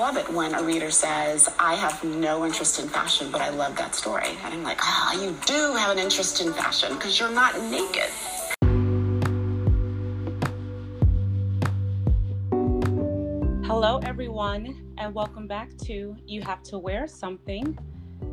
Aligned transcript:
love 0.00 0.16
it 0.16 0.32
when 0.32 0.54
a 0.54 0.62
reader 0.62 0.90
says, 0.90 1.46
I 1.58 1.74
have 1.74 2.02
no 2.02 2.46
interest 2.46 2.80
in 2.80 2.88
fashion, 2.88 3.30
but 3.30 3.42
I 3.42 3.50
love 3.50 3.76
that 3.76 3.94
story. 3.94 4.28
And 4.42 4.54
I'm 4.54 4.62
like, 4.62 4.78
ah, 4.80 5.12
you 5.12 5.36
do 5.44 5.74
have 5.74 5.90
an 5.90 5.98
interest 5.98 6.40
in 6.40 6.54
fashion 6.54 6.94
because 6.94 7.20
you're 7.20 7.30
not 7.30 7.60
naked. 7.64 8.08
Hello, 13.66 14.00
everyone, 14.02 14.94
and 14.96 15.14
welcome 15.14 15.46
back 15.46 15.76
to 15.84 16.16
You 16.24 16.40
Have 16.40 16.62
to 16.62 16.78
Wear 16.78 17.06
Something. 17.06 17.78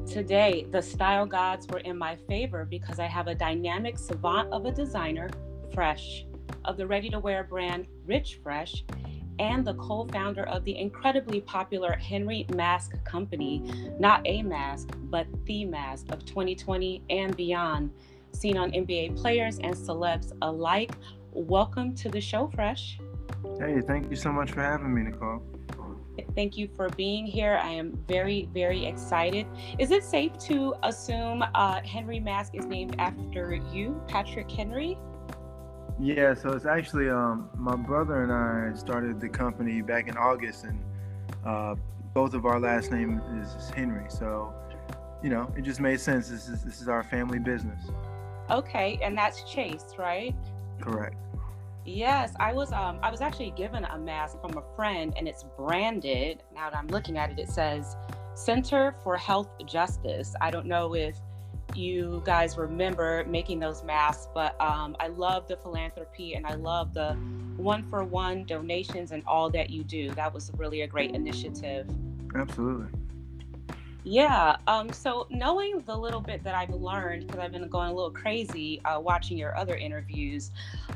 Today, 0.10 0.68
the 0.72 0.82
style 0.82 1.26
gods 1.26 1.68
were 1.68 1.80
in 1.80 1.98
my 1.98 2.16
favor 2.30 2.64
because 2.64 2.98
I 2.98 3.08
have 3.08 3.28
a 3.28 3.36
dynamic 3.36 3.98
savant 3.98 4.54
of 4.54 4.66
a 4.66 4.72
designer, 4.72 5.30
Fresh, 5.74 6.28
of 6.64 6.78
the 6.78 6.88
ready 6.88 7.10
to 7.10 7.20
wear 7.20 7.44
brand 7.44 7.88
Rich 8.06 8.40
Fresh, 8.42 8.86
and 9.40 9.66
the 9.66 9.74
co 9.76 10.06
founder 10.12 10.44
of 10.48 10.64
the 10.64 10.78
incredibly 10.78 11.42
popular 11.42 11.94
Henry 11.94 12.46
Mask 12.56 12.94
Company, 13.04 13.72
not 14.00 14.22
a 14.26 14.42
mask, 14.42 14.96
but 15.04 15.28
the 15.46 15.66
mask 15.66 16.08
of 16.12 16.26
2020 16.26 17.04
and 17.10 17.36
beyond, 17.36 17.92
seen 18.34 18.58
on 18.58 18.72
NBA 18.72 19.16
players 19.18 19.60
and 19.60 19.74
celebs 19.74 20.32
alike. 20.42 20.92
Welcome 21.32 21.96
to 21.96 22.10
the 22.10 22.22
show, 22.22 22.48
Fresh. 22.48 23.00
Hey, 23.60 23.82
thank 23.82 24.10
you 24.10 24.16
so 24.16 24.32
much 24.32 24.52
for 24.52 24.62
having 24.62 24.94
me, 24.94 25.04
Nicole. 25.04 25.42
Thank 26.36 26.58
you 26.58 26.68
for 26.76 26.90
being 26.90 27.26
here. 27.26 27.60
I 27.62 27.70
am 27.70 27.98
very, 28.08 28.50
very 28.54 28.86
excited. 28.86 29.46
Is 29.80 29.92
it 29.92 30.04
safe 30.04 30.38
to 30.40 30.74
assume 30.84 31.44
uh, 31.54 31.82
Henry 31.82 32.20
Mask 32.20 32.56
is 32.56 32.66
named 32.66 32.96
after 33.00 33.56
you, 33.72 34.02
Patrick 34.08 34.50
Henry? 34.50 34.98
Yeah, 36.00 36.36
so 36.36 36.52
it's 36.52 36.66
actually 36.66 37.10
um, 37.10 37.50
my 37.56 37.76
brother 37.76 38.22
and 38.24 38.32
I 38.32 38.78
started 38.78 39.20
the 39.20 39.30
company 39.30 39.82
back 39.82 40.08
in 40.08 40.16
August, 40.16 40.64
and 40.66 40.80
uh, 41.44 41.76
both 42.14 42.34
of 42.34 42.46
our 42.46 42.60
last 42.60 42.92
name 42.92 43.22
is 43.42 43.70
Henry. 43.72 44.06
So, 44.10 44.54
you 45.24 45.30
know, 45.30 45.52
it 45.58 45.64
just 45.64 45.80
made 45.80 46.00
sense. 46.00 46.30
This 46.30 46.48
is 46.50 46.64
this 46.64 46.82
is 46.82 46.88
our 46.88 47.04
family 47.04 47.40
business. 47.40 47.82
Okay, 48.52 49.00
and 49.02 49.18
that's 49.18 49.44
Chase, 49.52 49.96
right? 49.98 50.36
Correct. 50.80 51.16
Yes, 51.84 52.34
I 52.40 52.54
was 52.54 52.72
um 52.74 53.00
I 53.02 53.10
was 53.10 53.22
actually 53.22 53.52
given 53.52 53.86
a 53.86 53.98
mask 53.98 54.40
from 54.42 54.58
a 54.58 54.64
friend 54.76 55.14
and 55.18 55.28
it's 55.28 55.46
branded. 55.58 56.44
Now 56.54 56.70
that 56.70 56.78
I'm 56.78 56.88
looking 56.88 57.18
at 57.18 57.32
it, 57.32 57.40
it 57.40 57.50
says 57.50 57.96
Center 58.36 58.94
for 59.04 59.18
Health 59.18 59.50
Justice. 59.66 60.36
I 60.42 60.52
don't 60.52 60.68
know 60.68 60.94
if 60.96 61.16
you 61.78 62.22
guys 62.26 62.58
remember 62.58 63.24
making 63.28 63.60
those 63.60 63.84
masks, 63.84 64.28
but 64.34 64.60
um, 64.60 64.96
I 65.00 65.08
love 65.08 65.48
the 65.48 65.58
philanthropy 65.58 66.34
and 66.34 66.46
I 66.46 66.56
love 66.56 66.94
the 66.94 67.14
one 67.58 67.84
for 67.84 68.04
one 68.04 68.46
donations 68.46 69.12
and 69.12 69.24
all 69.26 69.50
that 69.52 69.70
you 69.70 69.84
do. 69.84 70.12
That 70.12 70.34
was 70.34 70.52
really 70.58 70.82
a 70.82 70.88
great 70.88 71.12
initiative. 71.12 71.90
Absolutely. 72.36 72.88
Yeah. 74.08 74.56
Um, 74.68 74.94
so 74.94 75.28
knowing 75.30 75.82
the 75.86 75.96
little 75.98 76.22
bit 76.22 76.42
that 76.46 76.56
I've 76.56 76.74
learned, 76.74 77.28
because 77.28 77.42
I've 77.42 77.52
been 77.52 77.68
going 77.68 77.90
a 77.90 77.94
little 77.94 78.10
crazy 78.10 78.80
uh, 78.86 79.02
watching 79.02 79.38
your 79.38 79.58
other 79.58 79.76
interviews 79.76 80.52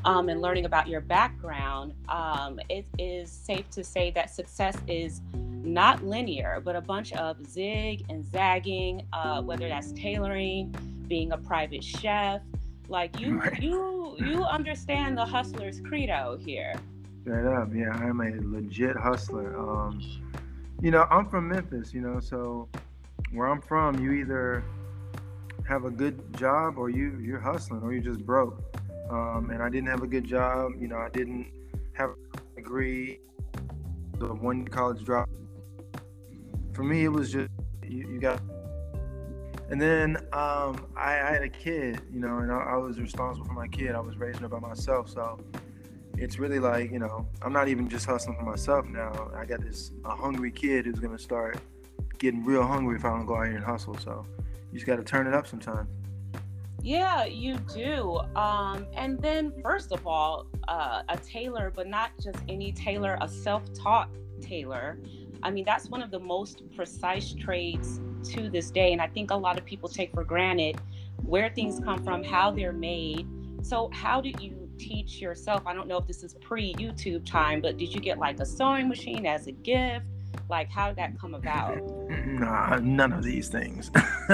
um, 0.06 0.30
and 0.30 0.40
learning 0.40 0.64
about 0.64 0.88
your 0.88 1.02
background, 1.02 1.92
um, 2.08 2.58
it 2.70 2.86
is 2.98 3.30
safe 3.30 3.68
to 3.72 3.84
say 3.84 4.12
that 4.12 4.30
success 4.30 4.78
is 4.88 5.20
not 5.34 6.02
linear, 6.02 6.62
but 6.64 6.74
a 6.74 6.80
bunch 6.80 7.12
of 7.12 7.36
zig 7.46 8.02
and 8.08 8.24
zagging, 8.24 9.06
uh, 9.12 9.42
whether 9.42 9.68
that's 9.68 9.92
tailoring, 9.92 10.74
being 11.06 11.32
a 11.32 11.36
private 11.36 11.84
chef. 11.84 12.40
Like 12.88 13.20
you, 13.20 13.40
right. 13.40 13.62
you, 13.62 14.16
you 14.20 14.42
understand 14.42 15.18
the 15.18 15.26
hustler's 15.26 15.80
credo 15.80 16.38
here. 16.40 16.72
Straight 17.20 17.44
up, 17.44 17.68
yeah, 17.74 17.90
I'm 17.90 18.22
a 18.22 18.30
legit 18.42 18.96
hustler. 18.96 19.54
Um, 19.58 20.00
you 20.80 20.90
know, 20.90 21.06
I'm 21.10 21.28
from 21.28 21.48
Memphis, 21.48 21.92
you 21.92 22.00
know, 22.00 22.18
so 22.18 22.68
where 23.32 23.48
I'm 23.48 23.60
from, 23.60 23.98
you 23.98 24.12
either 24.12 24.64
have 25.68 25.84
a 25.84 25.90
good 25.90 26.36
job 26.36 26.76
or 26.76 26.90
you 26.90 27.18
you're 27.20 27.40
hustling 27.40 27.82
or 27.82 27.92
you're 27.92 28.02
just 28.02 28.24
broke. 28.24 28.62
Um, 29.10 29.50
and 29.50 29.62
I 29.62 29.68
didn't 29.68 29.88
have 29.88 30.02
a 30.02 30.06
good 30.06 30.24
job, 30.24 30.72
you 30.78 30.88
know, 30.88 30.96
I 30.96 31.08
didn't 31.10 31.50
have 31.94 32.10
a 32.10 32.56
degree, 32.56 33.20
the 34.18 34.34
one 34.34 34.66
college 34.66 35.04
drop 35.04 35.28
for 36.72 36.82
me, 36.82 37.04
it 37.04 37.08
was 37.08 37.32
just 37.32 37.50
you, 37.82 38.08
you 38.08 38.20
got. 38.20 38.40
And 39.70 39.80
then 39.80 40.16
um, 40.32 40.86
I, 40.96 41.20
I, 41.20 41.32
had 41.32 41.42
a 41.42 41.48
kid, 41.48 42.02
you 42.12 42.20
know, 42.20 42.38
and 42.38 42.52
I, 42.52 42.56
I, 42.56 42.76
was 42.76 43.00
responsible 43.00 43.46
for 43.46 43.54
my 43.54 43.68
kid. 43.68 43.94
I 43.94 44.00
was 44.00 44.18
raising 44.18 44.42
her 44.42 44.48
by 44.48 44.58
myself, 44.58 45.08
so 45.08 45.40
it's 46.18 46.38
really 46.38 46.58
like 46.58 46.90
you 46.90 46.98
know, 46.98 47.26
I'm 47.40 47.52
not 47.52 47.68
even 47.68 47.88
just 47.88 48.04
hustling 48.04 48.36
for 48.36 48.44
myself 48.44 48.86
now. 48.86 49.30
I 49.34 49.46
got 49.46 49.62
this 49.62 49.92
a 50.04 50.14
hungry 50.14 50.50
kid 50.50 50.86
who's 50.86 50.98
gonna 50.98 51.18
start 51.18 51.58
getting 52.22 52.44
real 52.44 52.64
hungry 52.64 52.96
if 52.96 53.04
I 53.04 53.10
don't 53.10 53.26
go 53.26 53.36
out 53.36 53.48
here 53.48 53.56
and 53.56 53.64
hustle. 53.64 53.98
So 53.98 54.24
you 54.70 54.78
just 54.78 54.86
got 54.86 54.96
to 54.96 55.02
turn 55.02 55.26
it 55.26 55.34
up 55.34 55.46
sometimes. 55.46 55.90
Yeah, 56.80 57.24
you 57.24 57.56
do. 57.74 58.20
Um, 58.34 58.86
and 58.94 59.20
then, 59.20 59.52
first 59.62 59.92
of 59.92 60.06
all, 60.06 60.46
uh, 60.68 61.02
a 61.08 61.16
tailor, 61.18 61.72
but 61.74 61.86
not 61.86 62.10
just 62.20 62.38
any 62.48 62.72
tailor, 62.72 63.18
a 63.20 63.28
self 63.28 63.62
taught 63.74 64.08
tailor. 64.40 64.98
I 65.42 65.50
mean, 65.50 65.64
that's 65.64 65.88
one 65.88 66.02
of 66.02 66.10
the 66.10 66.18
most 66.18 66.62
precise 66.74 67.34
trades 67.34 68.00
to 68.30 68.48
this 68.48 68.70
day. 68.70 68.92
And 68.92 69.00
I 69.00 69.08
think 69.08 69.32
a 69.32 69.36
lot 69.36 69.58
of 69.58 69.64
people 69.64 69.88
take 69.88 70.12
for 70.12 70.24
granted 70.24 70.80
where 71.24 71.50
things 71.50 71.80
come 71.80 72.02
from, 72.02 72.22
how 72.22 72.50
they're 72.50 72.72
made. 72.72 73.26
So, 73.62 73.90
how 73.92 74.20
did 74.20 74.40
you 74.40 74.68
teach 74.78 75.20
yourself? 75.20 75.62
I 75.66 75.74
don't 75.74 75.88
know 75.88 75.98
if 75.98 76.06
this 76.06 76.22
is 76.22 76.34
pre 76.34 76.74
YouTube 76.74 77.24
time, 77.24 77.60
but 77.60 77.76
did 77.78 77.92
you 77.92 78.00
get 78.00 78.18
like 78.18 78.40
a 78.40 78.46
sewing 78.46 78.88
machine 78.88 79.26
as 79.26 79.46
a 79.46 79.52
gift? 79.52 80.06
Like, 80.48 80.70
how 80.70 80.88
did 80.88 80.96
that 80.96 81.18
come 81.18 81.34
about? 81.34 81.78
Nah, 82.26 82.76
none 82.76 83.12
of 83.12 83.22
these 83.22 83.48
things. 83.48 83.90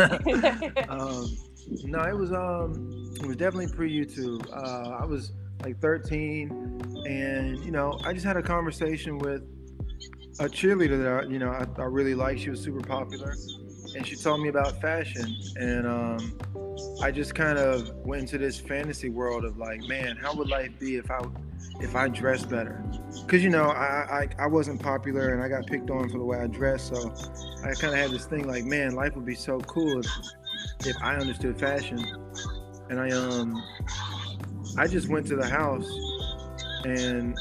um, 0.89 1.37
no, 1.85 2.03
it 2.03 2.17
was 2.17 2.33
um, 2.33 3.13
it 3.21 3.27
was 3.27 3.37
definitely 3.37 3.69
pre 3.69 3.93
YouTube. 3.93 4.47
Uh, 4.53 4.97
I 5.03 5.05
was 5.05 5.33
like 5.63 5.81
13, 5.81 7.05
and 7.07 7.59
you 7.65 7.71
know, 7.71 7.99
I 8.05 8.13
just 8.13 8.25
had 8.25 8.37
a 8.37 8.43
conversation 8.43 9.19
with 9.19 9.43
a 10.41 10.45
cheerleader 10.45 11.03
that 11.03 11.25
I, 11.25 11.31
you 11.31 11.39
know 11.39 11.51
I, 11.51 11.67
I 11.81 11.85
really 11.85 12.15
liked. 12.15 12.41
She 12.41 12.51
was 12.51 12.61
super 12.61 12.81
popular, 12.81 13.35
and 13.97 14.07
she 14.07 14.17
told 14.17 14.41
me 14.41 14.49
about 14.49 14.81
fashion, 14.81 15.37
and 15.57 15.87
um, 15.87 16.39
I 17.03 17.11
just 17.11 17.35
kind 17.35 17.59
of 17.59 17.91
went 17.97 18.23
into 18.23 18.39
this 18.39 18.59
fantasy 18.59 19.09
world 19.09 19.45
of 19.45 19.59
like, 19.59 19.81
man, 19.83 20.17
how 20.17 20.35
would 20.35 20.49
life 20.49 20.71
be 20.79 20.97
if 20.97 21.11
I 21.11 21.21
if 21.81 21.95
I 21.95 22.09
dressed 22.09 22.49
better? 22.49 22.83
Because 23.25 23.43
you 23.43 23.51
know 23.51 23.65
I, 23.65 24.29
I 24.39 24.45
I 24.45 24.47
wasn't 24.47 24.83
popular 24.83 25.35
and 25.35 25.43
I 25.43 25.49
got 25.49 25.67
picked 25.67 25.91
on 25.91 26.09
for 26.09 26.19
the 26.19 26.25
way 26.25 26.39
I 26.39 26.47
dressed, 26.47 26.95
so 26.95 27.15
I 27.65 27.75
kind 27.75 27.95
of 27.95 27.99
had 27.99 28.11
this 28.11 28.27
thing 28.27 28.47
like, 28.47 28.65
man, 28.65 28.95
life 28.95 29.15
would 29.17 29.27
be 29.27 29.35
so 29.35 29.61
cool 29.61 30.01
if 30.01 30.07
if 30.87 30.97
I 31.03 31.17
understood 31.17 31.59
fashion, 31.59 32.05
and 32.91 33.01
I 33.01 33.11
um 33.11 33.63
I 34.77 34.87
just 34.87 35.09
went 35.09 35.27
to 35.29 35.37
the 35.37 35.49
house 35.49 35.89
and 36.85 37.37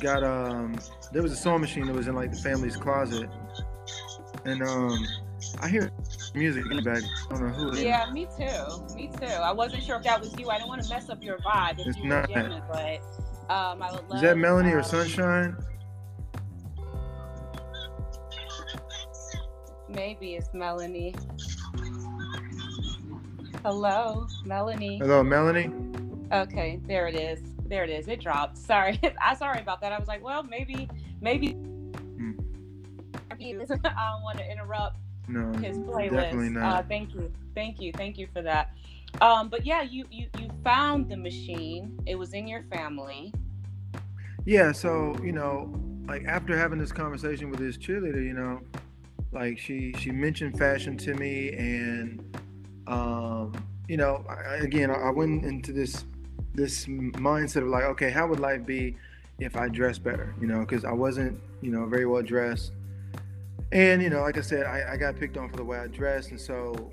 got 0.00 0.24
um 0.24 0.78
there 1.12 1.22
was 1.22 1.32
a 1.32 1.36
sewing 1.36 1.60
machine 1.60 1.86
that 1.86 1.94
was 1.94 2.08
in 2.08 2.14
like 2.14 2.30
the 2.30 2.38
family's 2.38 2.76
closet, 2.76 3.28
and 4.44 4.62
um, 4.62 5.06
I 5.62 5.68
hear 5.68 5.90
music 6.34 6.64
in 6.70 6.76
the 6.76 6.82
back. 6.82 7.02
I 7.30 7.38
don't 7.38 7.48
know 7.48 7.70
who. 7.70 7.78
Yeah, 7.78 8.10
me 8.12 8.26
too. 8.36 8.94
Me 8.96 9.10
too. 9.18 9.26
I 9.26 9.52
wasn't 9.52 9.82
sure 9.84 9.96
if 9.96 10.02
that 10.02 10.20
was 10.20 10.36
you. 10.38 10.50
I 10.50 10.58
don't 10.58 10.68
want 10.68 10.82
to 10.82 10.90
mess 10.90 11.08
up 11.08 11.22
your 11.22 11.38
vibe 11.38 11.78
if 11.78 11.86
it's 11.86 11.98
you 11.98 12.08
not. 12.08 12.28
jamming, 12.28 12.62
but 12.68 13.00
um, 13.48 13.82
I 13.82 13.92
would 13.92 14.08
love. 14.08 14.16
Is 14.16 14.22
that 14.22 14.36
Melanie 14.36 14.72
um, 14.72 14.78
or 14.78 14.82
Sunshine? 14.82 15.56
Maybe 19.88 20.34
it's 20.34 20.52
Melanie. 20.52 21.14
Hello, 23.62 24.26
Melanie. 24.44 24.98
Hello, 24.98 25.22
Melanie. 25.22 25.70
Okay, 26.32 26.80
there 26.86 27.06
it 27.06 27.14
is 27.14 27.52
there 27.72 27.84
it 27.84 27.90
is. 27.90 28.06
It 28.06 28.20
dropped. 28.20 28.58
Sorry. 28.58 29.00
I'm 29.22 29.36
sorry 29.36 29.60
about 29.60 29.80
that. 29.80 29.92
I 29.92 29.98
was 29.98 30.06
like, 30.06 30.22
well, 30.22 30.42
maybe, 30.42 30.88
maybe. 31.22 31.52
Hmm. 31.52 32.32
I 33.30 33.34
don't 33.34 34.22
want 34.22 34.38
to 34.38 34.50
interrupt 34.50 34.98
no, 35.28 35.52
his 35.58 35.78
playlist. 35.78 36.10
Definitely 36.10 36.50
not. 36.50 36.80
Uh, 36.80 36.82
thank 36.88 37.14
you. 37.14 37.32
Thank 37.54 37.80
you. 37.80 37.92
Thank 37.92 38.18
you 38.18 38.28
for 38.32 38.42
that. 38.42 38.70
Um, 39.20 39.48
but 39.48 39.66
yeah, 39.66 39.82
you, 39.82 40.06
you, 40.10 40.28
you 40.38 40.50
found 40.64 41.08
the 41.10 41.16
machine. 41.16 41.98
It 42.06 42.14
was 42.14 42.32
in 42.32 42.48
your 42.48 42.62
family. 42.72 43.32
Yeah. 44.44 44.72
So, 44.72 45.16
you 45.22 45.32
know, 45.32 45.72
like 46.06 46.24
after 46.24 46.56
having 46.56 46.78
this 46.78 46.92
conversation 46.92 47.50
with 47.50 47.60
this 47.60 47.76
cheerleader, 47.76 48.24
you 48.24 48.32
know, 48.32 48.60
like 49.32 49.58
she, 49.58 49.92
she 49.98 50.10
mentioned 50.10 50.58
fashion 50.58 50.96
to 50.98 51.14
me 51.14 51.52
and, 51.52 52.38
um, 52.86 53.52
you 53.88 53.96
know, 53.96 54.24
I, 54.28 54.56
again, 54.56 54.90
I 54.90 55.10
went 55.10 55.44
into 55.44 55.72
this 55.72 56.04
this 56.54 56.84
mindset 56.84 57.62
of 57.62 57.68
like, 57.68 57.84
okay, 57.84 58.10
how 58.10 58.26
would 58.26 58.40
life 58.40 58.66
be 58.66 58.96
if 59.38 59.56
I 59.56 59.68
dressed 59.68 60.04
better? 60.04 60.34
You 60.40 60.46
know, 60.46 60.60
because 60.60 60.84
I 60.84 60.92
wasn't, 60.92 61.38
you 61.60 61.70
know, 61.70 61.86
very 61.86 62.06
well 62.06 62.22
dressed. 62.22 62.72
And, 63.72 64.02
you 64.02 64.10
know, 64.10 64.20
like 64.20 64.38
I 64.38 64.42
said, 64.42 64.66
I, 64.66 64.92
I 64.92 64.96
got 64.96 65.16
picked 65.16 65.36
on 65.36 65.48
for 65.48 65.56
the 65.56 65.64
way 65.64 65.78
I 65.78 65.86
dressed. 65.86 66.30
And 66.30 66.40
so 66.40 66.90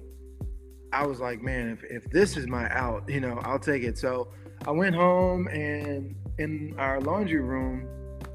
I 0.93 1.05
was 1.05 1.19
like, 1.19 1.41
man, 1.41 1.69
if, 1.69 1.83
if 1.83 2.09
this 2.09 2.37
is 2.37 2.47
my 2.47 2.69
out, 2.73 3.07
you 3.07 3.19
know, 3.19 3.39
I'll 3.43 3.59
take 3.59 3.83
it. 3.83 3.97
So 3.97 4.29
I 4.65 4.71
went 4.71 4.95
home 4.95 5.47
and 5.49 6.15
in 6.37 6.73
our 6.77 7.01
laundry 7.01 7.41
room, 7.41 7.87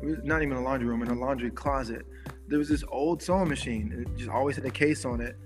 it 0.03 0.07
was 0.07 0.19
not 0.23 0.43
even 0.43 0.57
a 0.57 0.63
laundry 0.63 0.89
room, 0.89 1.03
in 1.03 1.09
a 1.09 1.15
laundry 1.15 1.51
closet, 1.51 2.07
there 2.47 2.59
was 2.59 2.69
this 2.69 2.85
old 2.89 3.23
sewing 3.23 3.49
machine. 3.49 4.07
It 4.07 4.19
just 4.19 4.31
always 4.31 4.57
had 4.57 4.65
a 4.65 4.71
case 4.71 5.05
on 5.05 5.21
it, 5.21 5.37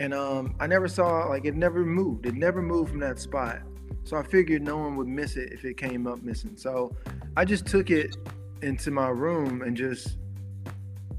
and 0.00 0.12
um, 0.12 0.54
I 0.60 0.66
never 0.66 0.88
saw 0.88 1.26
like 1.26 1.44
it 1.44 1.54
never 1.54 1.84
moved. 1.84 2.26
It 2.26 2.34
never 2.34 2.60
moved 2.60 2.90
from 2.90 3.00
that 3.00 3.18
spot. 3.18 3.60
So 4.04 4.16
I 4.16 4.22
figured 4.22 4.62
no 4.62 4.76
one 4.76 4.96
would 4.96 5.06
miss 5.06 5.36
it 5.36 5.52
if 5.52 5.64
it 5.64 5.78
came 5.78 6.06
up 6.06 6.22
missing. 6.22 6.56
So 6.56 6.94
I 7.36 7.44
just 7.44 7.66
took 7.66 7.90
it 7.90 8.16
into 8.60 8.90
my 8.90 9.08
room 9.08 9.62
and 9.62 9.76
just 9.76 10.18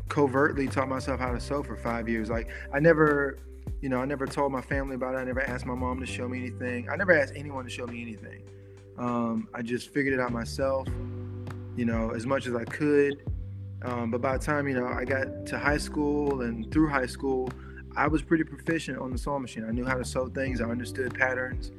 covertly 0.10 0.68
taught 0.68 0.88
myself 0.88 1.20
how 1.20 1.32
to 1.32 1.40
sew 1.40 1.64
for 1.64 1.76
five 1.76 2.08
years. 2.08 2.30
Like 2.30 2.50
I 2.74 2.80
never, 2.80 3.40
you 3.82 3.90
know, 3.90 4.00
I 4.00 4.06
never 4.06 4.26
told 4.26 4.52
my 4.52 4.62
family 4.62 4.96
about 4.96 5.16
it. 5.16 5.18
I 5.18 5.24
never 5.24 5.42
asked 5.42 5.66
my 5.66 5.76
mom 5.76 6.00
to 6.00 6.06
show 6.06 6.28
me 6.28 6.40
anything. 6.40 6.90
I 6.90 6.96
never 6.96 7.12
asked 7.12 7.34
anyone 7.36 7.64
to 7.66 7.70
show 7.70 7.88
me 7.88 8.02
anything. 8.02 8.44
Um, 8.98 9.50
I 9.54 9.62
just 9.62 9.94
figured 9.94 10.14
it 10.14 10.20
out 10.20 10.32
myself, 10.32 10.88
you 11.76 11.86
know, 11.86 12.12
as 12.12 12.26
much 12.26 12.48
as 12.48 12.56
I 12.56 12.64
could. 12.64 13.24
Um, 13.82 14.10
but 14.10 14.22
by 14.22 14.38
the 14.38 14.44
time, 14.44 14.68
you 14.68 14.74
know, 14.74 14.88
I 14.88 15.06
got 15.06 15.46
to 15.48 15.60
high 15.60 15.78
school 15.78 16.42
and 16.42 16.72
through 16.72 16.90
high 16.90 17.06
school, 17.06 17.50
I 17.96 18.08
was 18.08 18.22
pretty 18.22 18.44
proficient 18.44 18.98
on 19.00 19.12
the 19.12 19.18
sewing 19.18 19.42
machine. 19.42 19.66
I 19.68 19.72
knew 19.72 19.86
how 19.86 19.96
to 19.96 20.06
sew 20.06 20.28
things. 20.28 20.62
I 20.62 20.66
understood 20.66 21.14
patterns 21.14 21.72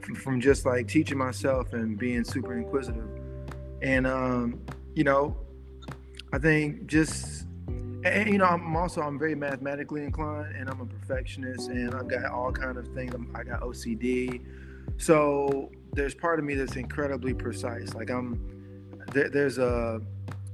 from, 0.00 0.14
from 0.14 0.40
just 0.40 0.66
like 0.66 0.88
teaching 0.88 1.18
myself 1.18 1.72
and 1.72 1.98
being 1.98 2.24
super 2.24 2.56
inquisitive. 2.56 3.08
And, 3.82 4.06
um, 4.06 4.60
you 4.94 5.04
know, 5.04 5.36
I 6.32 6.38
think 6.38 6.86
just 6.86 7.45
and 8.06 8.28
you 8.30 8.38
know 8.38 8.44
i'm 8.46 8.76
also 8.76 9.00
i'm 9.00 9.18
very 9.18 9.34
mathematically 9.34 10.02
inclined 10.02 10.54
and 10.56 10.68
i'm 10.68 10.80
a 10.80 10.86
perfectionist 10.86 11.68
and 11.68 11.94
i've 11.94 12.08
got 12.08 12.24
all 12.26 12.52
kind 12.52 12.76
of 12.76 12.86
things. 12.88 13.14
I 13.34 13.42
got 13.44 13.60
ocd 13.62 14.40
so 14.98 15.70
there's 15.92 16.14
part 16.14 16.38
of 16.38 16.44
me 16.44 16.54
that's 16.54 16.76
incredibly 16.76 17.34
precise. 17.34 17.94
Like 17.94 18.10
i'm 18.10 18.40
there, 19.12 19.28
there's 19.28 19.58
a 19.58 20.00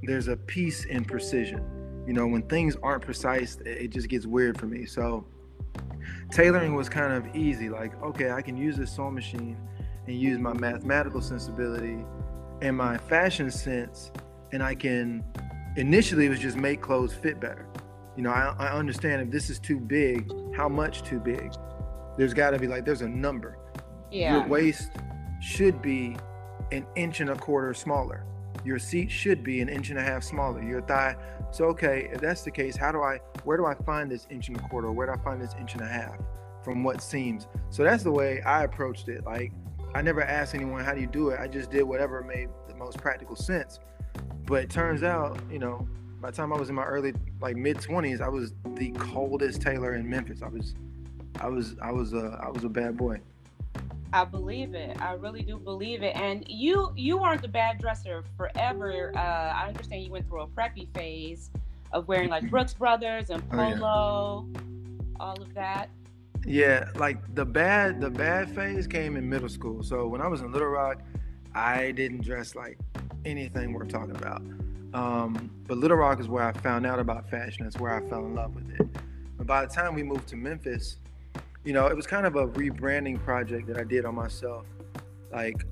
there's 0.03 0.27
a 0.27 0.35
piece 0.35 0.85
in 0.85 1.05
precision. 1.05 1.63
You 2.07 2.13
know 2.13 2.27
when 2.27 2.41
things 2.43 2.75
aren't 2.83 3.03
precise 3.03 3.57
it 3.65 3.89
just 3.89 4.09
gets 4.09 4.25
weird 4.25 4.59
for 4.59 4.65
me. 4.65 4.85
So 4.85 5.25
tailoring 6.31 6.75
was 6.75 6.89
kind 6.89 7.13
of 7.13 7.35
easy. 7.35 7.69
Like 7.69 8.01
okay 8.03 8.31
i 8.31 8.41
can 8.41 8.57
use 8.57 8.77
this 8.77 8.91
sewing 8.91 9.13
machine 9.13 9.57
and 10.07 10.19
use 10.19 10.39
my 10.39 10.53
mathematical 10.53 11.21
sensibility 11.21 12.03
and 12.61 12.75
my 12.75 12.97
fashion 12.97 13.49
sense 13.49 14.11
and 14.51 14.61
i 14.61 14.75
can 14.75 15.23
initially 15.75 16.25
it 16.25 16.29
was 16.29 16.39
just 16.39 16.57
make 16.57 16.81
clothes 16.81 17.13
fit 17.13 17.39
better. 17.39 17.67
You 18.15 18.23
know, 18.23 18.31
I, 18.31 18.55
I 18.59 18.67
understand 18.73 19.21
if 19.21 19.31
this 19.31 19.49
is 19.49 19.59
too 19.59 19.79
big, 19.79 20.31
how 20.55 20.69
much 20.69 21.03
too 21.03 21.19
big? 21.19 21.53
There's 22.17 22.33
got 22.33 22.51
to 22.51 22.59
be 22.59 22.67
like, 22.67 22.85
there's 22.85 23.01
a 23.01 23.09
number. 23.09 23.57
Yeah. 24.11 24.37
Your 24.37 24.47
waist 24.47 24.91
should 25.41 25.81
be 25.81 26.15
an 26.71 26.85
inch 26.95 27.19
and 27.19 27.31
a 27.31 27.35
quarter 27.35 27.73
smaller. 27.73 28.25
Your 28.63 28.77
seat 28.77 29.09
should 29.09 29.43
be 29.43 29.61
an 29.61 29.69
inch 29.69 29.89
and 29.89 29.97
a 29.97 30.03
half 30.03 30.23
smaller. 30.23 30.61
Your 30.61 30.81
thigh. 30.81 31.15
So, 31.51 31.65
okay, 31.65 32.09
if 32.13 32.21
that's 32.21 32.43
the 32.43 32.51
case, 32.51 32.75
how 32.75 32.91
do 32.91 33.01
I, 33.01 33.19
where 33.43 33.57
do 33.57 33.65
I 33.65 33.73
find 33.73 34.09
this 34.11 34.27
inch 34.29 34.47
and 34.47 34.57
a 34.57 34.61
quarter? 34.61 34.91
Where 34.91 35.07
do 35.07 35.13
I 35.13 35.23
find 35.23 35.41
this 35.41 35.53
inch 35.59 35.73
and 35.73 35.81
a 35.81 35.87
half 35.87 36.17
from 36.63 36.83
what 36.83 37.01
seems? 37.01 37.47
So 37.71 37.83
that's 37.83 38.03
the 38.03 38.11
way 38.11 38.41
I 38.43 38.63
approached 38.63 39.09
it. 39.09 39.25
Like, 39.25 39.51
I 39.95 40.01
never 40.01 40.21
asked 40.21 40.55
anyone, 40.55 40.83
how 40.83 40.93
do 40.93 41.01
you 41.01 41.07
do 41.07 41.29
it? 41.29 41.39
I 41.39 41.47
just 41.47 41.71
did 41.71 41.83
whatever 41.83 42.23
made 42.23 42.49
the 42.67 42.75
most 42.75 42.99
practical 42.99 43.35
sense. 43.35 43.79
But 44.53 44.61
it 44.61 44.69
turns 44.69 45.01
out, 45.01 45.39
you 45.51 45.57
know, 45.57 45.87
by 46.21 46.29
the 46.29 46.37
time 46.37 46.53
I 46.53 46.59
was 46.59 46.69
in 46.69 46.75
my 46.75 46.83
early 46.83 47.11
like 47.41 47.55
mid 47.55 47.81
twenties, 47.81 48.21
I 48.21 48.27
was 48.27 48.53
the 48.75 48.91
coldest 48.91 49.63
tailor 49.63 49.95
in 49.95 50.07
Memphis. 50.07 50.43
I 50.43 50.47
was, 50.47 50.75
I 51.39 51.47
was, 51.47 51.75
I 51.81 51.91
was 51.91 52.13
a, 52.13 52.39
I 52.39 52.49
was 52.49 52.63
a 52.63 52.69
bad 52.69 52.95
boy. 52.95 53.19
I 54.13 54.25
believe 54.25 54.75
it. 54.75 55.01
I 55.01 55.13
really 55.13 55.41
do 55.41 55.57
believe 55.57 56.03
it. 56.03 56.15
And 56.15 56.45
you, 56.47 56.93
you 56.95 57.17
weren't 57.17 57.41
the 57.41 57.47
bad 57.47 57.79
dresser 57.79 58.23
forever. 58.37 59.11
Uh, 59.15 59.19
I 59.19 59.65
understand 59.69 60.03
you 60.03 60.11
went 60.11 60.27
through 60.27 60.41
a 60.41 60.47
preppy 60.47 60.87
phase 60.93 61.49
of 61.91 62.07
wearing 62.07 62.29
like 62.29 62.47
Brooks 62.51 62.75
Brothers 62.75 63.31
and 63.31 63.49
Polo, 63.49 63.65
oh, 63.83 64.47
yeah. 64.53 65.07
all 65.19 65.41
of 65.41 65.51
that. 65.55 65.89
Yeah, 66.45 66.89
like 66.93 67.17
the 67.33 67.43
bad, 67.43 67.99
the 67.99 68.11
bad 68.11 68.53
phase 68.53 68.85
came 68.85 69.17
in 69.17 69.27
middle 69.27 69.49
school. 69.49 69.81
So 69.81 70.05
when 70.05 70.21
I 70.21 70.27
was 70.27 70.41
in 70.41 70.51
Little 70.51 70.67
Rock, 70.67 71.01
I 71.55 71.89
didn't 71.89 72.21
dress 72.21 72.53
like 72.53 72.77
anything 73.25 73.73
worth 73.73 73.89
talking 73.89 74.15
about. 74.15 74.41
Um, 74.93 75.49
but 75.67 75.77
Little 75.77 75.97
Rock 75.97 76.19
is 76.19 76.27
where 76.27 76.43
I 76.43 76.51
found 76.51 76.85
out 76.85 76.99
about 76.99 77.29
fashion. 77.29 77.63
That's 77.63 77.79
where 77.79 77.93
I 77.93 78.07
fell 78.09 78.25
in 78.25 78.35
love 78.35 78.55
with 78.55 78.69
it. 78.79 78.87
But 79.37 79.47
by 79.47 79.65
the 79.65 79.73
time 79.73 79.95
we 79.95 80.03
moved 80.03 80.27
to 80.29 80.35
Memphis, 80.35 80.97
you 81.63 81.73
know, 81.73 81.87
it 81.87 81.95
was 81.95 82.05
kind 82.05 82.25
of 82.25 82.35
a 82.35 82.47
rebranding 82.47 83.23
project 83.23 83.67
that 83.67 83.77
I 83.77 83.83
did 83.83 84.05
on 84.05 84.15
myself. 84.15 84.65
Like, 85.31 85.65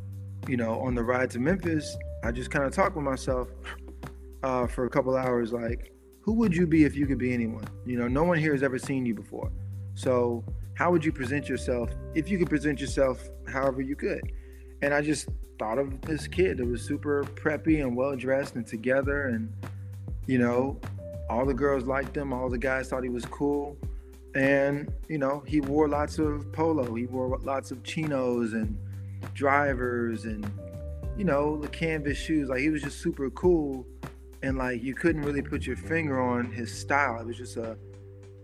you 0.48 0.58
know, 0.58 0.80
on 0.80 0.96
the 0.96 1.04
ride 1.04 1.30
to 1.32 1.40
Memphis, 1.40 1.96
I 2.24 2.32
just 2.32 2.50
kind 2.50 2.66
of 2.66 2.74
talked 2.74 2.96
with 2.96 3.06
myself 3.06 3.50
uh, 4.44 4.68
for 4.68 4.86
a 4.86 4.90
couple 4.90 5.16
hours. 5.16 5.54
Like, 5.54 5.94
who 6.22 6.34
would 6.34 6.56
you 6.56 6.66
be 6.66 6.84
if 6.86 6.96
you 6.96 7.06
could 7.06 7.18
be 7.18 7.34
anyone? 7.34 7.68
You 7.86 7.98
know, 7.98 8.08
no 8.08 8.24
one 8.24 8.38
here 8.38 8.54
has 8.54 8.64
ever 8.64 8.80
seen 8.80 9.06
you 9.06 9.14
before. 9.14 9.52
So, 9.94 10.44
how 10.74 10.90
would 10.92 11.06
you 11.06 11.12
present 11.12 11.48
yourself 11.48 11.92
if 12.16 12.30
you 12.30 12.40
could 12.40 12.50
present 12.50 12.80
yourself 12.80 13.30
however 13.48 13.82
you 13.82 13.96
could? 13.96 14.22
And 14.82 14.94
I 14.94 15.02
just 15.02 15.28
thought 15.62 15.78
of 15.78 16.02
this 16.02 16.28
kid 16.28 16.58
that 16.58 16.66
was 16.66 16.82
super 16.82 17.24
preppy 17.36 17.82
and 17.82 17.96
well 17.96 18.16
dressed 18.16 18.56
and 18.56 18.66
together 18.66 19.28
and 19.28 19.54
you 20.26 20.40
know 20.40 20.76
all 21.30 21.46
the 21.46 21.54
girls 21.54 21.84
liked 21.84 22.18
him 22.18 22.34
all 22.34 22.50
the 22.50 22.58
guys 22.58 22.90
thought 22.90 23.04
he 23.04 23.10
was 23.10 23.26
cool. 23.26 23.78
And 24.34 24.92
you 25.08 25.20
know 25.20 25.44
he 25.46 25.62
wore 25.62 25.88
lots 25.88 26.18
of 26.18 26.52
polo 26.52 26.96
he 26.96 27.06
wore 27.06 27.38
lots 27.44 27.70
of 27.70 27.84
chinos 27.84 28.54
and 28.54 28.76
drivers 29.36 30.26
and 30.26 30.50
you 31.16 31.26
know 31.26 31.58
the 31.58 31.68
canvas 31.68 32.18
shoes. 32.18 32.50
Like 32.50 32.62
he 32.62 32.70
was 32.70 32.82
just 32.82 33.00
super 33.00 33.30
cool 33.30 33.86
and 34.42 34.58
like 34.58 34.82
you 34.82 34.96
couldn't 34.96 35.22
really 35.22 35.44
put 35.44 35.68
your 35.68 35.78
finger 35.78 36.20
on 36.20 36.52
his 36.52 36.74
style. 36.74 37.22
It 37.22 37.28
was 37.28 37.38
just 37.38 37.58
a 37.58 37.78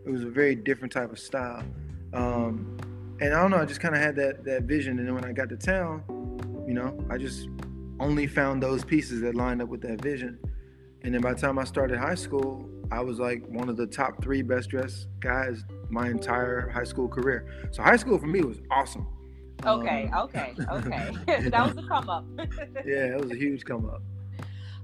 it 0.05 0.11
was 0.11 0.23
a 0.23 0.29
very 0.29 0.53
different 0.53 0.93
type 0.93 1.11
of 1.11 1.17
style. 1.17 1.63
Um 2.13 2.77
and 3.19 3.33
i 3.33 3.41
don't 3.41 3.49
know 3.49 3.57
i 3.57 3.65
just 3.65 3.79
kind 3.79 3.95
of 3.95 4.01
had 4.01 4.15
that 4.17 4.43
that 4.43 4.63
vision. 4.63 4.99
And 4.99 5.07
then 5.07 5.15
when 5.15 5.25
i 5.25 5.31
got 5.31 5.49
to 5.49 5.57
town 5.57 6.03
you 6.67 6.73
know, 6.73 6.97
I 7.09 7.17
just 7.17 7.47
only 7.99 8.27
found 8.27 8.61
those 8.61 8.83
pieces 8.83 9.21
that 9.21 9.35
lined 9.35 9.61
up 9.61 9.69
with 9.69 9.81
that 9.81 10.01
vision. 10.01 10.37
And 11.01 11.13
then 11.13 11.21
by 11.21 11.33
the 11.33 11.39
time 11.39 11.57
I 11.57 11.63
started 11.63 11.97
high 11.97 12.15
school, 12.15 12.69
I 12.91 12.99
was 12.99 13.19
like 13.19 13.47
one 13.47 13.69
of 13.69 13.77
the 13.77 13.87
top 13.87 14.21
three 14.21 14.41
best 14.41 14.69
dressed 14.69 15.07
guys 15.21 15.63
my 15.89 16.09
entire 16.09 16.69
high 16.69 16.83
school 16.83 17.07
career. 17.07 17.69
So 17.71 17.81
high 17.81 17.95
school 17.95 18.19
for 18.19 18.27
me 18.27 18.41
was 18.41 18.59
awesome. 18.69 19.07
Okay, 19.65 20.09
um, 20.13 20.23
okay, 20.25 20.53
okay. 20.71 21.11
that 21.49 21.65
was 21.65 21.83
a 21.83 21.87
come 21.87 22.09
up. 22.09 22.25
yeah, 22.85 23.15
it 23.15 23.21
was 23.21 23.31
a 23.31 23.35
huge 23.35 23.63
come 23.63 23.89
up. 23.89 24.01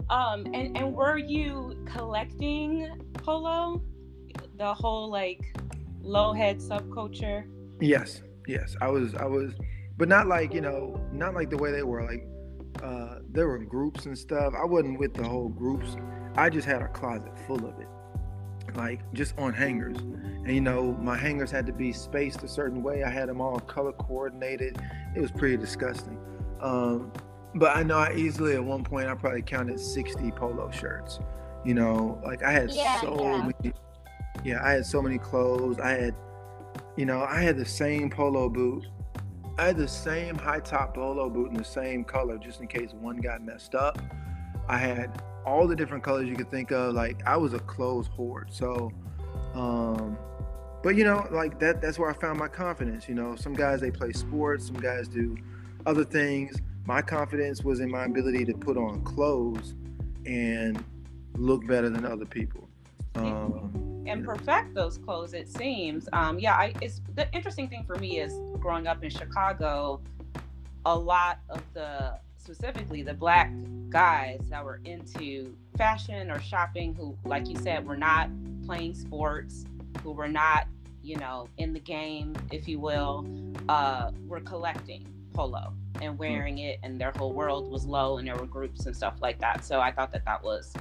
Um, 0.10 0.46
and 0.54 0.78
and 0.78 0.94
were 0.94 1.18
you 1.18 1.78
collecting 1.86 2.90
polo, 3.14 3.82
the 4.58 4.74
whole 4.74 5.10
like 5.10 5.42
low 6.02 6.34
head 6.34 6.60
subculture? 6.60 7.46
Yes, 7.80 8.22
yes. 8.48 8.76
I 8.82 8.88
was, 8.88 9.16
I 9.16 9.26
was 9.26 9.54
but 9.98 10.08
not 10.08 10.28
like 10.28 10.54
you 10.54 10.62
know, 10.62 11.00
not 11.12 11.34
like 11.34 11.50
the 11.50 11.58
way 11.58 11.72
they 11.72 11.84
were. 11.84 12.04
Like 12.04 12.28
uh, 12.84 13.20
there 13.32 13.48
were 13.48 13.60
groups 13.60 14.06
and 14.06 14.18
stuff. 14.18 14.54
I 14.60 14.66
wasn't 14.66 15.00
with 15.00 15.14
the 15.14 15.24
whole 15.24 15.50
groups. 15.50 15.96
I 16.36 16.50
just 16.50 16.68
had 16.68 16.82
a 16.82 16.88
closet 16.88 17.32
full 17.46 17.66
of 17.66 17.80
it, 17.80 17.88
like 18.76 19.02
just 19.14 19.38
on 19.38 19.54
hangers. 19.54 19.98
And 19.98 20.52
you 20.52 20.62
know, 20.62 20.94
my 20.94 21.18
hangers 21.18 21.52
had 21.52 21.66
to 21.68 21.74
be 21.74 21.94
spaced 21.94 22.44
a 22.44 22.48
certain 22.48 22.82
way. 22.82 23.04
I 23.04 23.10
had 23.10 23.30
them 23.30 23.40
all 23.42 23.60
color 23.60 23.94
coordinated. 23.94 24.82
It 25.16 25.22
was 25.22 25.32
pretty 25.32 25.58
disgusting. 25.58 26.18
Um, 26.60 27.12
but 27.56 27.76
I 27.76 27.84
know 27.84 27.98
I 27.98 28.14
easily 28.16 28.56
at 28.56 28.64
one 28.64 28.84
point 28.84 29.08
I 29.08 29.16
probably 29.16 29.44
counted 29.44 29.80
60 29.80 30.32
polo 30.32 30.72
shirts. 30.72 31.20
You 31.64 31.76
know, 31.76 32.20
like 32.26 32.44
I 32.44 32.52
had 32.52 32.72
yeah, 32.72 33.00
so 33.00 33.22
yeah. 33.22 33.52
many. 33.62 33.74
Yeah, 34.44 34.60
I 34.64 34.72
had 34.72 34.86
so 34.86 35.02
many 35.02 35.18
clothes. 35.18 35.80
I 35.80 35.92
had, 35.92 36.16
you 36.98 37.06
know, 37.06 37.22
I 37.22 37.42
had 37.42 37.56
the 37.56 37.66
same 37.66 38.10
polo 38.10 38.50
boot 38.50 38.84
I 39.58 39.68
had 39.68 39.78
the 39.78 39.88
same 39.88 40.36
high 40.36 40.60
top 40.60 40.96
polo 40.96 41.30
boot 41.30 41.52
in 41.52 41.54
the 41.56 41.64
same 41.64 42.04
color 42.04 42.38
just 42.38 42.60
in 42.60 42.68
case 42.68 42.94
one 42.94 43.18
got 43.18 43.44
messed 43.44 43.76
up. 43.76 44.00
I 44.68 44.78
had 44.78 45.22
all 45.46 45.68
the 45.68 45.76
different 45.76 46.04
colors 46.04 46.28
you 46.28 46.36
could 46.36 46.50
think 46.50 46.72
of. 46.72 46.96
Like 46.96 47.22
I 47.28 47.38
was 47.38 47.54
a 47.54 47.60
clothes 47.60 48.08
hoard. 48.08 48.52
So, 48.52 48.92
um, 49.54 50.18
but 50.82 50.96
you 50.96 51.04
know, 51.04 51.28
like 51.32 51.60
that, 51.60 51.82
that's 51.82 52.00
where 52.00 52.10
I 52.10 52.14
found 52.14 52.40
my 52.40 52.48
confidence. 52.48 53.08
You 53.08 53.16
know, 53.16 53.36
some 53.36 53.54
guys, 53.54 53.80
they 53.80 53.92
play 53.92 54.12
sports, 54.12 54.68
some 54.68 54.78
guys 54.78 55.08
do 55.08 55.38
other 55.86 56.04
things. 56.04 56.60
My 56.86 57.02
confidence 57.02 57.64
was 57.64 57.80
in 57.80 57.92
my 57.92 58.06
ability 58.06 58.46
to 58.46 58.54
put 58.54 58.76
on 58.76 59.04
clothes 59.04 59.76
and 60.26 60.84
look 61.36 61.66
better 61.68 61.90
than 61.90 62.06
other 62.06 62.26
people. 62.26 62.68
Um, 63.16 63.93
and 64.06 64.26
perfect 64.26 64.74
those 64.74 64.98
clothes 64.98 65.34
it 65.34 65.48
seems. 65.48 66.08
Um 66.14 66.40
yeah 66.40 66.56
i 66.56 66.74
it's 66.82 67.02
the 67.16 67.32
interesting 67.34 67.68
thing 67.70 67.84
for 67.86 67.96
me 67.96 68.20
is 68.20 68.34
growing 68.60 68.88
up 68.88 69.04
in 69.04 69.10
chicago 69.10 70.02
a 70.86 70.96
lot 70.96 71.40
of 71.50 71.62
the 71.74 72.20
specifically 72.38 73.04
the 73.04 73.14
black 73.14 73.52
guys 73.90 74.42
that 74.50 74.64
were 74.64 74.82
into 74.84 75.56
fashion 75.78 76.30
or 76.30 76.40
shopping 76.42 76.94
who 76.94 77.18
like 77.26 77.48
you 77.48 77.56
said 77.58 77.86
were 77.86 77.98
not 77.98 78.30
playing 78.66 78.94
sports 78.94 79.66
who 80.04 80.12
were 80.12 80.28
not 80.28 80.68
you 81.02 81.16
know 81.18 81.48
in 81.58 81.74
the 81.74 81.80
game 81.80 82.36
if 82.52 82.68
you 82.68 82.80
will 82.80 83.26
uh 83.70 84.12
were 84.28 84.42
collecting 84.42 85.08
polo 85.34 85.74
and 86.02 86.14
hmm. 86.14 86.18
wearing 86.18 86.58
it 86.60 86.80
and 86.84 87.00
their 87.00 87.12
whole 87.16 87.34
world 87.34 87.70
was 87.70 87.86
low 87.86 88.18
and 88.18 88.28
there 88.28 88.36
were 88.36 88.46
groups 88.46 88.86
and 88.86 88.96
stuff 88.96 89.16
like 89.22 89.40
that. 89.40 89.64
So 89.64 89.80
i 89.80 89.92
thought 89.92 90.12
that 90.12 90.26
that 90.26 90.44
was 90.44 90.74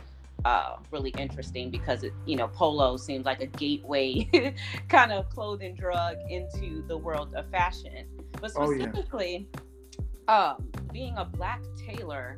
uh, 0.44 0.76
really 0.90 1.11
interesting 1.18 1.70
because 1.70 2.02
it, 2.02 2.12
you 2.26 2.37
know, 2.37 2.49
polo 2.49 2.96
seems 2.96 3.25
like 3.25 3.40
a 3.40 3.46
gateway 3.46 4.54
kind 4.88 5.12
of 5.12 5.28
clothing 5.30 5.75
drug 5.75 6.16
into 6.28 6.84
the 6.87 6.96
world 6.96 7.34
of 7.34 7.49
fashion. 7.50 8.06
But 8.40 8.50
specifically, 8.50 9.49
oh, 9.54 9.61
yeah. 10.28 10.50
um, 10.52 10.70
being 10.92 11.16
a 11.16 11.25
black 11.25 11.62
tailor, 11.76 12.37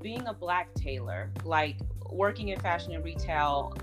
being 0.00 0.26
a 0.26 0.32
black 0.32 0.72
tailor, 0.74 1.30
like 1.44 1.76
working 2.10 2.48
in 2.48 2.60
fashion 2.60 2.92
and 2.92 3.04
retail, 3.04 3.74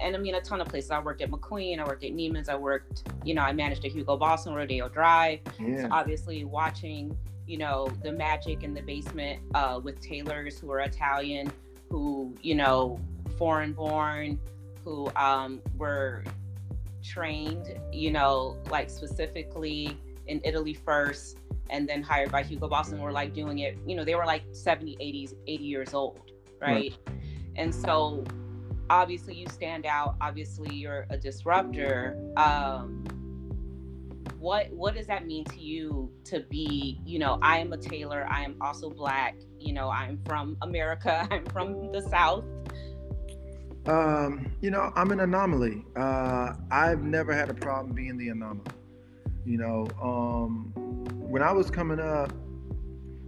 and 0.00 0.16
I 0.16 0.18
mean 0.18 0.34
a 0.34 0.40
ton 0.40 0.60
of 0.60 0.68
places. 0.68 0.90
I 0.90 1.00
worked 1.00 1.22
at 1.22 1.30
McQueen, 1.30 1.78
I 1.78 1.84
worked 1.84 2.04
at 2.04 2.12
Neiman's, 2.12 2.48
I 2.48 2.56
worked, 2.56 3.08
you 3.24 3.34
know, 3.34 3.42
I 3.42 3.52
managed 3.52 3.84
a 3.84 3.88
Hugo 3.88 4.16
Boss 4.16 4.46
and 4.46 4.56
Rodeo 4.56 4.88
Drive. 4.88 5.40
Yeah. 5.60 5.82
So 5.82 5.88
obviously 5.90 6.44
watching, 6.44 7.16
you 7.46 7.58
know, 7.58 7.88
the 8.02 8.10
magic 8.10 8.64
in 8.64 8.74
the 8.74 8.80
basement 8.80 9.40
uh, 9.54 9.80
with 9.82 10.00
tailors 10.00 10.58
who 10.58 10.70
are 10.72 10.80
Italian 10.80 11.52
who, 11.94 12.34
you 12.42 12.56
know, 12.56 12.98
foreign 13.38 13.72
born, 13.72 14.36
who 14.82 15.08
um, 15.14 15.62
were 15.78 16.24
trained, 17.04 17.78
you 17.92 18.10
know, 18.10 18.58
like 18.68 18.90
specifically 18.90 19.96
in 20.26 20.40
Italy 20.42 20.74
first 20.74 21.38
and 21.70 21.88
then 21.88 22.02
hired 22.02 22.32
by 22.32 22.42
Hugo 22.42 22.66
Boss 22.66 22.90
and 22.90 23.00
were 23.00 23.12
like 23.12 23.32
doing 23.32 23.60
it, 23.60 23.78
you 23.86 23.94
know, 23.94 24.02
they 24.02 24.16
were 24.16 24.26
like 24.26 24.42
70, 24.50 24.96
80, 24.98 25.28
80 25.46 25.64
years 25.64 25.94
old, 25.94 26.32
right? 26.60 26.98
right. 27.06 27.16
And 27.54 27.72
so 27.72 28.24
obviously 28.90 29.36
you 29.36 29.46
stand 29.46 29.86
out, 29.86 30.16
obviously 30.20 30.74
you're 30.74 31.06
a 31.10 31.16
disruptor. 31.16 32.18
Um, 32.36 33.04
what 34.40 34.70
what 34.72 34.94
does 34.94 35.06
that 35.06 35.26
mean 35.26 35.44
to 35.44 35.60
you 35.60 36.10
to 36.22 36.40
be 36.50 37.00
you 37.06 37.18
know 37.18 37.38
i 37.40 37.56
am 37.56 37.72
a 37.72 37.78
tailor 37.78 38.26
i 38.28 38.42
am 38.42 38.54
also 38.60 38.90
black 38.90 39.36
you 39.64 39.72
know 39.72 39.88
i'm 39.90 40.18
from 40.26 40.56
america 40.62 41.26
i'm 41.32 41.44
from 41.46 41.90
the 41.92 42.02
south. 42.02 42.44
Um 43.86 44.50
you 44.60 44.70
know 44.70 44.92
i'm 44.96 45.10
an 45.10 45.20
anomaly. 45.20 45.84
Uh 45.96 46.54
i've 46.70 47.02
never 47.02 47.34
had 47.34 47.50
a 47.50 47.54
problem 47.54 47.94
being 47.94 48.16
the 48.16 48.28
anomaly 48.28 48.70
you 49.44 49.58
know 49.58 49.86
um 50.02 50.72
when 51.12 51.42
i 51.42 51.52
was 51.52 51.70
coming 51.70 52.00
up 52.00 52.32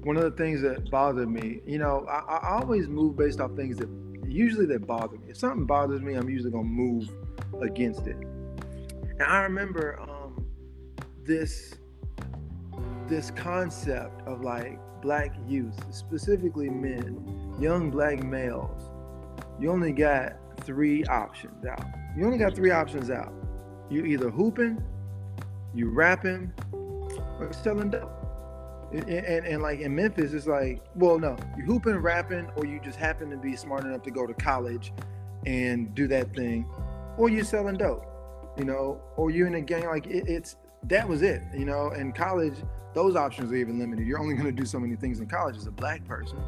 one 0.03 0.17
of 0.17 0.23
the 0.23 0.31
things 0.31 0.63
that 0.63 0.91
bothered 0.91 1.29
me 1.29 1.61
you 1.67 1.79
know 1.79 2.07
i, 2.09 2.39
I 2.39 2.61
always 2.61 2.89
move 2.89 3.17
based 3.17 3.41
off 3.41 3.55
things 3.55 3.77
that 3.79 3.89
usually 4.29 4.67
that 4.67 4.87
bother 4.87 5.17
me. 5.17 5.27
If 5.29 5.37
something 5.37 5.67
bothers 5.67 6.01
me 6.01 6.15
i'm 6.15 6.29
usually 6.29 6.51
gonna 6.51 6.65
move 6.65 7.11
against 7.61 8.07
it. 8.07 8.17
And 8.17 9.23
i 9.23 9.43
remember 9.43 10.01
um, 10.01 10.47
this 11.25 11.75
this 13.09 13.31
concept 13.31 14.27
of 14.27 14.43
like 14.43 14.79
black 15.01 15.33
youth, 15.47 15.79
specifically 15.95 16.69
men, 16.69 17.57
young 17.61 17.91
black 17.91 18.23
males, 18.23 18.91
you 19.59 19.71
only 19.71 19.93
got 19.93 20.35
three 20.61 21.05
options 21.05 21.65
out. 21.65 21.85
You 22.17 22.25
only 22.25 22.39
got 22.39 22.55
three 22.55 22.71
options 22.71 23.11
out. 23.11 23.33
You 23.91 24.05
either 24.05 24.31
hooping, 24.31 24.83
you 25.75 25.91
rapping, 25.91 26.53
or 26.73 27.53
selling 27.53 27.91
dope. 27.91 28.13
And, 28.93 29.09
and, 29.09 29.47
and, 29.47 29.63
like 29.63 29.81
in 29.81 29.95
Memphis, 29.95 30.33
it's 30.33 30.47
like, 30.47 30.83
well, 30.95 31.19
no, 31.19 31.37
you 31.57 31.65
hooping, 31.65 31.97
rapping, 31.97 32.49
or 32.57 32.65
you 32.65 32.81
just 32.81 32.99
happen 32.99 33.31
to 33.31 33.37
be 33.37 33.57
smart 33.57 33.85
enough 33.85 34.03
to 34.05 34.11
go 34.11 34.27
to 34.27 34.35
college 34.35 34.93
and 35.45 35.95
do 35.95 36.07
that 36.09 36.35
thing, 36.35 36.67
or 37.17 37.29
you're 37.29 37.45
selling 37.45 37.77
dope, 37.77 38.05
you 38.57 38.65
know, 38.65 39.01
or 39.17 39.31
you're 39.31 39.47
in 39.47 39.55
a 39.57 39.61
gang. 39.61 39.87
Like 39.87 40.07
it, 40.07 40.29
it's 40.29 40.57
that 40.85 41.09
was 41.09 41.23
it, 41.23 41.43
you 41.53 41.65
know. 41.65 41.91
In 41.91 42.13
college, 42.13 42.55
those 42.97 43.15
options 43.15 43.53
are 43.53 43.57
even 43.57 43.79
limited. 43.79 44.07
You're 44.07 44.19
only 44.19 44.33
going 44.35 44.47
to 44.47 44.53
do 44.53 44.65
so 44.65 44.81
many 44.81 44.97
things 44.97 45.21
in 45.21 45.27
college 45.27 45.55
as 45.55 45.67
a 45.67 45.71
black 45.71 46.03
person, 46.09 46.39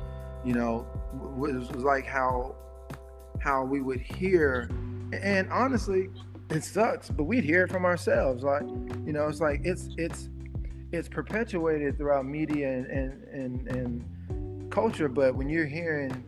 you 0.46 0.54
know. 0.54 0.86
It 1.12 1.54
was, 1.54 1.70
like 1.72 2.06
how 2.06 2.56
how 3.38 3.64
we 3.64 3.82
would 3.82 4.00
hear, 4.00 4.70
and 5.12 5.52
honestly, 5.52 6.08
it 6.48 6.64
sucks, 6.64 7.10
but 7.10 7.24
we'd 7.24 7.44
hear 7.44 7.64
it 7.64 7.70
from 7.70 7.84
ourselves. 7.84 8.44
Like, 8.44 8.62
you 9.06 9.12
know, 9.12 9.28
it's 9.28 9.40
like 9.40 9.60
it's 9.62 9.90
it's 9.98 10.30
it's 10.90 11.06
perpetuated 11.06 11.98
throughout 11.98 12.24
media 12.24 12.72
and 12.72 12.86
and 12.86 13.24
and, 13.24 13.68
and 13.68 14.72
culture. 14.72 15.08
But 15.10 15.34
when 15.34 15.50
you're 15.50 15.66
hearing 15.66 16.24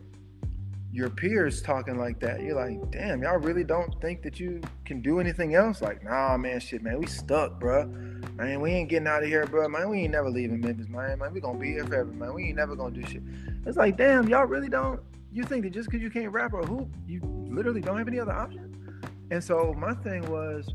your 0.93 1.09
peers 1.09 1.61
talking 1.61 1.97
like 1.97 2.19
that, 2.19 2.41
you're 2.41 2.55
like, 2.55 2.91
damn, 2.91 3.23
y'all 3.23 3.37
really 3.37 3.63
don't 3.63 3.99
think 4.01 4.21
that 4.23 4.39
you 4.39 4.61
can 4.85 5.01
do 5.01 5.19
anything 5.19 5.55
else? 5.55 5.81
Like, 5.81 6.03
nah, 6.03 6.35
man, 6.37 6.59
shit, 6.59 6.83
man, 6.83 6.99
we 6.99 7.05
stuck, 7.05 7.59
bro. 7.59 7.85
Man, 8.35 8.59
we 8.59 8.71
ain't 8.71 8.89
getting 8.89 9.07
out 9.07 9.23
of 9.23 9.29
here, 9.29 9.45
bro. 9.45 9.69
Man, 9.69 9.89
we 9.89 10.01
ain't 10.01 10.11
never 10.11 10.29
leaving 10.29 10.59
Memphis, 10.59 10.89
man. 10.89 11.19
Man, 11.19 11.33
we 11.33 11.39
gonna 11.39 11.57
be 11.57 11.71
here 11.71 11.85
forever, 11.85 12.11
man. 12.11 12.33
We 12.33 12.45
ain't 12.45 12.57
never 12.57 12.75
gonna 12.75 12.93
do 12.93 13.05
shit. 13.05 13.21
It's 13.65 13.77
like, 13.77 13.95
damn, 13.95 14.27
y'all 14.27 14.45
really 14.45 14.69
don't. 14.69 14.99
You 15.31 15.43
think 15.43 15.63
that 15.63 15.71
just 15.71 15.89
because 15.89 16.01
you 16.01 16.09
can't 16.09 16.31
rap 16.31 16.53
or 16.53 16.63
hoop, 16.63 16.89
you 17.07 17.21
literally 17.49 17.79
don't 17.79 17.97
have 17.97 18.07
any 18.07 18.19
other 18.19 18.33
option? 18.33 19.01
And 19.31 19.41
so 19.41 19.73
my 19.77 19.93
thing 19.93 20.29
was, 20.29 20.67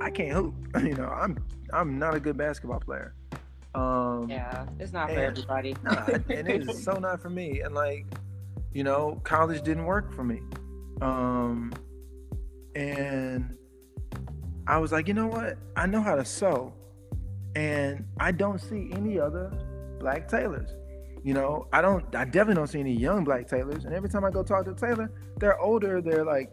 I 0.00 0.10
can't 0.10 0.32
hoop. 0.32 0.54
you 0.82 0.94
know, 0.94 1.08
I'm 1.08 1.36
I'm 1.72 1.98
not 1.98 2.14
a 2.14 2.20
good 2.20 2.38
basketball 2.38 2.80
player. 2.80 3.14
Um, 3.74 4.28
yeah, 4.30 4.66
it's 4.78 4.92
not 4.92 5.10
and, 5.10 5.18
for 5.18 5.24
everybody. 5.24 5.76
nah, 5.82 6.04
and 6.06 6.48
it 6.48 6.68
is 6.68 6.82
so 6.82 6.94
not 6.94 7.20
for 7.20 7.28
me. 7.28 7.60
And 7.60 7.74
like 7.74 8.06
you 8.72 8.84
know, 8.84 9.20
college 9.24 9.62
didn't 9.62 9.84
work 9.84 10.12
for 10.12 10.24
me. 10.24 10.40
Um, 11.00 11.72
and 12.74 13.56
I 14.66 14.78
was 14.78 14.92
like, 14.92 15.08
you 15.08 15.14
know 15.14 15.26
what? 15.26 15.58
I 15.76 15.86
know 15.86 16.00
how 16.00 16.14
to 16.14 16.24
sew. 16.24 16.72
And 17.56 18.04
I 18.18 18.30
don't 18.32 18.60
see 18.60 18.90
any 18.92 19.18
other 19.18 19.52
black 19.98 20.28
tailors. 20.28 20.70
You 21.22 21.34
know, 21.34 21.66
I 21.72 21.82
don't 21.82 22.14
I 22.14 22.24
definitely 22.24 22.54
don't 22.54 22.68
see 22.68 22.80
any 22.80 22.94
young 22.94 23.24
black 23.24 23.46
tailors. 23.48 23.84
And 23.84 23.94
every 23.94 24.08
time 24.08 24.24
I 24.24 24.30
go 24.30 24.42
talk 24.42 24.64
to 24.66 24.70
a 24.70 24.74
tailor, 24.74 25.10
they're 25.38 25.60
older, 25.60 26.00
they're 26.00 26.24
like 26.24 26.50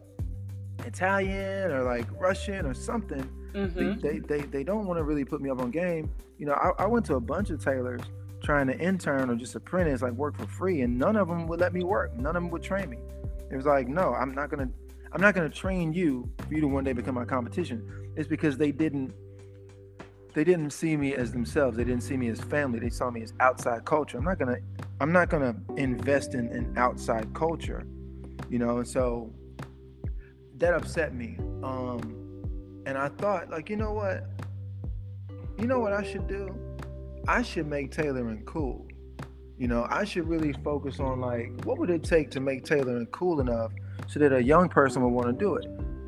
Italian 0.85 1.71
or 1.71 1.83
like 1.83 2.05
Russian 2.19 2.65
or 2.65 2.73
something. 2.73 3.29
Mm-hmm. 3.53 3.99
They, 3.99 4.09
they, 4.09 4.19
they, 4.19 4.41
they 4.41 4.63
don't 4.63 4.85
want 4.85 4.97
to 4.97 5.03
really 5.03 5.23
put 5.23 5.41
me 5.41 5.49
up 5.49 5.61
on 5.61 5.71
game. 5.71 6.11
You 6.37 6.47
know, 6.47 6.53
I, 6.53 6.83
I 6.83 6.85
went 6.85 7.05
to 7.07 7.15
a 7.15 7.19
bunch 7.19 7.49
of 7.49 7.63
tailors 7.63 8.01
trying 8.47 8.67
to 8.67 8.79
intern 8.79 9.29
or 9.29 9.35
just 9.35 9.55
apprentice, 9.55 10.01
like 10.01 10.13
work 10.13 10.37
for 10.37 10.47
free, 10.47 10.79
and 10.79 10.97
none 10.97 11.17
of 11.17 11.27
them 11.27 11.47
would 11.47 11.59
let 11.59 11.73
me 11.73 11.83
work. 11.83 12.15
None 12.15 12.27
of 12.27 12.41
them 12.41 12.49
would 12.49 12.63
train 12.63 12.89
me. 12.89 12.97
It 13.51 13.57
was 13.57 13.65
like, 13.65 13.89
no, 13.89 14.13
I'm 14.13 14.33
not 14.33 14.49
gonna, 14.49 14.69
I'm 15.11 15.19
not 15.19 15.35
gonna 15.35 15.49
train 15.49 15.91
you 15.91 16.31
for 16.47 16.53
you 16.53 16.61
to 16.61 16.67
one 16.69 16.85
day 16.85 16.93
become 16.93 17.15
my 17.15 17.25
competition. 17.25 17.85
It's 18.15 18.29
because 18.29 18.55
they 18.57 18.71
didn't, 18.71 19.13
they 20.33 20.45
didn't 20.45 20.69
see 20.69 20.95
me 20.95 21.13
as 21.13 21.33
themselves. 21.33 21.75
They 21.75 21.83
didn't 21.83 22.03
see 22.03 22.15
me 22.15 22.29
as 22.29 22.39
family. 22.39 22.79
They 22.79 22.89
saw 22.89 23.11
me 23.11 23.21
as 23.21 23.33
outside 23.41 23.83
culture. 23.83 24.17
I'm 24.17 24.23
not 24.23 24.39
gonna, 24.39 24.59
I'm 25.01 25.11
not 25.11 25.29
gonna 25.29 25.53
invest 25.75 26.33
in 26.33 26.47
an 26.47 26.73
outside 26.77 27.33
culture, 27.33 27.85
you 28.49 28.59
know. 28.59 28.77
And 28.77 28.87
so 28.87 29.29
that 30.55 30.73
upset 30.73 31.13
me. 31.13 31.37
Um, 31.63 31.99
and 32.85 32.97
I 32.97 33.09
thought, 33.09 33.49
like, 33.49 33.69
you 33.69 33.75
know 33.75 33.91
what, 33.91 34.23
you 35.59 35.67
know 35.67 35.79
what 35.79 35.91
I 35.91 36.01
should 36.01 36.29
do 36.29 36.57
I 37.27 37.41
should 37.41 37.67
make 37.67 37.91
tailoring 37.91 38.43
cool. 38.45 38.87
You 39.57 39.67
know, 39.67 39.87
I 39.89 40.03
should 40.03 40.27
really 40.27 40.53
focus 40.63 40.99
on 40.99 41.19
like 41.19 41.51
what 41.63 41.77
would 41.77 41.89
it 41.89 42.03
take 42.03 42.29
to 42.31 42.39
make 42.39 42.63
tailoring 42.63 43.07
cool 43.07 43.39
enough 43.39 43.73
so 44.07 44.19
that 44.19 44.31
a 44.31 44.41
young 44.41 44.69
person 44.69 45.01
would 45.03 45.09
want 45.09 45.27
to 45.27 45.33
do 45.33 45.55
it. 45.55 45.65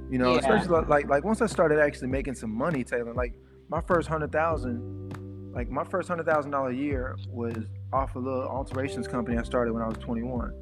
You 0.09 0.17
know, 0.17 0.33
yeah. 0.33 0.39
especially 0.39 0.85
like 0.85 1.07
like 1.07 1.23
once 1.23 1.41
I 1.41 1.47
started 1.47 1.79
actually 1.79 2.07
making 2.07 2.35
some 2.35 2.51
money 2.51 2.83
tailoring, 2.83 3.15
like 3.15 3.33
my 3.69 3.81
first 3.81 4.07
hundred 4.07 4.31
thousand, 4.31 5.51
like 5.53 5.69
my 5.69 5.83
first 5.83 6.07
hundred 6.07 6.25
thousand 6.25 6.51
dollar 6.51 6.71
year 6.71 7.17
was 7.27 7.57
off 7.91 8.15
a 8.15 8.19
little 8.19 8.43
alterations 8.43 9.07
company 9.07 9.37
I 9.37 9.43
started 9.43 9.73
when 9.73 9.83
I 9.83 9.87
was 9.87 9.97
21. 9.97 10.53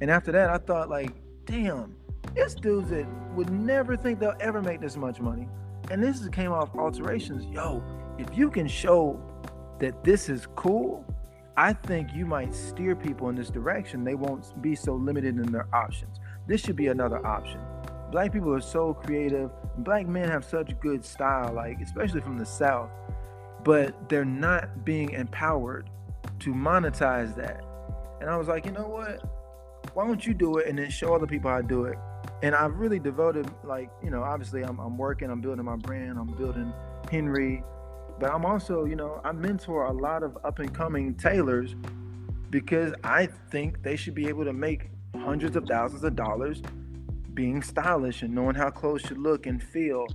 And 0.00 0.10
after 0.10 0.32
that, 0.32 0.48
I 0.48 0.58
thought 0.58 0.88
like, 0.88 1.12
damn, 1.44 1.96
it's 2.36 2.54
dudes 2.54 2.90
that 2.90 3.06
would 3.34 3.50
never 3.50 3.96
think 3.96 4.20
they'll 4.20 4.34
ever 4.40 4.62
make 4.62 4.80
this 4.80 4.96
much 4.96 5.20
money. 5.20 5.48
And 5.90 6.02
this 6.02 6.26
came 6.28 6.52
off 6.52 6.74
alterations. 6.76 7.44
Yo, 7.46 7.82
if 8.18 8.36
you 8.36 8.50
can 8.50 8.68
show 8.68 9.20
that 9.78 10.04
this 10.04 10.28
is 10.28 10.46
cool, 10.56 11.04
I 11.56 11.72
think 11.72 12.14
you 12.14 12.24
might 12.24 12.54
steer 12.54 12.96
people 12.96 13.28
in 13.28 13.34
this 13.34 13.50
direction. 13.50 14.04
They 14.04 14.14
won't 14.14 14.60
be 14.62 14.74
so 14.74 14.94
limited 14.94 15.36
in 15.36 15.52
their 15.52 15.66
options. 15.74 16.18
This 16.46 16.60
should 16.60 16.76
be 16.76 16.88
another 16.88 17.24
option. 17.26 17.60
Black 18.10 18.32
people 18.32 18.52
are 18.52 18.60
so 18.60 18.94
creative. 18.94 19.50
Black 19.78 20.06
men 20.06 20.28
have 20.28 20.44
such 20.44 20.78
good 20.80 21.04
style, 21.04 21.52
like 21.54 21.80
especially 21.80 22.20
from 22.20 22.38
the 22.38 22.46
South, 22.46 22.90
but 23.64 24.08
they're 24.08 24.24
not 24.24 24.84
being 24.84 25.10
empowered 25.10 25.88
to 26.40 26.52
monetize 26.52 27.34
that. 27.36 27.62
And 28.20 28.30
I 28.30 28.36
was 28.36 28.48
like, 28.48 28.66
you 28.66 28.72
know 28.72 28.88
what? 28.88 29.22
Why 29.94 30.06
don't 30.06 30.24
you 30.24 30.34
do 30.34 30.58
it 30.58 30.68
and 30.68 30.78
then 30.78 30.90
show 30.90 31.14
other 31.14 31.26
people 31.26 31.50
how 31.50 31.58
to 31.58 31.66
do 31.66 31.84
it? 31.84 31.98
And 32.42 32.54
I've 32.54 32.78
really 32.78 32.98
devoted, 32.98 33.50
like, 33.62 33.90
you 34.02 34.10
know, 34.10 34.22
obviously 34.22 34.62
I'm, 34.62 34.78
I'm 34.78 34.96
working, 34.96 35.30
I'm 35.30 35.40
building 35.40 35.64
my 35.64 35.76
brand, 35.76 36.18
I'm 36.18 36.34
building 36.36 36.72
Henry, 37.10 37.62
but 38.22 38.32
I'm 38.32 38.46
also, 38.46 38.84
you 38.84 38.94
know, 38.94 39.20
I 39.24 39.32
mentor 39.32 39.86
a 39.86 39.92
lot 39.92 40.22
of 40.22 40.38
up 40.44 40.60
and 40.60 40.72
coming 40.72 41.12
tailors 41.16 41.74
because 42.50 42.94
I 43.02 43.26
think 43.26 43.82
they 43.82 43.96
should 43.96 44.14
be 44.14 44.28
able 44.28 44.44
to 44.44 44.52
make 44.52 44.90
hundreds 45.16 45.56
of 45.56 45.66
thousands 45.66 46.04
of 46.04 46.14
dollars 46.14 46.62
being 47.34 47.62
stylish 47.62 48.22
and 48.22 48.32
knowing 48.32 48.54
how 48.54 48.70
clothes 48.70 49.02
should 49.02 49.18
look 49.18 49.46
and 49.46 49.60
feel. 49.60 50.06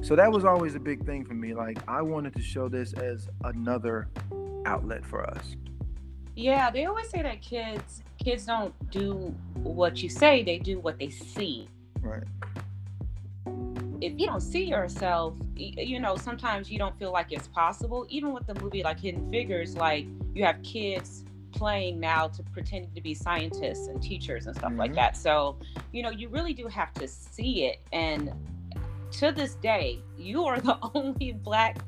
So 0.00 0.14
that 0.14 0.30
was 0.30 0.44
always 0.44 0.76
a 0.76 0.78
big 0.78 1.04
thing 1.04 1.24
for 1.24 1.34
me. 1.34 1.54
Like 1.54 1.78
I 1.88 2.02
wanted 2.02 2.36
to 2.36 2.40
show 2.40 2.68
this 2.68 2.92
as 2.92 3.28
another 3.42 4.06
outlet 4.64 5.04
for 5.04 5.28
us. 5.28 5.56
Yeah, 6.36 6.70
they 6.70 6.84
always 6.84 7.10
say 7.10 7.20
that 7.22 7.42
kids 7.42 8.04
kids 8.16 8.46
don't 8.46 8.74
do 8.92 9.34
what 9.54 10.04
you 10.04 10.08
say; 10.08 10.44
they 10.44 10.60
do 10.60 10.78
what 10.78 11.00
they 11.00 11.10
see. 11.10 11.68
Right. 12.00 12.22
If 14.04 14.12
you 14.18 14.26
don't 14.26 14.42
see 14.42 14.64
yourself, 14.64 15.34
you 15.56 15.98
know, 15.98 16.14
sometimes 16.16 16.70
you 16.70 16.78
don't 16.78 16.96
feel 16.98 17.10
like 17.10 17.32
it's 17.32 17.48
possible. 17.48 18.06
Even 18.10 18.34
with 18.34 18.46
the 18.46 18.54
movie 18.60 18.82
like 18.82 19.00
Hidden 19.00 19.30
Figures, 19.30 19.76
like 19.76 20.04
you 20.34 20.44
have 20.44 20.62
kids 20.62 21.24
playing 21.52 22.00
now 22.00 22.28
to 22.28 22.42
pretending 22.42 22.92
to 22.92 23.00
be 23.00 23.14
scientists 23.14 23.88
and 23.88 24.02
teachers 24.02 24.46
and 24.46 24.54
stuff 24.54 24.70
mm-hmm. 24.70 24.80
like 24.80 24.94
that. 24.94 25.16
So, 25.16 25.56
you 25.92 26.02
know, 26.02 26.10
you 26.10 26.28
really 26.28 26.52
do 26.52 26.66
have 26.66 26.92
to 26.94 27.08
see 27.08 27.64
it. 27.64 27.80
And 27.92 28.30
to 29.12 29.32
this 29.32 29.54
day, 29.54 30.02
you 30.18 30.44
are 30.44 30.60
the 30.70 30.76
only 30.94 31.32
black 31.32 31.78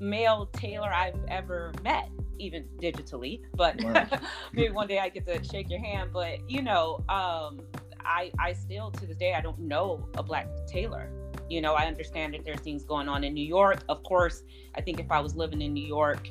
male 0.00 0.46
tailor 0.46 0.92
I've 0.92 1.20
ever 1.28 1.72
met, 1.84 2.10
even 2.40 2.64
digitally. 2.80 3.40
But 3.54 3.80
wow. 3.84 4.08
maybe 4.52 4.72
one 4.72 4.88
day 4.88 4.98
I 4.98 5.10
get 5.10 5.26
to 5.26 5.44
shake 5.44 5.70
your 5.70 5.80
hand. 5.80 6.10
But 6.12 6.50
you 6.50 6.60
know, 6.60 7.04
um, 7.08 7.60
I 8.00 8.32
I 8.40 8.52
still 8.52 8.90
to 8.90 9.06
this 9.06 9.16
day 9.16 9.34
I 9.34 9.40
don't 9.40 9.60
know 9.60 10.08
a 10.16 10.24
black 10.24 10.48
tailor. 10.66 11.08
You 11.52 11.60
know, 11.60 11.74
I 11.74 11.84
understand 11.84 12.32
that 12.32 12.46
there's 12.46 12.60
things 12.60 12.82
going 12.82 13.10
on 13.10 13.24
in 13.24 13.34
New 13.34 13.44
York. 13.44 13.84
Of 13.90 14.02
course, 14.04 14.42
I 14.74 14.80
think 14.80 14.98
if 14.98 15.10
I 15.10 15.20
was 15.20 15.36
living 15.36 15.60
in 15.60 15.74
New 15.74 15.86
York, 15.86 16.30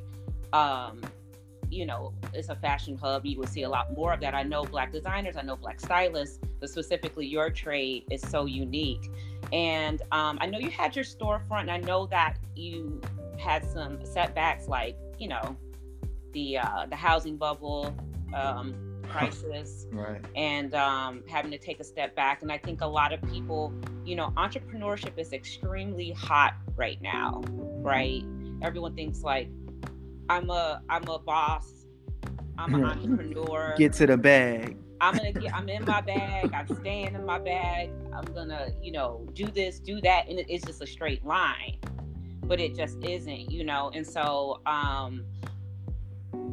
um, 0.52 1.00
you 1.70 1.86
know, 1.86 2.12
it's 2.34 2.50
a 2.50 2.56
fashion 2.56 2.98
hub. 2.98 3.24
You 3.24 3.38
would 3.38 3.48
see 3.48 3.62
a 3.62 3.70
lot 3.70 3.94
more 3.96 4.14
of 4.14 4.20
that. 4.22 4.34
I 4.34 4.42
know 4.42 4.64
black 4.64 4.92
designers, 4.92 5.38
I 5.38 5.44
know 5.44 5.56
black 5.56 5.80
stylists, 5.80 6.40
but 6.60 6.72
specifically 6.72 7.28
your 7.28 7.52
trade 7.52 8.06
is 8.10 8.22
so 8.22 8.46
unique. 8.46 9.12
And 9.54 10.02
um, 10.12 10.40
I 10.42 10.48
know 10.48 10.58
you 10.58 10.72
had 10.72 10.96
your 10.96 11.06
storefront, 11.06 11.62
and 11.62 11.72
I 11.72 11.78
know 11.78 12.08
that 12.08 12.38
you 12.56 13.00
had 13.38 13.64
some 13.64 14.04
setbacks, 14.04 14.68
like 14.68 14.98
you 15.20 15.28
know, 15.28 15.56
the 16.34 16.58
uh, 16.58 16.88
the 16.88 16.96
housing 16.96 17.38
bubble 17.38 17.96
um, 18.34 18.91
crisis, 19.12 19.88
right. 19.92 20.24
and 20.36 20.74
um, 20.74 21.24
having 21.28 21.52
to 21.52 21.58
take 21.58 21.80
a 21.80 21.84
step 21.84 22.16
back. 22.16 22.42
And 22.42 22.52
I 22.52 22.58
think 22.58 22.82
a 22.82 22.88
lot 22.88 23.14
of 23.14 23.22
people, 23.32 23.74
you 24.06 24.16
know, 24.16 24.34
entrepreneurship 24.38 25.18
is 25.18 25.34
extremely 25.34 26.12
hot 26.12 26.56
right 26.76 27.02
now, 27.02 27.42
right? 27.50 28.24
Everyone 28.62 28.96
thinks 28.96 29.22
like 29.22 29.50
I'm 30.30 30.50
a 30.50 30.82
I'm 30.90 31.08
a 31.08 31.20
boss. 31.20 31.86
I'm 32.58 32.76
an 32.76 32.86
entrepreneur. 32.86 33.76
Get 33.78 33.94
to 33.94 34.08
the 34.08 34.18
bag. 34.18 34.78
I'm 35.02 35.18
gonna 35.18 35.34
get. 35.34 35.54
I'm 35.54 35.68
in 35.68 35.84
my 35.84 36.00
bag. 36.02 36.52
I'm 36.54 36.68
staying 36.80 37.16
in 37.16 37.26
my 37.26 37.40
bag. 37.40 37.90
I'm 38.14 38.26
gonna, 38.34 38.70
you 38.82 38.92
know, 38.92 39.26
do 39.34 39.48
this, 39.48 39.80
do 39.80 40.00
that, 40.02 40.30
and 40.30 40.40
it's 40.48 40.66
just 40.66 40.82
a 40.82 40.88
straight 40.88 41.26
line. 41.26 41.80
But 42.44 42.60
it 42.60 42.76
just 42.76 43.04
isn't, 43.04 43.52
you 43.52 43.64
know. 43.64 43.92
And 43.94 44.06
so, 44.06 44.62
um, 44.66 45.26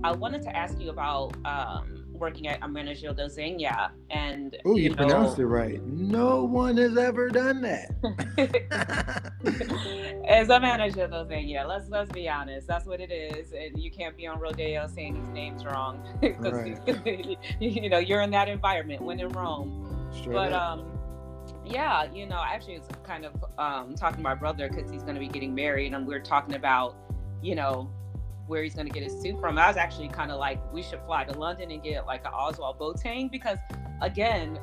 I 0.02 0.12
wanted 0.12 0.42
to 0.42 0.56
ask 0.56 0.80
you 0.80 0.90
about 0.90 1.36
um, 1.44 1.97
working 2.18 2.48
at 2.48 2.60
Ermenegildo 2.60 3.26
Zegna. 3.26 3.90
And 4.10 4.56
oh, 4.64 4.76
you, 4.76 4.84
you 4.84 4.90
know, 4.90 4.96
pronounced 4.96 5.38
it 5.38 5.46
right. 5.46 5.82
No 5.84 6.44
one 6.44 6.76
has 6.76 6.96
ever 6.96 7.28
done 7.28 7.60
that. 7.62 7.90
As 10.28 10.48
a 10.48 10.58
Ermenegildo 10.58 11.28
Zegna, 11.28 11.66
let's 11.66 11.88
let's 11.88 12.12
be 12.12 12.28
honest. 12.28 12.66
That's 12.66 12.86
what 12.86 13.00
it 13.00 13.10
is, 13.10 13.52
and 13.52 13.78
you 13.78 13.90
can't 13.90 14.16
be 14.16 14.26
on 14.26 14.38
Rodeo 14.38 14.86
saying 14.86 15.14
these 15.14 15.32
names 15.32 15.64
wrong 15.64 16.06
because 16.20 16.52
right. 16.52 17.38
you 17.60 17.88
know 17.88 17.98
you're 17.98 18.22
in 18.22 18.30
that 18.32 18.48
environment 18.48 19.02
when 19.02 19.20
in 19.20 19.28
Rome. 19.30 19.84
Straight 20.12 20.34
but 20.34 20.52
up. 20.52 20.78
um 20.78 20.98
yeah, 21.64 22.10
you 22.12 22.26
know, 22.26 22.36
I 22.36 22.54
actually 22.54 22.78
was 22.78 22.88
kind 23.04 23.24
of 23.24 23.32
um, 23.58 23.94
talking 23.94 24.18
to 24.18 24.22
my 24.22 24.34
brother 24.34 24.68
because 24.68 24.90
he's 24.90 25.02
going 25.02 25.14
to 25.14 25.20
be 25.20 25.28
getting 25.28 25.54
married, 25.54 25.92
and 25.92 26.06
we 26.06 26.14
are 26.14 26.20
talking 26.20 26.54
about, 26.54 26.96
you 27.42 27.54
know, 27.54 27.90
where 28.48 28.62
he's 28.62 28.74
going 28.74 28.86
to 28.86 28.92
get 28.92 29.02
his 29.02 29.20
suit 29.20 29.38
from. 29.40 29.58
I 29.58 29.68
was 29.68 29.76
actually 29.76 30.08
kind 30.08 30.32
of 30.32 30.38
like, 30.38 30.58
we 30.72 30.82
should 30.82 31.00
fly 31.06 31.24
to 31.24 31.38
London 31.38 31.70
and 31.70 31.82
get 31.82 32.06
like 32.06 32.24
an 32.24 32.32
Ozwald 32.32 32.78
Boateng 32.78 33.30
because, 33.30 33.58
again, 34.00 34.58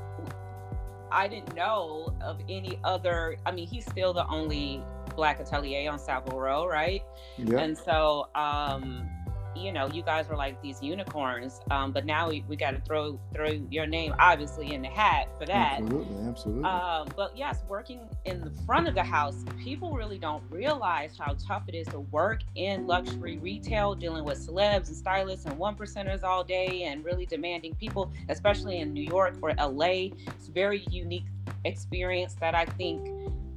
I 1.12 1.28
didn't 1.28 1.56
know 1.56 2.14
of 2.22 2.42
any 2.50 2.80
other. 2.84 3.38
I 3.46 3.52
mean, 3.52 3.68
he's 3.68 3.86
still 3.86 4.12
the 4.12 4.28
only 4.28 4.84
black 5.16 5.40
atelier 5.40 5.90
on 5.90 6.00
Savile 6.00 6.40
Row, 6.40 6.68
right? 6.68 7.02
Yeah. 7.38 7.60
And 7.60 7.78
so, 7.78 8.28
um, 8.36 9.10
you 9.56 9.72
know, 9.72 9.88
you 9.88 10.04
guys 10.04 10.28
were 10.28 10.36
like 10.36 10.62
these 10.62 10.82
unicorns. 10.82 11.60
Um, 11.72 11.92
but 11.92 12.06
now 12.06 12.30
we, 12.30 12.44
we 12.48 12.56
got 12.56 12.72
to 12.72 12.82
throw 12.82 13.20
throw 13.34 13.52
your 13.70 13.86
name 13.86 14.14
obviously 14.20 14.74
in 14.74 14.82
the 14.82 14.88
hat 14.88 15.30
for 15.40 15.46
that. 15.46 15.82
Absolutely, 15.82 16.28
absolutely. 16.28 16.64
Um, 16.64 17.08
but 17.16 17.38
yes, 17.38 17.64
working 17.68 18.02
in 18.26 18.42
the 18.42 18.52
front 18.66 18.88
of 18.88 18.96
the 18.96 19.04
house, 19.04 19.44
people 19.58 19.94
really 19.94 20.18
don't 20.18 20.44
realize 20.50 21.18
how 21.18 21.36
tough 21.40 21.64
it 21.68 21.76
is 21.76 21.88
to 21.88 22.00
work 22.00 22.42
in 22.56 22.88
luxury 22.88 23.38
retail, 23.38 23.96
dealing 23.96 24.24
with 24.24 24.46
celebs 24.46 24.88
and 24.88 24.96
stylists 24.96 25.46
and 25.46 25.58
one 25.58 25.76
percenters 25.76 26.24
all 26.24 26.44
day, 26.44 26.84
and 26.84 27.04
really 27.04 27.26
demanding 27.26 27.76
people, 27.76 28.12
especially 28.30 28.80
in 28.80 28.94
New 28.94 29.04
York 29.04 29.36
or 29.42 29.54
LA. 29.54 30.10
It's 30.28 30.48
very 30.48 30.86
unique 30.90 31.26
experience 31.64 32.36
that 32.36 32.56
I 32.56 32.66
think 32.66 33.10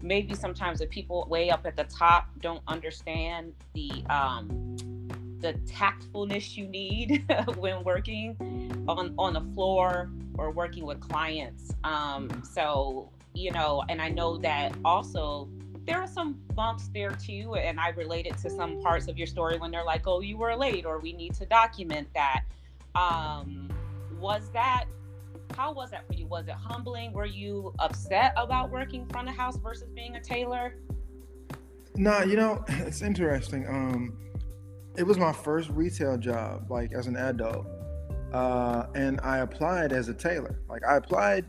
maybe 0.03 0.35
sometimes 0.35 0.79
the 0.79 0.87
people 0.87 1.27
way 1.29 1.51
up 1.51 1.67
at 1.67 1.77
the 1.77 1.85
top 1.85 2.29
don't 2.41 2.63
understand 2.69 3.53
the 3.75 3.91
um, 4.09 4.77
the 5.41 5.53
tactfulness 5.67 6.57
you 6.57 6.67
need 6.67 7.25
when 7.57 7.85
working 7.85 8.37
on 8.89 9.15
on 9.19 9.35
the 9.35 9.41
floor 9.55 10.11
or 10.37 10.51
working 10.51 10.85
with 10.85 11.01
clients. 11.01 11.73
Um, 11.85 12.43
so 12.45 13.11
you 13.35 13.53
know, 13.53 13.85
and 13.89 14.03
I 14.03 14.09
know 14.09 14.37
that 14.39 14.75
also 14.85 15.49
there 15.87 15.99
are 16.01 16.09
some 16.09 16.39
bumps 16.55 16.89
there 16.89 17.11
too, 17.11 17.55
and 17.55 17.79
I 17.81 17.91
related 17.91 18.37
to 18.39 18.51
some 18.51 18.81
parts 18.83 19.09
of 19.09 19.17
your 19.17 19.27
story 19.27 19.59
when 19.59 19.71
they're 19.71 19.85
like, 19.85 20.07
"Oh, 20.07 20.21
you 20.21 20.37
were 20.37 20.55
late," 20.55 20.85
or 20.85 20.99
"We 20.99 21.13
need 21.13 21.35
to 21.35 21.47
document 21.47 22.09
that." 22.15 22.43
Um, 22.95 23.69
was 24.19 24.51
that 24.53 24.87
how 25.57 25.73
was 25.73 25.91
that 25.91 26.07
for 26.07 26.15
you? 26.15 26.27
Was 26.27 26.47
it 26.47 26.55
humbling? 26.55 27.13
Were 27.13 27.27
you 27.27 27.73
upset 27.79 28.33
about 28.37 28.71
working 28.71 29.07
front 29.07 29.29
of 29.29 29.35
house 29.35 29.57
versus 29.57 29.89
being 29.95 30.15
a 30.17 30.21
tailor? 30.21 30.75
No, 31.97 32.23
you 32.23 32.37
know, 32.37 32.65
it's 32.69 33.03
interesting. 33.03 33.67
Um, 33.67 34.17
it 34.99 35.07
was 35.07 35.17
my 35.17 35.33
first 35.33 35.71
retail 35.71 36.19
job, 36.19 36.69
like 36.71 36.93
as 36.93 37.07
an 37.07 37.17
adult. 37.17 37.67
Uh, 38.33 38.87
and 38.95 39.21
I 39.23 39.39
applied 39.39 39.93
as 39.93 40.09
a 40.09 40.15
tailor. 40.15 40.59
Like 40.69 40.85
I 40.85 40.97
applied 40.97 41.47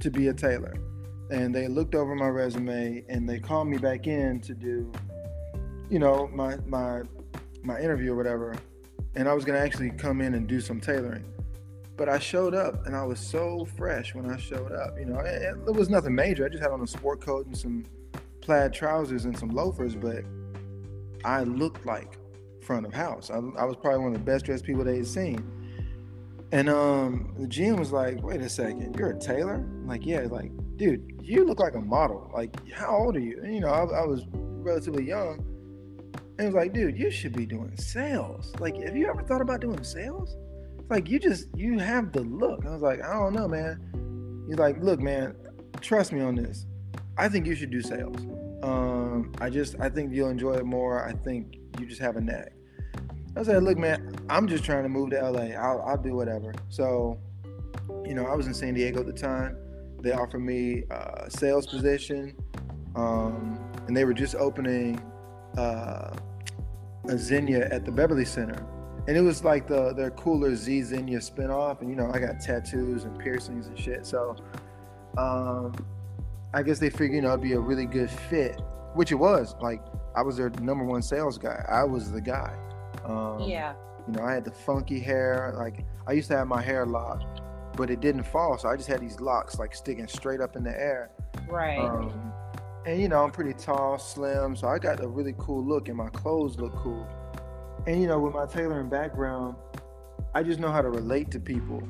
to 0.00 0.10
be 0.10 0.28
a 0.28 0.34
tailor. 0.34 0.74
And 1.30 1.54
they 1.54 1.68
looked 1.68 1.94
over 1.94 2.14
my 2.16 2.26
resume 2.26 3.04
and 3.08 3.26
they 3.28 3.38
called 3.38 3.68
me 3.68 3.78
back 3.78 4.08
in 4.08 4.40
to 4.40 4.52
do, 4.52 4.92
you 5.88 6.00
know, 6.00 6.28
my 6.34 6.56
my 6.66 7.02
my 7.62 7.80
interview 7.80 8.12
or 8.12 8.16
whatever. 8.16 8.56
And 9.14 9.28
I 9.28 9.32
was 9.32 9.44
gonna 9.44 9.60
actually 9.60 9.90
come 9.90 10.20
in 10.20 10.34
and 10.34 10.48
do 10.48 10.60
some 10.60 10.80
tailoring. 10.80 11.24
But 11.96 12.08
I 12.08 12.18
showed 12.18 12.54
up 12.54 12.84
and 12.86 12.96
I 12.96 13.04
was 13.04 13.20
so 13.20 13.64
fresh 13.76 14.12
when 14.12 14.28
I 14.28 14.36
showed 14.38 14.72
up. 14.72 14.98
You 14.98 15.06
know, 15.06 15.20
it, 15.20 15.56
it 15.68 15.74
was 15.74 15.88
nothing 15.88 16.16
major. 16.16 16.44
I 16.44 16.48
just 16.48 16.62
had 16.62 16.72
on 16.72 16.82
a 16.82 16.86
sport 16.86 17.20
coat 17.20 17.46
and 17.46 17.56
some 17.56 17.84
plaid 18.40 18.72
trousers 18.72 19.24
and 19.24 19.38
some 19.38 19.50
loafers, 19.50 19.94
but 19.94 20.24
I 21.24 21.44
looked 21.44 21.86
like 21.86 22.18
front 22.62 22.86
of 22.86 22.94
house. 22.94 23.30
I, 23.30 23.36
I 23.36 23.64
was 23.64 23.76
probably 23.76 24.00
one 24.00 24.14
of 24.14 24.24
the 24.24 24.24
best 24.24 24.44
dressed 24.44 24.64
people 24.64 24.84
they 24.84 24.96
had 24.96 25.06
seen. 25.06 25.44
And 26.52 26.68
um, 26.68 27.34
the 27.38 27.46
GM 27.46 27.78
was 27.78 27.92
like, 27.92 28.22
"Wait 28.22 28.40
a 28.40 28.48
second, 28.48 28.94
you're 28.98 29.10
a 29.10 29.18
tailor?" 29.18 29.54
I'm 29.54 29.86
like, 29.86 30.04
yeah. 30.04 30.26
Like, 30.30 30.52
dude, 30.76 31.18
you 31.22 31.46
look 31.46 31.60
like 31.60 31.74
a 31.74 31.80
model. 31.80 32.30
Like, 32.34 32.70
how 32.70 32.96
old 32.96 33.16
are 33.16 33.20
you? 33.20 33.40
And, 33.42 33.54
you 33.54 33.60
know, 33.60 33.68
I, 33.68 33.84
I 33.84 34.04
was 34.04 34.26
relatively 34.32 35.04
young. 35.04 35.44
And 36.38 36.46
was 36.46 36.54
like, 36.54 36.72
dude, 36.72 36.98
you 36.98 37.10
should 37.10 37.34
be 37.34 37.46
doing 37.46 37.76
sales. 37.76 38.52
Like, 38.58 38.76
have 38.82 38.96
you 38.96 39.08
ever 39.08 39.22
thought 39.22 39.40
about 39.40 39.60
doing 39.60 39.82
sales? 39.82 40.36
It's 40.78 40.90
like 40.90 41.08
you 41.08 41.18
just 41.18 41.46
you 41.56 41.78
have 41.78 42.12
the 42.12 42.22
look. 42.22 42.66
I 42.66 42.70
was 42.70 42.82
like, 42.82 43.02
I 43.02 43.12
don't 43.12 43.34
know, 43.34 43.48
man. 43.48 44.44
He's 44.48 44.58
like, 44.58 44.76
look, 44.82 45.00
man, 45.00 45.36
trust 45.80 46.12
me 46.12 46.20
on 46.20 46.34
this. 46.34 46.66
I 47.16 47.28
think 47.28 47.46
you 47.46 47.54
should 47.54 47.70
do 47.70 47.80
sales. 47.80 48.16
Um, 48.62 49.32
I 49.40 49.50
just 49.50 49.76
I 49.80 49.88
think 49.88 50.12
you'll 50.12 50.30
enjoy 50.30 50.54
it 50.54 50.64
more. 50.64 51.06
I 51.06 51.12
think 51.12 51.56
you 51.78 51.86
just 51.86 52.00
have 52.00 52.16
a 52.16 52.20
knack. 52.20 52.52
I 53.36 53.42
said, 53.42 53.62
look, 53.62 53.78
man, 53.78 54.14
I'm 54.28 54.46
just 54.46 54.64
trying 54.64 54.82
to 54.82 54.88
move 54.88 55.10
to 55.10 55.30
LA. 55.30 55.54
I'll, 55.56 55.82
I'll 55.82 56.02
do 56.02 56.14
whatever. 56.14 56.52
So, 56.68 57.18
you 58.04 58.14
know, 58.14 58.26
I 58.26 58.34
was 58.34 58.46
in 58.46 58.54
San 58.54 58.74
Diego 58.74 59.00
at 59.00 59.06
the 59.06 59.12
time. 59.12 59.56
They 60.02 60.12
offered 60.12 60.40
me 60.40 60.84
a 60.90 61.30
sales 61.30 61.66
position, 61.66 62.36
um, 62.94 63.58
and 63.86 63.96
they 63.96 64.04
were 64.04 64.12
just 64.12 64.34
opening 64.34 65.00
uh, 65.56 66.14
a 67.04 67.14
Zegna 67.14 67.72
at 67.72 67.84
the 67.84 67.92
Beverly 67.92 68.24
Center. 68.24 68.66
And 69.08 69.16
it 69.16 69.22
was 69.22 69.44
like 69.44 69.66
the 69.66 69.92
their 69.94 70.10
cooler 70.10 70.54
Z 70.54 70.80
Zegna 70.82 71.16
spinoff. 71.16 71.80
And, 71.80 71.88
you 71.88 71.96
know, 71.96 72.10
I 72.12 72.18
got 72.18 72.40
tattoos 72.40 73.04
and 73.04 73.18
piercings 73.18 73.66
and 73.66 73.78
shit. 73.78 74.06
So, 74.06 74.36
um, 75.16 75.74
I 76.54 76.62
guess 76.62 76.78
they 76.78 76.90
figured, 76.90 77.14
you 77.14 77.22
know, 77.22 77.28
it'd 77.28 77.40
be 77.40 77.54
a 77.54 77.60
really 77.60 77.86
good 77.86 78.10
fit, 78.10 78.60
which 78.94 79.12
it 79.12 79.16
was. 79.16 79.54
Like, 79.60 79.82
I 80.14 80.22
was 80.22 80.36
their 80.36 80.50
number 80.60 80.84
one 80.84 81.02
sales 81.02 81.38
guy. 81.38 81.64
I 81.68 81.84
was 81.84 82.10
the 82.10 82.20
guy. 82.20 82.54
Um, 83.04 83.40
yeah. 83.40 83.74
You 84.06 84.14
know, 84.14 84.24
I 84.24 84.32
had 84.32 84.44
the 84.44 84.50
funky 84.50 85.00
hair. 85.00 85.54
Like 85.56 85.84
I 86.06 86.12
used 86.12 86.28
to 86.30 86.36
have 86.36 86.48
my 86.48 86.60
hair 86.60 86.84
locked, 86.84 87.40
but 87.76 87.90
it 87.90 88.00
didn't 88.00 88.24
fall, 88.24 88.58
so 88.58 88.68
I 88.68 88.76
just 88.76 88.88
had 88.88 89.00
these 89.00 89.20
locks 89.20 89.58
like 89.58 89.74
sticking 89.74 90.08
straight 90.08 90.40
up 90.40 90.56
in 90.56 90.64
the 90.64 90.70
air. 90.70 91.10
Right. 91.48 91.78
Um, 91.78 92.32
and 92.84 93.00
you 93.00 93.08
know, 93.08 93.22
I'm 93.22 93.30
pretty 93.30 93.52
tall, 93.52 93.98
slim, 93.98 94.56
so 94.56 94.66
I 94.68 94.78
got 94.78 95.02
a 95.02 95.08
really 95.08 95.34
cool 95.38 95.64
look, 95.64 95.88
and 95.88 95.96
my 95.96 96.08
clothes 96.08 96.58
look 96.58 96.74
cool. 96.76 97.06
And 97.86 98.00
you 98.00 98.08
know, 98.08 98.18
with 98.18 98.34
my 98.34 98.46
tailoring 98.46 98.88
background, 98.88 99.56
I 100.34 100.42
just 100.42 100.58
know 100.58 100.70
how 100.70 100.82
to 100.82 100.90
relate 100.90 101.30
to 101.32 101.40
people. 101.40 101.82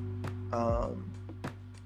Um, 0.53 1.12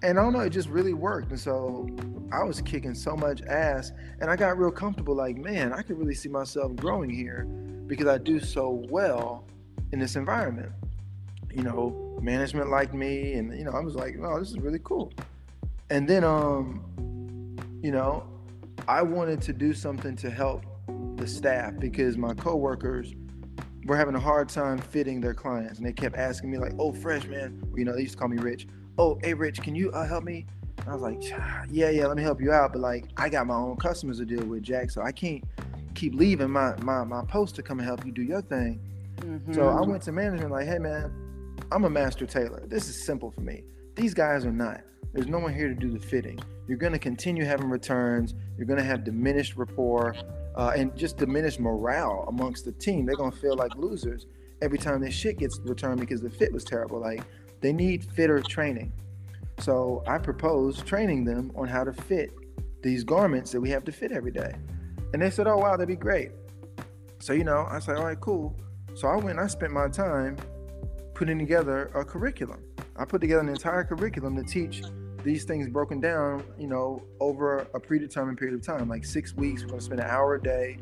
and 0.02 0.18
I 0.18 0.22
don't 0.22 0.32
know, 0.32 0.40
it 0.40 0.50
just 0.50 0.68
really 0.68 0.92
worked. 0.92 1.30
And 1.30 1.40
so 1.40 1.88
I 2.32 2.42
was 2.42 2.60
kicking 2.60 2.94
so 2.94 3.16
much 3.16 3.42
ass, 3.42 3.92
and 4.20 4.30
I 4.30 4.36
got 4.36 4.58
real 4.58 4.70
comfortable. 4.70 5.14
Like, 5.14 5.36
man, 5.36 5.72
I 5.72 5.82
could 5.82 5.98
really 5.98 6.14
see 6.14 6.28
myself 6.28 6.74
growing 6.76 7.10
here 7.10 7.44
because 7.86 8.06
I 8.06 8.18
do 8.18 8.40
so 8.40 8.84
well 8.90 9.46
in 9.92 9.98
this 9.98 10.16
environment. 10.16 10.72
You 11.52 11.62
know, 11.62 12.18
management 12.20 12.68
liked 12.68 12.94
me, 12.94 13.34
and 13.34 13.56
you 13.56 13.64
know, 13.64 13.72
I 13.72 13.80
was 13.80 13.94
like, 13.94 14.16
oh, 14.22 14.38
this 14.38 14.50
is 14.50 14.58
really 14.58 14.80
cool. 14.84 15.12
And 15.88 16.08
then, 16.08 16.24
um, 16.24 17.56
you 17.82 17.92
know, 17.92 18.26
I 18.88 19.02
wanted 19.02 19.40
to 19.42 19.52
do 19.52 19.72
something 19.72 20.16
to 20.16 20.30
help 20.30 20.64
the 21.16 21.26
staff 21.26 21.72
because 21.78 22.16
my 22.16 22.34
coworkers 22.34 23.14
were 23.86 23.96
having 23.96 24.14
a 24.14 24.20
hard 24.20 24.48
time 24.48 24.78
fitting 24.78 25.20
their 25.20 25.34
clients, 25.34 25.78
and 25.78 25.86
they 25.86 25.92
kept 25.92 26.16
asking 26.16 26.50
me 26.50 26.58
like, 26.58 26.72
"Oh, 26.78 26.92
fresh 26.92 27.26
man," 27.26 27.62
you 27.74 27.84
know, 27.84 27.94
they 27.94 28.02
used 28.02 28.12
to 28.12 28.18
call 28.18 28.28
me 28.28 28.36
Rich. 28.36 28.66
Oh, 28.98 29.18
hey, 29.22 29.34
Rich, 29.34 29.60
can 29.60 29.74
you 29.74 29.90
uh, 29.92 30.06
help 30.06 30.24
me? 30.24 30.46
And 30.78 30.88
I 30.88 30.92
was 30.94 31.02
like, 31.02 31.22
yeah, 31.70 31.90
yeah, 31.90 32.06
let 32.06 32.16
me 32.16 32.22
help 32.22 32.40
you 32.40 32.52
out. 32.52 32.72
But 32.72 32.80
like, 32.80 33.06
I 33.16 33.28
got 33.28 33.46
my 33.46 33.54
own 33.54 33.76
customers 33.76 34.18
to 34.18 34.24
deal 34.24 34.44
with, 34.44 34.62
Jack. 34.62 34.90
So 34.90 35.02
I 35.02 35.12
can't 35.12 35.44
keep 35.94 36.14
leaving 36.14 36.50
my 36.50 36.76
my 36.82 37.04
my 37.04 37.22
post 37.24 37.56
to 37.56 37.62
come 37.62 37.78
and 37.78 37.86
help 37.86 38.04
you 38.04 38.12
do 38.12 38.22
your 38.22 38.42
thing. 38.42 38.80
Mm-hmm. 39.18 39.54
So 39.54 39.68
I 39.68 39.80
went 39.80 40.02
to 40.04 40.12
management 40.12 40.50
like, 40.50 40.66
hey 40.66 40.78
man, 40.78 41.12
I'm 41.72 41.84
a 41.84 41.90
master 41.90 42.26
tailor. 42.26 42.62
This 42.66 42.88
is 42.88 43.04
simple 43.04 43.30
for 43.30 43.40
me. 43.40 43.64
These 43.94 44.14
guys 44.14 44.44
are 44.44 44.52
not. 44.52 44.82
There's 45.12 45.26
no 45.26 45.38
one 45.38 45.54
here 45.54 45.68
to 45.68 45.74
do 45.74 45.90
the 45.90 45.98
fitting. 45.98 46.38
You're 46.68 46.76
going 46.76 46.92
to 46.92 46.98
continue 46.98 47.44
having 47.44 47.70
returns. 47.70 48.34
You're 48.58 48.66
going 48.66 48.78
to 48.78 48.84
have 48.84 49.04
diminished 49.04 49.56
rapport 49.56 50.14
uh, 50.56 50.72
and 50.76 50.94
just 50.96 51.16
diminished 51.16 51.60
morale 51.60 52.26
amongst 52.28 52.66
the 52.66 52.72
team. 52.72 53.06
They're 53.06 53.16
going 53.16 53.32
to 53.32 53.38
feel 53.38 53.56
like 53.56 53.74
losers 53.76 54.26
every 54.60 54.78
time 54.78 55.00
their 55.00 55.10
shit 55.10 55.38
gets 55.38 55.58
returned 55.60 56.00
because 56.00 56.20
the 56.20 56.30
fit 56.30 56.52
was 56.52 56.64
terrible. 56.64 57.00
Like 57.00 57.22
they 57.60 57.72
need 57.72 58.04
fitter 58.04 58.40
training. 58.40 58.92
So 59.58 60.02
I 60.06 60.18
proposed 60.18 60.86
training 60.86 61.24
them 61.24 61.50
on 61.56 61.66
how 61.68 61.84
to 61.84 61.92
fit 61.92 62.30
these 62.82 63.04
garments 63.04 63.52
that 63.52 63.60
we 63.60 63.70
have 63.70 63.84
to 63.84 63.92
fit 63.92 64.12
every 64.12 64.30
day. 64.30 64.54
And 65.12 65.22
they 65.22 65.30
said, 65.30 65.46
oh, 65.46 65.56
wow, 65.56 65.72
that'd 65.72 65.88
be 65.88 65.96
great. 65.96 66.32
So, 67.18 67.32
you 67.32 67.44
know, 67.44 67.66
I 67.70 67.78
said, 67.78 67.96
all 67.96 68.04
right, 68.04 68.20
cool. 68.20 68.54
So 68.94 69.08
I 69.08 69.16
went, 69.16 69.38
I 69.38 69.46
spent 69.46 69.72
my 69.72 69.88
time 69.88 70.36
putting 71.14 71.38
together 71.38 71.90
a 71.94 72.04
curriculum. 72.04 72.62
I 72.96 73.04
put 73.04 73.20
together 73.20 73.40
an 73.40 73.48
entire 73.48 73.84
curriculum 73.84 74.36
to 74.36 74.42
teach 74.42 74.82
these 75.24 75.44
things 75.44 75.68
broken 75.68 76.00
down, 76.00 76.44
you 76.58 76.68
know, 76.68 77.02
over 77.20 77.66
a 77.74 77.80
predetermined 77.80 78.38
period 78.38 78.54
of 78.54 78.62
time, 78.62 78.88
like 78.88 79.04
six 79.04 79.34
weeks. 79.34 79.62
We're 79.62 79.68
going 79.68 79.80
to 79.80 79.84
spend 79.84 80.00
an 80.00 80.06
hour 80.06 80.34
a 80.34 80.42
day 80.42 80.78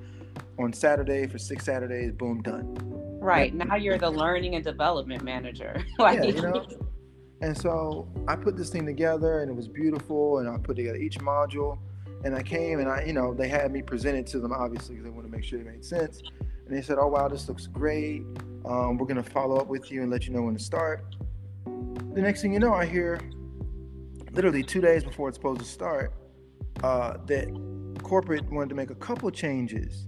on 0.59 0.73
Saturday 0.73 1.27
for 1.27 1.39
six 1.39 1.65
Saturdays. 1.65 2.13
Boom, 2.13 2.43
done. 2.43 3.04
Right 3.25 3.55
now, 3.55 3.77
you're 3.77 3.97
the 3.97 4.11
learning 4.11 4.55
and 4.55 4.63
development 4.63 5.23
manager. 5.23 5.83
like, 5.99 6.19
yeah, 6.19 6.25
you 6.25 6.43
know. 6.43 6.67
And 7.41 7.57
so 7.57 8.07
I 8.29 8.37
put 8.37 8.57
this 8.57 8.69
thing 8.69 8.85
together, 8.85 9.41
and 9.41 9.51
it 9.51 9.55
was 9.55 9.67
beautiful. 9.67 10.39
And 10.39 10.49
I 10.49 10.59
put 10.59 10.77
together 10.77 10.99
each 10.99 11.19
module, 11.19 11.79
and 12.25 12.35
I 12.35 12.43
came 12.43 12.81
and 12.81 12.89
I, 12.89 13.05
you 13.05 13.13
know, 13.13 13.35
they 13.35 13.49
had 13.49 13.71
me 13.73 13.83
present 13.83 14.17
it 14.17 14.27
to 14.29 14.41
them 14.41 14.53
obviously 14.53 14.95
because 14.95 15.05
they 15.05 15.11
want 15.11 15.27
to 15.27 15.33
make 15.33 15.45
sure 15.45 15.61
it 15.61 15.67
made 15.67 15.85
sense. 15.85 16.23
And 16.67 16.77
they 16.77 16.83
said, 16.83 16.97
"Oh 16.99 17.07
wow, 17.07 17.29
this 17.29 17.49
looks 17.49 17.67
great. 17.67 18.23
Um, 18.65 18.97
we're 18.97 19.07
gonna 19.07 19.23
follow 19.23 19.57
up 19.57 19.69
with 19.69 19.91
you 19.91 20.03
and 20.03 20.11
let 20.11 20.27
you 20.27 20.33
know 20.33 20.43
when 20.43 20.55
to 20.55 20.63
start." 20.63 21.05
The 21.67 22.23
next 22.23 22.43
thing 22.43 22.53
you 22.53 22.61
know, 22.61 22.73
I 22.73 22.87
hear 22.87 23.21
literally 24.33 24.63
two 24.63 24.81
days 24.81 25.05
before 25.05 25.29
it's 25.29 25.37
supposed 25.37 25.61
to 25.61 25.67
start, 25.67 26.13
uh, 26.83 27.19
that 27.27 27.49
corporate 28.03 28.51
wanted 28.51 28.69
to 28.71 28.75
make 28.75 28.91
a 28.91 28.95
couple 28.95 29.31
changes. 29.31 30.07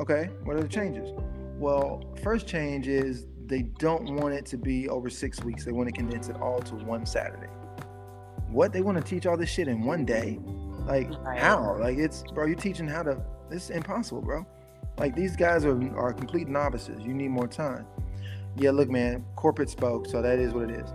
Okay, 0.00 0.30
what 0.44 0.56
are 0.56 0.60
the 0.60 0.68
changes? 0.68 1.10
Well, 1.58 2.04
first 2.22 2.46
change 2.46 2.88
is 2.88 3.26
they 3.46 3.62
don't 3.62 4.16
want 4.16 4.34
it 4.34 4.44
to 4.46 4.56
be 4.56 4.88
over 4.88 5.08
six 5.08 5.42
weeks. 5.42 5.64
They 5.64 5.72
want 5.72 5.88
to 5.88 5.92
condense 5.92 6.28
it 6.28 6.36
all 6.36 6.60
to 6.60 6.74
one 6.76 7.06
Saturday. 7.06 7.48
What 8.48 8.72
they 8.72 8.82
want 8.82 8.98
to 8.98 9.04
teach 9.04 9.26
all 9.26 9.36
this 9.36 9.50
shit 9.50 9.68
in 9.68 9.84
one 9.84 10.04
day? 10.04 10.38
Like 10.86 11.12
how? 11.38 11.76
Like 11.80 11.98
it's 11.98 12.22
bro, 12.32 12.46
you're 12.46 12.56
teaching 12.56 12.86
how 12.86 13.02
to. 13.02 13.20
It's 13.50 13.70
impossible, 13.70 14.22
bro. 14.22 14.46
Like 14.98 15.14
these 15.14 15.36
guys 15.36 15.64
are 15.64 15.76
are 15.96 16.12
complete 16.12 16.48
novices. 16.48 17.04
You 17.04 17.14
need 17.14 17.28
more 17.28 17.48
time. 17.48 17.86
Yeah, 18.56 18.70
look, 18.70 18.88
man. 18.88 19.24
Corporate 19.36 19.68
spoke, 19.68 20.06
so 20.06 20.22
that 20.22 20.38
is 20.38 20.52
what 20.52 20.70
it 20.70 20.80
is. 20.80 20.90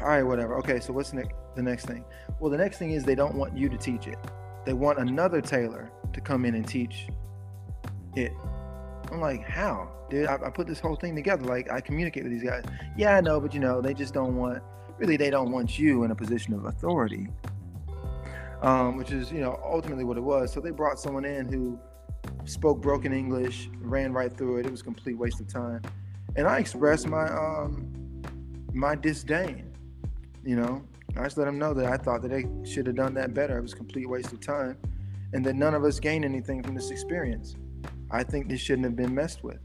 All 0.00 0.08
right, 0.08 0.22
whatever. 0.22 0.56
Okay, 0.58 0.80
so 0.80 0.92
what's 0.92 1.12
next? 1.12 1.34
the 1.54 1.62
next 1.62 1.86
thing? 1.86 2.04
Well, 2.40 2.50
the 2.50 2.56
next 2.56 2.78
thing 2.78 2.92
is 2.92 3.04
they 3.04 3.14
don't 3.14 3.34
want 3.34 3.56
you 3.56 3.68
to 3.68 3.76
teach 3.76 4.06
it. 4.06 4.18
They 4.64 4.72
want 4.72 4.98
another 4.98 5.40
tailor 5.40 5.90
to 6.12 6.20
come 6.20 6.44
in 6.44 6.54
and 6.54 6.66
teach 6.66 7.08
it. 8.16 8.32
I'm 9.12 9.20
like, 9.20 9.42
how? 9.42 9.90
Dude, 10.08 10.26
I, 10.26 10.34
I, 10.34 10.50
put 10.50 10.66
this 10.66 10.80
whole 10.80 10.96
thing 10.96 11.14
together. 11.14 11.44
Like, 11.44 11.70
I 11.70 11.80
communicate 11.80 12.24
with 12.24 12.32
these 12.32 12.42
guys. 12.42 12.64
Yeah, 12.96 13.16
I 13.16 13.20
know, 13.20 13.40
but 13.40 13.52
you 13.52 13.60
know, 13.60 13.82
they 13.82 13.92
just 13.92 14.14
don't 14.14 14.36
want, 14.36 14.62
really, 14.96 15.18
they 15.18 15.28
don't 15.28 15.52
want 15.52 15.78
you 15.78 16.04
in 16.04 16.10
a 16.10 16.14
position 16.14 16.54
of 16.54 16.64
authority, 16.64 17.28
um, 18.62 18.96
which 18.96 19.12
is, 19.12 19.30
you 19.30 19.40
know, 19.40 19.60
ultimately 19.64 20.04
what 20.04 20.16
it 20.16 20.22
was. 20.22 20.52
So 20.52 20.60
they 20.60 20.70
brought 20.70 20.98
someone 20.98 21.26
in 21.26 21.46
who 21.46 21.78
spoke 22.46 22.80
broken 22.80 23.12
English, 23.12 23.68
ran 23.80 24.12
right 24.14 24.34
through 24.34 24.58
it. 24.58 24.66
It 24.66 24.70
was 24.70 24.80
a 24.80 24.84
complete 24.84 25.18
waste 25.18 25.40
of 25.40 25.48
time. 25.48 25.82
And 26.36 26.46
I 26.46 26.58
expressed 26.58 27.06
my, 27.06 27.24
um, 27.24 28.22
my 28.72 28.94
disdain, 28.94 29.74
you 30.42 30.56
know, 30.56 30.82
I 31.18 31.24
just 31.24 31.36
let 31.36 31.44
them 31.44 31.58
know 31.58 31.74
that 31.74 31.84
I 31.84 31.98
thought 31.98 32.22
that 32.22 32.30
they 32.30 32.46
should 32.64 32.86
have 32.86 32.96
done 32.96 33.12
that 33.14 33.34
better. 33.34 33.58
It 33.58 33.62
was 33.62 33.74
a 33.74 33.76
complete 33.76 34.08
waste 34.08 34.32
of 34.32 34.40
time, 34.40 34.78
and 35.34 35.44
that 35.44 35.54
none 35.54 35.74
of 35.74 35.84
us 35.84 36.00
gained 36.00 36.24
anything 36.24 36.62
from 36.62 36.74
this 36.74 36.90
experience. 36.90 37.56
I 38.10 38.22
think 38.22 38.48
this 38.48 38.60
shouldn't 38.60 38.84
have 38.84 38.96
been 38.96 39.14
messed 39.14 39.42
with, 39.42 39.58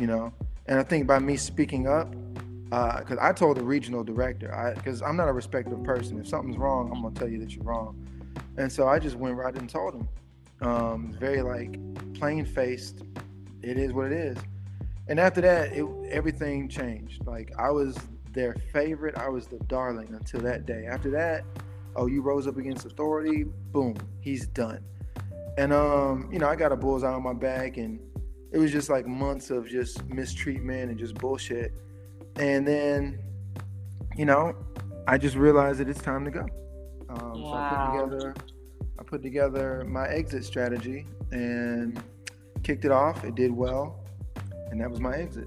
you 0.00 0.06
know. 0.06 0.32
And 0.66 0.78
I 0.78 0.82
think 0.82 1.06
by 1.06 1.18
me 1.18 1.36
speaking 1.36 1.86
up, 1.86 2.14
because 2.64 3.18
uh, 3.18 3.22
I 3.22 3.32
told 3.32 3.56
the 3.58 3.64
regional 3.64 4.02
director, 4.02 4.72
because 4.74 5.02
I'm 5.02 5.16
not 5.16 5.28
a 5.28 5.32
respectful 5.32 5.78
person. 5.78 6.18
If 6.18 6.26
something's 6.26 6.56
wrong, 6.56 6.90
I'm 6.94 7.02
gonna 7.02 7.14
tell 7.14 7.28
you 7.28 7.38
that 7.40 7.54
you're 7.54 7.64
wrong. 7.64 8.06
And 8.56 8.72
so 8.72 8.88
I 8.88 8.98
just 8.98 9.16
went 9.16 9.36
right 9.36 9.54
and 9.54 9.68
told 9.68 9.94
him, 9.94 10.08
um, 10.62 11.12
very 11.18 11.42
like 11.42 11.78
plain 12.14 12.44
faced. 12.44 13.02
It 13.62 13.78
is 13.78 13.92
what 13.92 14.06
it 14.06 14.12
is. 14.12 14.38
And 15.08 15.20
after 15.20 15.40
that, 15.42 15.72
it, 15.72 15.84
everything 16.10 16.68
changed. 16.68 17.26
Like 17.26 17.52
I 17.58 17.70
was 17.70 17.96
their 18.32 18.54
favorite. 18.72 19.16
I 19.16 19.28
was 19.28 19.46
the 19.46 19.58
darling 19.66 20.14
until 20.14 20.40
that 20.40 20.66
day. 20.66 20.86
After 20.86 21.10
that, 21.10 21.44
oh, 21.96 22.06
you 22.06 22.22
rose 22.22 22.46
up 22.46 22.56
against 22.56 22.86
authority. 22.86 23.44
Boom, 23.72 23.96
he's 24.20 24.46
done. 24.46 24.82
And 25.56 25.72
um, 25.72 26.28
you 26.32 26.38
know, 26.38 26.48
I 26.48 26.56
got 26.56 26.72
a 26.72 26.76
bullseye 26.76 27.12
on 27.12 27.22
my 27.22 27.32
back, 27.32 27.76
and 27.76 28.00
it 28.52 28.58
was 28.58 28.72
just 28.72 28.88
like 28.88 29.06
months 29.06 29.50
of 29.50 29.68
just 29.68 30.04
mistreatment 30.06 30.90
and 30.90 30.98
just 30.98 31.14
bullshit. 31.14 31.72
And 32.36 32.66
then, 32.66 33.20
you 34.16 34.24
know, 34.24 34.54
I 35.06 35.18
just 35.18 35.36
realized 35.36 35.78
that 35.80 35.88
it's 35.88 36.02
time 36.02 36.24
to 36.24 36.30
go. 36.30 36.46
Um, 37.08 37.42
wow. 37.42 37.50
So 37.50 37.54
I 37.54 37.68
put 37.68 37.92
together, 37.92 38.34
I 38.98 39.02
put 39.02 39.22
together 39.22 39.84
my 39.86 40.08
exit 40.08 40.44
strategy 40.44 41.06
and 41.30 42.02
kicked 42.62 42.84
it 42.84 42.90
off. 42.90 43.24
It 43.24 43.34
did 43.34 43.52
well, 43.52 44.04
and 44.70 44.80
that 44.80 44.90
was 44.90 45.00
my 45.00 45.16
exit. 45.16 45.46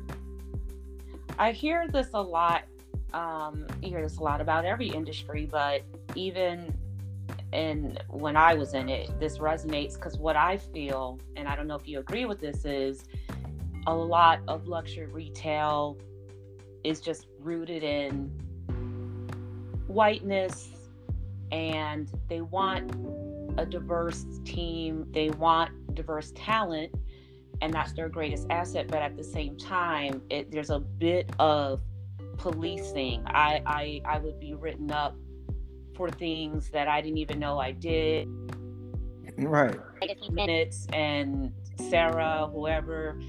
I 1.38 1.52
hear 1.52 1.88
this 1.88 2.10
a 2.14 2.22
lot 2.22 2.64
um, 3.14 3.66
you 3.82 3.90
hear 3.90 4.02
this 4.02 4.18
a 4.18 4.24
lot 4.24 4.42
about 4.42 4.66
every 4.66 4.90
industry, 4.90 5.48
but 5.50 5.82
even 6.16 6.74
and 7.54 8.04
when 8.10 8.36
I 8.36 8.54
was 8.54 8.74
in 8.74 8.90
it, 8.90 9.18
this 9.20 9.38
resonates 9.38 9.96
because 9.96 10.18
what 10.18 10.36
I 10.36 10.58
feel, 10.58 11.20
and 11.36 11.48
I 11.48 11.56
don't 11.56 11.68
know 11.68 11.76
if 11.76 11.88
you 11.88 12.00
agree 12.00 12.26
with 12.26 12.40
this, 12.40 12.66
is 12.66 13.06
a 13.86 13.96
lot 13.96 14.42
of 14.48 14.68
luxury 14.68 15.06
retail 15.06 15.98
is 16.84 17.00
just 17.00 17.28
rooted 17.40 17.84
in 17.84 18.30
whiteness 19.88 20.70
and 21.52 22.12
they 22.28 22.42
want 22.42 22.92
a 23.58 23.66
diverse 23.66 24.26
team, 24.44 25.08
they 25.12 25.30
want 25.32 25.72
diverse 25.96 26.32
talent, 26.36 26.94
and 27.62 27.74
that's 27.74 27.94
their 27.94 28.10
greatest 28.10 28.46
asset. 28.50 28.88
But 28.88 29.02
at 29.02 29.16
the 29.16 29.24
same 29.24 29.58
time, 29.58 30.22
it, 30.30 30.52
there's 30.52 30.70
a 30.70 30.80
bit 30.80 31.32
of 31.40 31.82
policing. 32.38 33.24
I, 33.26 33.62
I 33.66 34.02
I 34.06 34.20
would 34.20 34.40
be 34.40 34.54
written 34.54 34.92
up 34.92 35.16
for 35.98 36.10
things 36.12 36.70
that 36.70 36.88
I 36.88 37.02
didn't 37.02 37.18
even 37.18 37.40
know 37.40 37.58
I 37.58 37.72
did. 37.72 38.30
Right. 39.38 39.78
Minutes 40.32 40.88
and 40.94 41.52
Sarah, 41.90 42.50
whoever, 42.52 43.20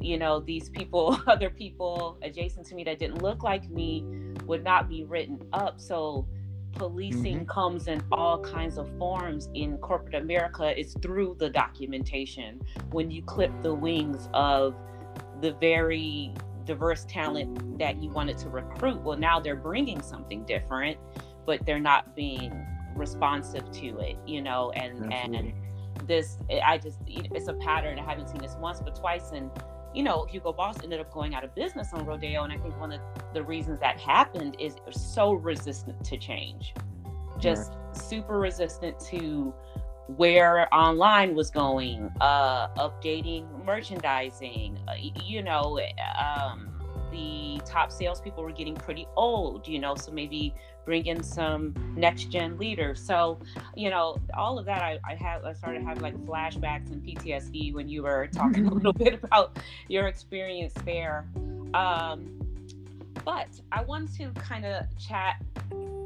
you 0.00 0.18
know, 0.18 0.40
these 0.40 0.70
people, 0.70 1.20
other 1.26 1.50
people 1.50 2.18
adjacent 2.22 2.66
to 2.66 2.74
me 2.74 2.82
that 2.84 2.98
didn't 2.98 3.22
look 3.22 3.42
like 3.42 3.70
me 3.70 4.04
would 4.46 4.64
not 4.64 4.88
be 4.88 5.04
written 5.04 5.40
up. 5.52 5.78
So 5.80 6.26
policing 6.72 7.36
mm-hmm. 7.36 7.44
comes 7.44 7.86
in 7.86 8.02
all 8.10 8.40
kinds 8.40 8.78
of 8.78 8.90
forms 8.98 9.48
in 9.54 9.78
corporate 9.78 10.16
America. 10.16 10.78
It's 10.78 10.94
through 11.00 11.36
the 11.38 11.50
documentation. 11.50 12.60
When 12.90 13.10
you 13.10 13.22
clip 13.22 13.52
the 13.62 13.74
wings 13.74 14.28
of 14.34 14.74
the 15.40 15.52
very 15.60 16.34
diverse 16.64 17.04
talent 17.04 17.78
that 17.78 18.02
you 18.02 18.08
wanted 18.10 18.38
to 18.38 18.48
recruit 18.48 18.98
well 19.02 19.18
now 19.18 19.38
they're 19.38 19.54
bringing 19.54 20.00
something 20.00 20.44
different 20.46 20.96
but 21.46 21.64
they're 21.66 21.78
not 21.78 22.14
being 22.14 22.66
responsive 22.94 23.70
to 23.72 23.98
it 23.98 24.16
you 24.26 24.40
know 24.40 24.70
and 24.72 25.12
Absolutely. 25.12 25.52
and 25.96 26.08
this 26.08 26.38
i 26.64 26.78
just 26.78 26.98
it's 27.06 27.48
a 27.48 27.54
pattern 27.54 27.98
i 27.98 28.02
haven't 28.02 28.28
seen 28.28 28.40
this 28.40 28.56
once 28.60 28.80
but 28.80 28.94
twice 28.94 29.32
and 29.32 29.50
you 29.94 30.02
know, 30.02 30.26
Hugo 30.28 30.52
Boss 30.52 30.82
ended 30.82 31.00
up 31.00 31.12
going 31.12 31.34
out 31.34 31.44
of 31.44 31.54
business 31.54 31.92
on 31.92 32.04
Rodeo. 32.04 32.42
And 32.42 32.52
I 32.52 32.58
think 32.58 32.78
one 32.78 32.92
of 32.92 33.00
the 33.32 33.42
reasons 33.42 33.78
that 33.80 33.98
happened 33.98 34.56
is 34.58 34.76
so 34.90 35.32
resistant 35.32 36.04
to 36.04 36.18
change, 36.18 36.74
just 37.38 37.72
right. 37.72 37.96
super 37.96 38.38
resistant 38.40 38.98
to 39.10 39.54
where 40.08 40.72
online 40.74 41.34
was 41.34 41.50
going, 41.50 42.10
uh, 42.20 42.68
updating 42.76 43.46
merchandising, 43.64 44.78
uh, 44.88 44.94
you 45.22 45.42
know, 45.42 45.80
um, 46.18 46.70
the 47.10 47.60
top 47.64 47.92
salespeople 47.92 48.42
were 48.42 48.52
getting 48.52 48.74
pretty 48.74 49.06
old, 49.16 49.66
you 49.66 49.78
know, 49.78 49.94
so 49.94 50.10
maybe 50.10 50.54
bring 50.84 51.06
in 51.06 51.22
some 51.22 51.74
next 51.96 52.24
gen 52.24 52.58
leaders. 52.58 53.00
So, 53.00 53.38
you 53.74 53.90
know, 53.90 54.16
all 54.36 54.58
of 54.58 54.66
that 54.66 54.82
I, 54.82 54.98
I 55.08 55.14
had 55.14 55.44
I 55.44 55.52
started 55.52 55.82
having 55.82 56.02
like 56.02 56.16
flashbacks 56.26 56.90
and 56.90 57.02
PTSD 57.02 57.74
when 57.74 57.88
you 57.88 58.02
were 58.02 58.28
talking 58.32 58.66
a 58.66 58.72
little 58.72 58.92
bit 59.04 59.22
about 59.22 59.58
your 59.88 60.06
experience 60.06 60.74
there. 60.84 61.26
Um, 61.74 62.40
but 63.24 63.48
I 63.72 63.82
want 63.82 64.14
to 64.16 64.30
kind 64.32 64.66
of 64.66 64.84
chat 64.98 65.42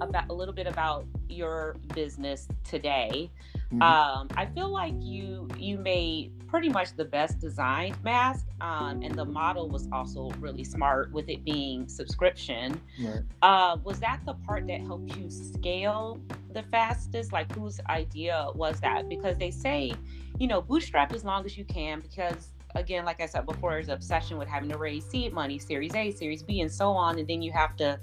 about 0.01 0.29
a 0.29 0.33
little 0.33 0.55
bit 0.55 0.67
about 0.67 1.07
your 1.29 1.77
business 1.95 2.49
today. 2.64 3.31
Mm-hmm. 3.72 3.83
Um, 3.83 4.28
I 4.37 4.46
feel 4.46 4.70
like 4.70 4.94
you 4.98 5.46
you 5.59 5.76
made 5.76 6.33
pretty 6.46 6.70
much 6.70 6.96
the 6.96 7.04
best 7.04 7.38
designed 7.38 8.02
mask, 8.02 8.46
um, 8.62 9.02
and 9.02 9.14
the 9.14 9.24
model 9.24 9.68
was 9.68 9.87
also 9.92 10.31
really 10.40 10.64
smart 10.64 11.12
with 11.12 11.28
it 11.28 11.44
being 11.44 11.87
subscription. 11.87 12.81
Right. 12.98 13.20
Uh, 13.42 13.76
was 13.85 14.00
that 14.00 14.20
the 14.24 14.35
part 14.35 14.66
that 14.68 14.81
helped 14.81 15.14
you 15.16 15.31
scale 15.31 16.18
the 16.54 16.62
fastest? 16.62 17.31
Like, 17.33 17.54
whose 17.54 17.78
idea 17.90 18.48
was 18.54 18.81
that? 18.81 19.07
Because 19.07 19.37
they 19.37 19.50
say, 19.50 19.92
you 20.38 20.46
know, 20.46 20.62
bootstrap 20.62 21.12
as 21.12 21.22
long 21.22 21.44
as 21.44 21.59
you 21.59 21.66
can 21.66 22.00
because 22.00 22.52
again, 22.74 23.04
like 23.04 23.20
I 23.20 23.26
said 23.26 23.46
before, 23.46 23.72
there's 23.72 23.88
obsession 23.88 24.38
with 24.38 24.48
having 24.48 24.70
to 24.70 24.78
raise 24.78 25.04
seed 25.04 25.33
money, 25.33 25.59
Series 25.59 25.94
A, 25.94 26.11
Series 26.11 26.42
B, 26.42 26.61
and 26.61 26.70
so 26.70 26.90
on. 26.90 27.18
And 27.18 27.28
then 27.28 27.42
you 27.42 27.52
have 27.52 27.76
to 27.76 27.98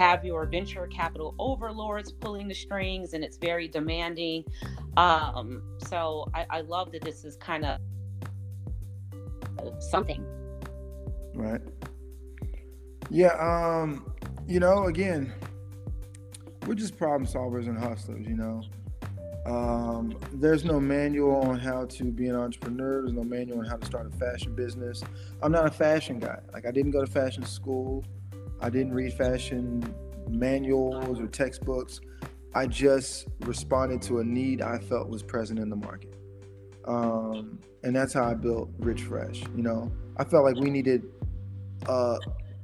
have 0.00 0.24
your 0.24 0.46
venture 0.46 0.86
capital 0.86 1.34
overlords 1.38 2.10
pulling 2.10 2.48
the 2.48 2.54
strings, 2.54 3.12
and 3.12 3.22
it's 3.22 3.36
very 3.36 3.68
demanding. 3.68 4.42
Um, 4.96 5.62
so 5.88 6.26
I, 6.32 6.46
I 6.48 6.60
love 6.62 6.90
that 6.92 7.02
this 7.02 7.22
is 7.22 7.36
kind 7.36 7.66
of 7.66 7.80
something. 9.78 10.24
Right. 11.34 11.60
Yeah. 13.10 13.34
Um. 13.34 14.10
You 14.46 14.58
know, 14.58 14.86
again, 14.86 15.34
we're 16.66 16.74
just 16.74 16.96
problem 16.96 17.30
solvers 17.30 17.68
and 17.68 17.78
hustlers. 17.78 18.26
You 18.26 18.36
know. 18.36 18.62
Um, 19.44 20.16
there's 20.34 20.64
no 20.64 20.80
manual 20.80 21.42
on 21.42 21.58
how 21.58 21.84
to 21.86 22.04
be 22.04 22.28
an 22.28 22.36
entrepreneur. 22.36 23.02
There's 23.02 23.12
no 23.12 23.24
manual 23.24 23.58
on 23.58 23.66
how 23.66 23.76
to 23.76 23.84
start 23.84 24.06
a 24.06 24.16
fashion 24.16 24.54
business. 24.54 25.02
I'm 25.42 25.52
not 25.52 25.66
a 25.66 25.70
fashion 25.70 26.18
guy. 26.18 26.38
Like 26.54 26.64
I 26.66 26.70
didn't 26.70 26.92
go 26.92 27.04
to 27.04 27.10
fashion 27.10 27.44
school. 27.44 28.02
I 28.60 28.70
didn't 28.70 28.92
read 28.92 29.12
fashion 29.14 29.94
manuals 30.28 31.20
or 31.20 31.26
textbooks. 31.26 32.00
I 32.54 32.66
just 32.66 33.28
responded 33.40 34.02
to 34.02 34.18
a 34.18 34.24
need 34.24 34.60
I 34.60 34.78
felt 34.78 35.08
was 35.08 35.22
present 35.22 35.58
in 35.58 35.68
the 35.70 35.76
market. 35.76 36.14
Um, 36.86 37.58
and 37.82 37.94
that's 37.94 38.12
how 38.12 38.24
I 38.24 38.34
built 38.34 38.70
Rich 38.78 39.02
Fresh. 39.02 39.42
You 39.54 39.62
know, 39.62 39.92
I 40.16 40.24
felt 40.24 40.44
like 40.44 40.56
we 40.56 40.70
needed 40.70 41.04
a 41.86 42.18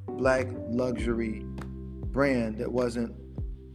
black 0.07 0.49
luxury 0.69 1.45
brand 2.13 2.59
that 2.59 2.71
wasn't 2.71 3.15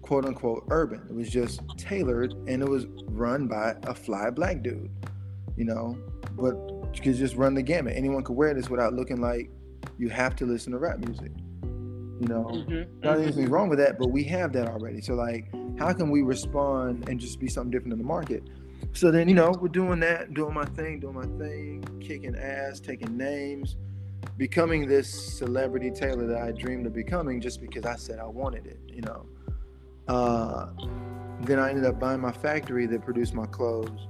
quote 0.01 0.25
unquote 0.25 0.65
urban. 0.69 1.01
It 1.09 1.15
was 1.15 1.29
just 1.29 1.61
tailored 1.77 2.33
and 2.47 2.61
it 2.61 2.67
was 2.67 2.85
run 3.05 3.47
by 3.47 3.75
a 3.83 3.93
fly 3.93 4.29
black 4.29 4.61
dude, 4.61 4.91
you 5.55 5.65
know, 5.65 5.97
but 6.33 6.55
you 6.95 7.01
could 7.01 7.15
just 7.15 7.35
run 7.35 7.53
the 7.53 7.61
gamut. 7.61 7.93
Anyone 7.95 8.23
could 8.23 8.35
wear 8.35 8.53
this 8.53 8.69
without 8.69 8.93
looking 8.93 9.21
like 9.21 9.49
you 9.97 10.09
have 10.09 10.35
to 10.37 10.45
listen 10.45 10.73
to 10.73 10.79
rap 10.79 10.99
music. 10.99 11.31
You 12.21 12.27
know, 12.27 12.43
mm-hmm. 12.43 13.01
not 13.01 13.15
mm-hmm. 13.15 13.23
anything 13.23 13.49
wrong 13.49 13.67
with 13.67 13.79
that, 13.79 13.97
but 13.97 14.11
we 14.11 14.23
have 14.25 14.53
that 14.53 14.67
already. 14.67 15.01
So 15.01 15.15
like, 15.15 15.51
how 15.79 15.91
can 15.91 16.11
we 16.11 16.21
respond 16.21 17.09
and 17.09 17.19
just 17.19 17.39
be 17.39 17.47
something 17.47 17.71
different 17.71 17.93
in 17.93 17.97
the 17.97 18.05
market? 18.05 18.43
So 18.93 19.09
then, 19.09 19.27
you 19.27 19.33
know, 19.33 19.55
we're 19.59 19.69
doing 19.69 19.99
that, 20.01 20.35
doing 20.35 20.53
my 20.53 20.65
thing, 20.65 20.99
doing 20.99 21.15
my 21.15 21.25
thing, 21.43 21.83
kicking 21.99 22.35
ass, 22.35 22.79
taking 22.79 23.17
names, 23.17 23.75
becoming 24.37 24.87
this 24.87 25.11
celebrity 25.39 25.89
tailor 25.89 26.27
that 26.27 26.43
I 26.43 26.51
dreamed 26.51 26.85
of 26.85 26.93
becoming 26.93 27.41
just 27.41 27.59
because 27.59 27.85
I 27.85 27.95
said 27.95 28.19
I 28.19 28.27
wanted 28.27 28.67
it, 28.67 28.79
you 28.85 29.01
know. 29.01 29.25
Uh, 30.07 30.67
then 31.39 31.57
I 31.57 31.69
ended 31.69 31.85
up 31.85 31.99
buying 31.99 32.21
my 32.21 32.31
factory 32.31 32.85
that 32.85 33.01
produced 33.01 33.33
my 33.33 33.47
clothes. 33.47 34.07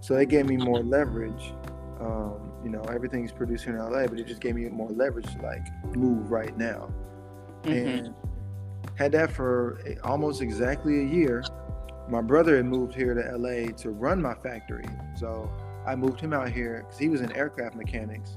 So 0.00 0.14
that 0.14 0.26
gave 0.26 0.46
me 0.46 0.56
more 0.56 0.80
leverage. 0.80 1.54
Um, 2.00 2.50
you 2.64 2.70
know, 2.70 2.82
everything's 2.92 3.30
produced 3.30 3.66
here 3.66 3.76
in 3.76 3.82
LA, 3.82 4.08
but 4.08 4.18
it 4.18 4.26
just 4.26 4.40
gave 4.40 4.56
me 4.56 4.68
more 4.68 4.90
leverage 4.90 5.26
to 5.26 5.42
like 5.42 5.64
move 5.94 6.32
right 6.32 6.56
now 6.58 6.92
mm-hmm. 7.62 7.72
and 7.72 8.14
had 8.94 9.12
that 9.12 9.32
for 9.32 9.80
almost 10.04 10.42
exactly 10.42 11.00
a 11.00 11.04
year. 11.04 11.44
My 12.08 12.20
brother 12.20 12.56
had 12.56 12.66
moved 12.66 12.94
here 12.94 13.14
to 13.14 13.36
LA 13.36 13.72
to 13.78 13.90
run 13.90 14.20
my 14.20 14.34
factory, 14.34 14.86
so 15.16 15.50
I 15.86 15.96
moved 15.96 16.20
him 16.20 16.32
out 16.32 16.50
here 16.50 16.84
because 16.84 16.98
he 16.98 17.08
was 17.08 17.20
in 17.20 17.32
aircraft 17.32 17.76
mechanics 17.76 18.36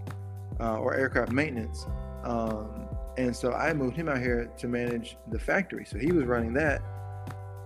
uh, 0.60 0.78
or 0.78 0.96
aircraft 0.96 1.32
maintenance, 1.32 1.86
um, 2.24 2.88
and 3.18 3.36
so 3.36 3.54
I 3.54 3.74
moved 3.74 3.96
him 3.96 4.08
out 4.08 4.20
here 4.20 4.50
to 4.58 4.68
manage 4.68 5.18
the 5.30 5.40
factory. 5.40 5.86
So 5.86 5.98
he 5.98 6.12
was 6.12 6.26
running 6.26 6.54
that, 6.54 6.82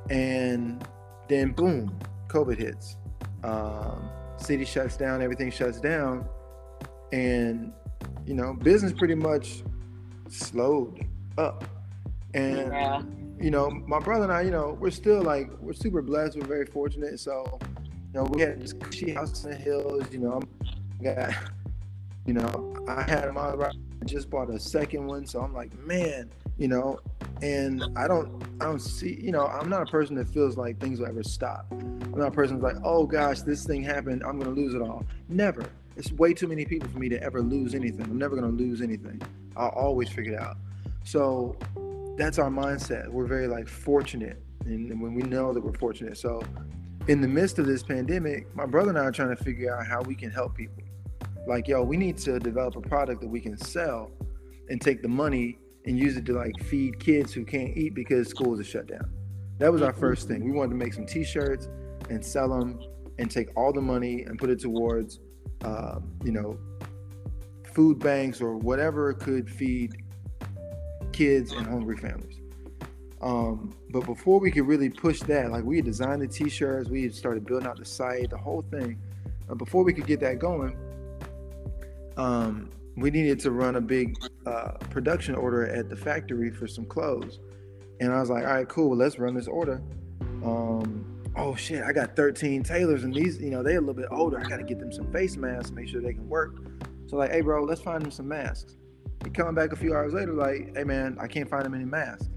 and 0.09 0.85
then 1.27 1.51
boom, 1.51 1.97
COVID 2.27 2.57
hits. 2.57 2.97
Um, 3.43 4.09
city 4.37 4.65
shuts 4.65 4.97
down, 4.97 5.21
everything 5.21 5.51
shuts 5.51 5.79
down, 5.79 6.27
and 7.11 7.73
you 8.25 8.33
know, 8.33 8.53
business 8.53 8.93
pretty 8.93 9.15
much 9.15 9.63
slowed 10.29 11.05
up. 11.39 11.63
And 12.33 12.71
yeah. 12.71 13.01
you 13.39 13.49
know, 13.49 13.69
my 13.69 13.99
brother 13.99 14.25
and 14.25 14.33
I, 14.33 14.41
you 14.41 14.51
know, 14.51 14.77
we're 14.79 14.91
still 14.91 15.21
like 15.21 15.49
we're 15.59 15.73
super 15.73 16.01
blessed. 16.01 16.37
We're 16.37 16.45
very 16.45 16.65
fortunate. 16.65 17.19
So, 17.19 17.59
you 17.81 18.13
know, 18.13 18.23
we 18.25 18.41
had 18.41 18.61
this 18.61 18.73
cushy 18.73 19.11
house 19.11 19.43
in 19.43 19.51
the 19.51 19.57
hills. 19.57 20.03
You 20.11 20.19
know, 20.19 20.41
I 20.99 21.03
got, 21.03 21.33
you 22.25 22.33
know, 22.33 22.75
I 22.87 23.01
had 23.03 23.33
my 23.33 23.55
I 24.01 24.05
just 24.05 24.29
bought 24.29 24.49
a 24.49 24.59
second 24.59 25.07
one, 25.07 25.25
so 25.25 25.41
I'm 25.41 25.53
like, 25.53 25.77
man, 25.79 26.29
you 26.57 26.67
know, 26.67 26.99
and 27.41 27.83
I 27.97 28.07
don't, 28.07 28.43
I 28.61 28.65
don't 28.65 28.79
see, 28.79 29.19
you 29.21 29.31
know, 29.31 29.45
I'm 29.45 29.69
not 29.69 29.81
a 29.81 29.85
person 29.85 30.15
that 30.15 30.29
feels 30.29 30.55
like 30.55 30.79
things 30.79 30.99
will 30.99 31.07
ever 31.07 31.23
stop. 31.23 31.65
I'm 31.71 32.13
not 32.15 32.29
a 32.29 32.31
person 32.31 32.59
that's 32.59 32.75
like, 32.75 32.83
oh 32.85 33.05
gosh, 33.05 33.41
this 33.41 33.65
thing 33.65 33.83
happened, 33.83 34.23
I'm 34.23 34.39
gonna 34.39 34.55
lose 34.55 34.73
it 34.73 34.81
all. 34.81 35.05
Never. 35.27 35.65
It's 35.97 36.13
way 36.13 36.33
too 36.33 36.47
many 36.47 36.63
people 36.63 36.87
for 36.87 36.97
me 36.97 37.09
to 37.09 37.21
ever 37.21 37.41
lose 37.41 37.75
anything. 37.75 38.05
I'm 38.05 38.17
never 38.17 38.35
gonna 38.35 38.47
lose 38.47 38.81
anything. 38.81 39.21
I'll 39.57 39.69
always 39.69 40.07
figure 40.07 40.33
it 40.33 40.39
out. 40.39 40.57
So 41.09 41.55
that's 42.17 42.37
our 42.37 42.51
mindset. 42.51 43.09
We're 43.09 43.25
very 43.25 43.47
like 43.47 43.67
fortunate, 43.67 44.43
and 44.65 45.01
when 45.01 45.15
we 45.15 45.23
know 45.23 45.51
that 45.53 45.59
we're 45.59 45.73
fortunate. 45.73 46.19
So 46.19 46.39
in 47.07 47.19
the 47.19 47.27
midst 47.27 47.57
of 47.57 47.65
this 47.65 47.81
pandemic, 47.81 48.55
my 48.55 48.67
brother 48.67 48.89
and 48.89 48.99
I 48.99 49.05
are 49.05 49.11
trying 49.11 49.35
to 49.35 49.43
figure 49.43 49.75
out 49.75 49.87
how 49.87 50.03
we 50.03 50.13
can 50.13 50.29
help 50.29 50.55
people. 50.55 50.83
Like, 51.47 51.67
yo, 51.67 51.81
we 51.81 51.97
need 51.97 52.19
to 52.19 52.37
develop 52.37 52.75
a 52.75 52.81
product 52.81 53.21
that 53.21 53.27
we 53.27 53.41
can 53.41 53.57
sell 53.57 54.11
and 54.69 54.79
take 54.79 55.01
the 55.01 55.07
money 55.07 55.57
and 55.85 55.97
use 55.97 56.15
it 56.15 56.27
to 56.27 56.33
like 56.33 56.53
feed 56.65 56.99
kids 56.99 57.33
who 57.33 57.43
can't 57.43 57.75
eat 57.75 57.95
because 57.95 58.27
schools 58.27 58.59
are 58.59 58.63
shut 58.63 58.85
down. 58.85 59.09
That 59.57 59.71
was 59.71 59.81
our 59.81 59.93
first 59.93 60.27
thing. 60.27 60.45
We 60.45 60.51
wanted 60.51 60.69
to 60.69 60.75
make 60.75 60.93
some 60.93 61.07
T-shirts 61.07 61.69
and 62.11 62.23
sell 62.23 62.49
them 62.49 62.79
and 63.17 63.31
take 63.31 63.47
all 63.57 63.73
the 63.73 63.81
money 63.81 64.25
and 64.27 64.37
put 64.37 64.51
it 64.51 64.59
towards, 64.59 65.21
uh, 65.63 66.01
you 66.23 66.33
know, 66.33 66.59
food 67.73 67.97
banks 67.97 68.41
or 68.41 68.57
whatever 68.57 69.11
could 69.15 69.49
feed 69.49 69.95
kids 71.19 71.51
and 71.51 71.67
hungry 71.67 71.97
families. 71.97 72.39
Um, 73.21 73.75
but 73.89 74.05
before 74.05 74.39
we 74.39 74.51
could 74.51 74.65
really 74.65 74.89
push 74.89 75.19
that, 75.23 75.51
like 75.51 75.65
we 75.65 75.75
had 75.75 75.83
designed 75.83 76.21
the 76.21 76.27
t-shirts, 76.29 76.89
we 76.89 77.03
had 77.03 77.13
started 77.13 77.45
building 77.45 77.67
out 77.67 77.77
the 77.77 77.83
site, 77.83 78.29
the 78.29 78.37
whole 78.37 78.61
thing. 78.61 78.97
Before 79.57 79.83
we 79.83 79.91
could 79.91 80.07
get 80.07 80.21
that 80.21 80.39
going, 80.39 80.77
um, 82.15 82.69
we 82.95 83.11
needed 83.11 83.37
to 83.41 83.51
run 83.51 83.75
a 83.75 83.81
big 83.81 84.15
uh, 84.45 84.71
production 84.91 85.35
order 85.35 85.65
at 85.65 85.89
the 85.89 85.95
factory 85.97 86.51
for 86.51 86.67
some 86.67 86.85
clothes. 86.85 87.39
And 87.99 88.13
I 88.13 88.21
was 88.21 88.29
like, 88.29 88.45
all 88.45 88.53
right, 88.53 88.69
cool, 88.69 88.95
let's 88.95 89.19
run 89.19 89.33
this 89.33 89.47
order. 89.47 89.81
Um, 90.21 91.21
oh 91.35 91.53
shit, 91.53 91.83
I 91.83 91.91
got 91.91 92.15
13 92.15 92.63
tailors 92.63 93.03
and 93.03 93.13
these, 93.13 93.41
you 93.41 93.49
know, 93.49 93.61
they're 93.61 93.79
a 93.79 93.81
little 93.81 93.93
bit 93.93 94.07
older. 94.09 94.39
I 94.39 94.47
got 94.47 94.57
to 94.57 94.63
get 94.63 94.79
them 94.79 94.93
some 94.93 95.11
face 95.11 95.35
masks, 95.35 95.71
make 95.71 95.89
sure 95.89 95.99
they 95.99 96.13
can 96.13 96.29
work. 96.29 96.55
So 97.07 97.17
like, 97.17 97.31
hey 97.31 97.41
bro, 97.41 97.65
let's 97.65 97.81
find 97.81 98.01
them 98.01 98.11
some 98.11 98.29
masks. 98.29 98.77
He 99.23 99.29
coming 99.29 99.55
back 99.55 99.73
a 99.73 99.75
few 99.75 99.93
hours 99.93 100.13
later, 100.13 100.33
like, 100.33 100.75
hey 100.75 100.83
man, 100.83 101.17
I 101.19 101.27
can't 101.27 101.49
find 101.49 101.65
him 101.65 101.73
any 101.73 101.85
masks. 101.85 102.29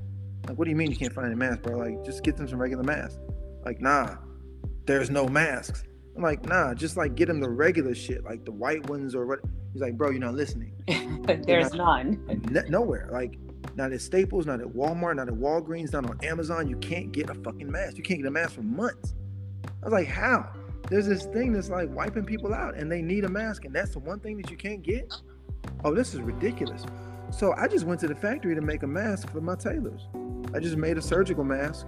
Like, 0.48 0.58
what 0.58 0.64
do 0.64 0.70
you 0.70 0.76
mean 0.76 0.90
you 0.90 0.96
can't 0.96 1.12
find 1.12 1.26
any 1.26 1.36
masks, 1.36 1.60
bro? 1.62 1.78
Like, 1.78 2.04
just 2.04 2.24
get 2.24 2.36
them 2.36 2.48
some 2.48 2.60
regular 2.60 2.82
masks. 2.82 3.18
Like, 3.64 3.80
nah, 3.80 4.16
there's 4.86 5.10
no 5.10 5.28
masks. 5.28 5.84
I'm 6.16 6.22
like, 6.22 6.44
nah, 6.46 6.74
just 6.74 6.96
like 6.96 7.14
get 7.14 7.28
him 7.28 7.40
the 7.40 7.48
regular 7.48 7.94
shit, 7.94 8.24
like 8.24 8.44
the 8.44 8.52
white 8.52 8.88
ones 8.88 9.14
or 9.14 9.26
what. 9.26 9.40
He's 9.72 9.80
like, 9.80 9.96
bro, 9.96 10.10
you're 10.10 10.20
not 10.20 10.34
listening. 10.34 10.74
there's 11.46 11.72
not, 11.72 12.04
none. 12.04 12.52
N- 12.54 12.66
nowhere. 12.68 13.08
Like, 13.10 13.38
not 13.74 13.92
at 13.92 14.02
Staples, 14.02 14.44
not 14.44 14.60
at 14.60 14.66
Walmart, 14.66 15.16
not 15.16 15.28
at 15.28 15.34
Walgreens, 15.34 15.92
not 15.92 16.08
on 16.08 16.18
Amazon. 16.22 16.68
You 16.68 16.76
can't 16.76 17.10
get 17.10 17.30
a 17.30 17.34
fucking 17.34 17.70
mask. 17.70 17.96
You 17.96 18.02
can't 18.02 18.20
get 18.20 18.26
a 18.26 18.30
mask 18.30 18.54
for 18.54 18.62
months. 18.62 19.14
I 19.64 19.86
was 19.86 19.92
like, 19.92 20.08
how? 20.08 20.52
There's 20.90 21.06
this 21.06 21.24
thing 21.26 21.52
that's 21.52 21.70
like 21.70 21.88
wiping 21.90 22.24
people 22.24 22.52
out 22.52 22.76
and 22.76 22.90
they 22.90 23.00
need 23.00 23.24
a 23.24 23.28
mask, 23.28 23.64
and 23.64 23.74
that's 23.74 23.92
the 23.92 24.00
one 24.00 24.20
thing 24.20 24.36
that 24.38 24.50
you 24.50 24.56
can't 24.56 24.82
get. 24.82 25.10
Oh, 25.84 25.94
this 25.94 26.14
is 26.14 26.20
ridiculous. 26.20 26.84
So 27.30 27.54
I 27.56 27.66
just 27.66 27.86
went 27.86 28.00
to 28.00 28.08
the 28.08 28.14
factory 28.14 28.54
to 28.54 28.60
make 28.60 28.82
a 28.82 28.86
mask 28.86 29.30
for 29.30 29.40
my 29.40 29.56
tailors. 29.56 30.08
I 30.54 30.58
just 30.58 30.76
made 30.76 30.98
a 30.98 31.02
surgical 31.02 31.44
mask. 31.44 31.86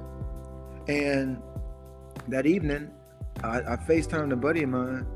And 0.89 1.41
that 2.29 2.47
evening, 2.47 2.91
I, 3.43 3.59
I 3.59 3.77
FaceTimed 3.77 4.33
a 4.33 4.37
buddy 4.37 4.63
of 4.63 4.71
mine 4.71 5.07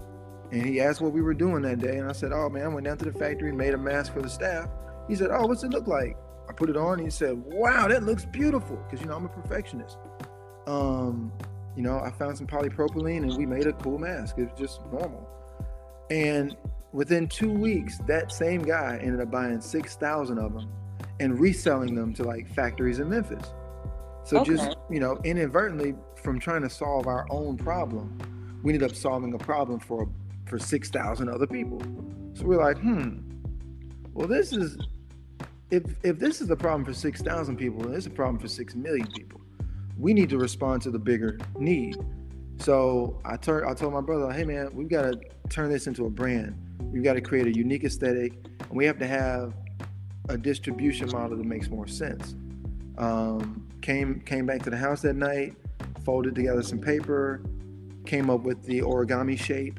and 0.50 0.64
he 0.64 0.80
asked 0.80 1.00
what 1.00 1.12
we 1.12 1.20
were 1.20 1.34
doing 1.34 1.62
that 1.62 1.78
day. 1.78 1.98
And 1.98 2.08
I 2.08 2.12
said, 2.12 2.32
Oh 2.32 2.48
man, 2.48 2.64
I 2.64 2.68
went 2.68 2.86
down 2.86 2.98
to 2.98 3.04
the 3.04 3.18
factory 3.18 3.50
and 3.50 3.58
made 3.58 3.74
a 3.74 3.78
mask 3.78 4.12
for 4.12 4.22
the 4.22 4.28
staff. 4.28 4.68
He 5.08 5.14
said, 5.14 5.28
Oh, 5.30 5.46
what's 5.46 5.62
it 5.62 5.70
look 5.70 5.86
like? 5.86 6.16
I 6.48 6.52
put 6.52 6.70
it 6.70 6.76
on. 6.76 6.94
And 6.94 7.02
he 7.02 7.10
said, 7.10 7.42
Wow, 7.46 7.88
that 7.88 8.02
looks 8.02 8.24
beautiful. 8.24 8.76
Because, 8.76 9.00
you 9.00 9.06
know, 9.06 9.16
I'm 9.16 9.26
a 9.26 9.28
perfectionist. 9.28 9.98
Um, 10.66 11.32
you 11.76 11.82
know, 11.82 12.00
I 12.00 12.10
found 12.10 12.36
some 12.36 12.46
polypropylene 12.46 13.22
and 13.22 13.36
we 13.36 13.46
made 13.46 13.66
a 13.66 13.72
cool 13.72 13.98
mask. 13.98 14.38
It 14.38 14.50
was 14.50 14.58
just 14.58 14.80
normal. 14.90 15.28
And 16.10 16.56
within 16.92 17.28
two 17.28 17.52
weeks, 17.52 17.98
that 18.06 18.32
same 18.32 18.62
guy 18.62 18.98
ended 19.02 19.20
up 19.20 19.30
buying 19.30 19.60
6,000 19.60 20.38
of 20.38 20.54
them 20.54 20.68
and 21.20 21.38
reselling 21.38 21.94
them 21.94 22.12
to 22.14 22.24
like 22.24 22.48
factories 22.54 22.98
in 22.98 23.08
Memphis. 23.10 23.52
So 24.24 24.38
okay. 24.38 24.56
just, 24.56 24.76
you 24.90 25.00
know, 25.00 25.18
inadvertently 25.24 25.94
from 26.22 26.38
trying 26.38 26.62
to 26.62 26.70
solve 26.70 27.06
our 27.06 27.26
own 27.30 27.56
problem, 27.56 28.18
we 28.62 28.72
ended 28.72 28.90
up 28.90 28.96
solving 28.96 29.32
a 29.34 29.38
problem 29.38 29.80
for 29.80 30.08
for 30.48 30.58
6,000 30.58 31.28
other 31.28 31.46
people. 31.46 31.80
So 32.34 32.44
we're 32.44 32.62
like, 32.62 32.78
hmm, 32.78 33.18
well, 34.14 34.26
this 34.26 34.52
is, 34.52 34.78
if, 35.70 35.82
if 36.02 36.18
this 36.18 36.40
is 36.40 36.48
the 36.48 36.56
problem 36.56 36.84
for 36.84 36.94
6,000 36.94 37.56
people, 37.56 37.84
and 37.86 37.94
it's 37.94 38.06
a 38.06 38.10
problem 38.10 38.38
for 38.38 38.48
6 38.48 38.74
million 38.74 39.06
people, 39.08 39.40
we 39.98 40.14
need 40.14 40.30
to 40.30 40.38
respond 40.38 40.82
to 40.82 40.90
the 40.90 40.98
bigger 40.98 41.38
need. 41.58 41.96
So 42.58 43.20
I 43.24 43.36
turned, 43.36 43.68
I 43.68 43.74
told 43.74 43.92
my 43.92 44.00
brother, 44.00 44.32
hey 44.32 44.44
man, 44.44 44.70
we've 44.72 44.88
got 44.88 45.02
to 45.02 45.20
turn 45.48 45.70
this 45.70 45.86
into 45.86 46.06
a 46.06 46.10
brand. 46.10 46.56
We've 46.80 47.02
got 47.02 47.14
to 47.14 47.20
create 47.20 47.46
a 47.46 47.54
unique 47.54 47.84
aesthetic, 47.84 48.32
and 48.60 48.70
we 48.72 48.84
have 48.86 48.98
to 48.98 49.06
have 49.06 49.54
a 50.28 50.36
distribution 50.36 51.10
model 51.10 51.36
that 51.36 51.46
makes 51.46 51.68
more 51.68 51.86
sense. 51.86 52.36
Um, 52.96 53.66
came 53.80 54.20
came 54.20 54.46
back 54.46 54.62
to 54.62 54.70
the 54.70 54.76
house 54.76 55.02
that 55.02 55.14
night, 55.14 55.54
folded 56.04 56.34
together 56.34 56.62
some 56.62 56.80
paper, 56.80 57.42
came 58.06 58.30
up 58.30 58.42
with 58.42 58.62
the 58.64 58.80
origami 58.80 59.38
shape, 59.38 59.78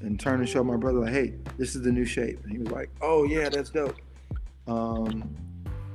and 0.00 0.18
turned 0.18 0.40
and 0.40 0.48
showed 0.48 0.64
my 0.64 0.76
brother 0.76 1.00
like, 1.00 1.12
hey, 1.12 1.34
this 1.58 1.74
is 1.74 1.82
the 1.82 1.92
new 1.92 2.04
shape. 2.04 2.42
And 2.42 2.52
he 2.52 2.58
was 2.58 2.70
like, 2.70 2.90
oh 3.02 3.24
yeah, 3.24 3.48
that's 3.48 3.70
dope. 3.70 3.96
Um, 4.66 5.36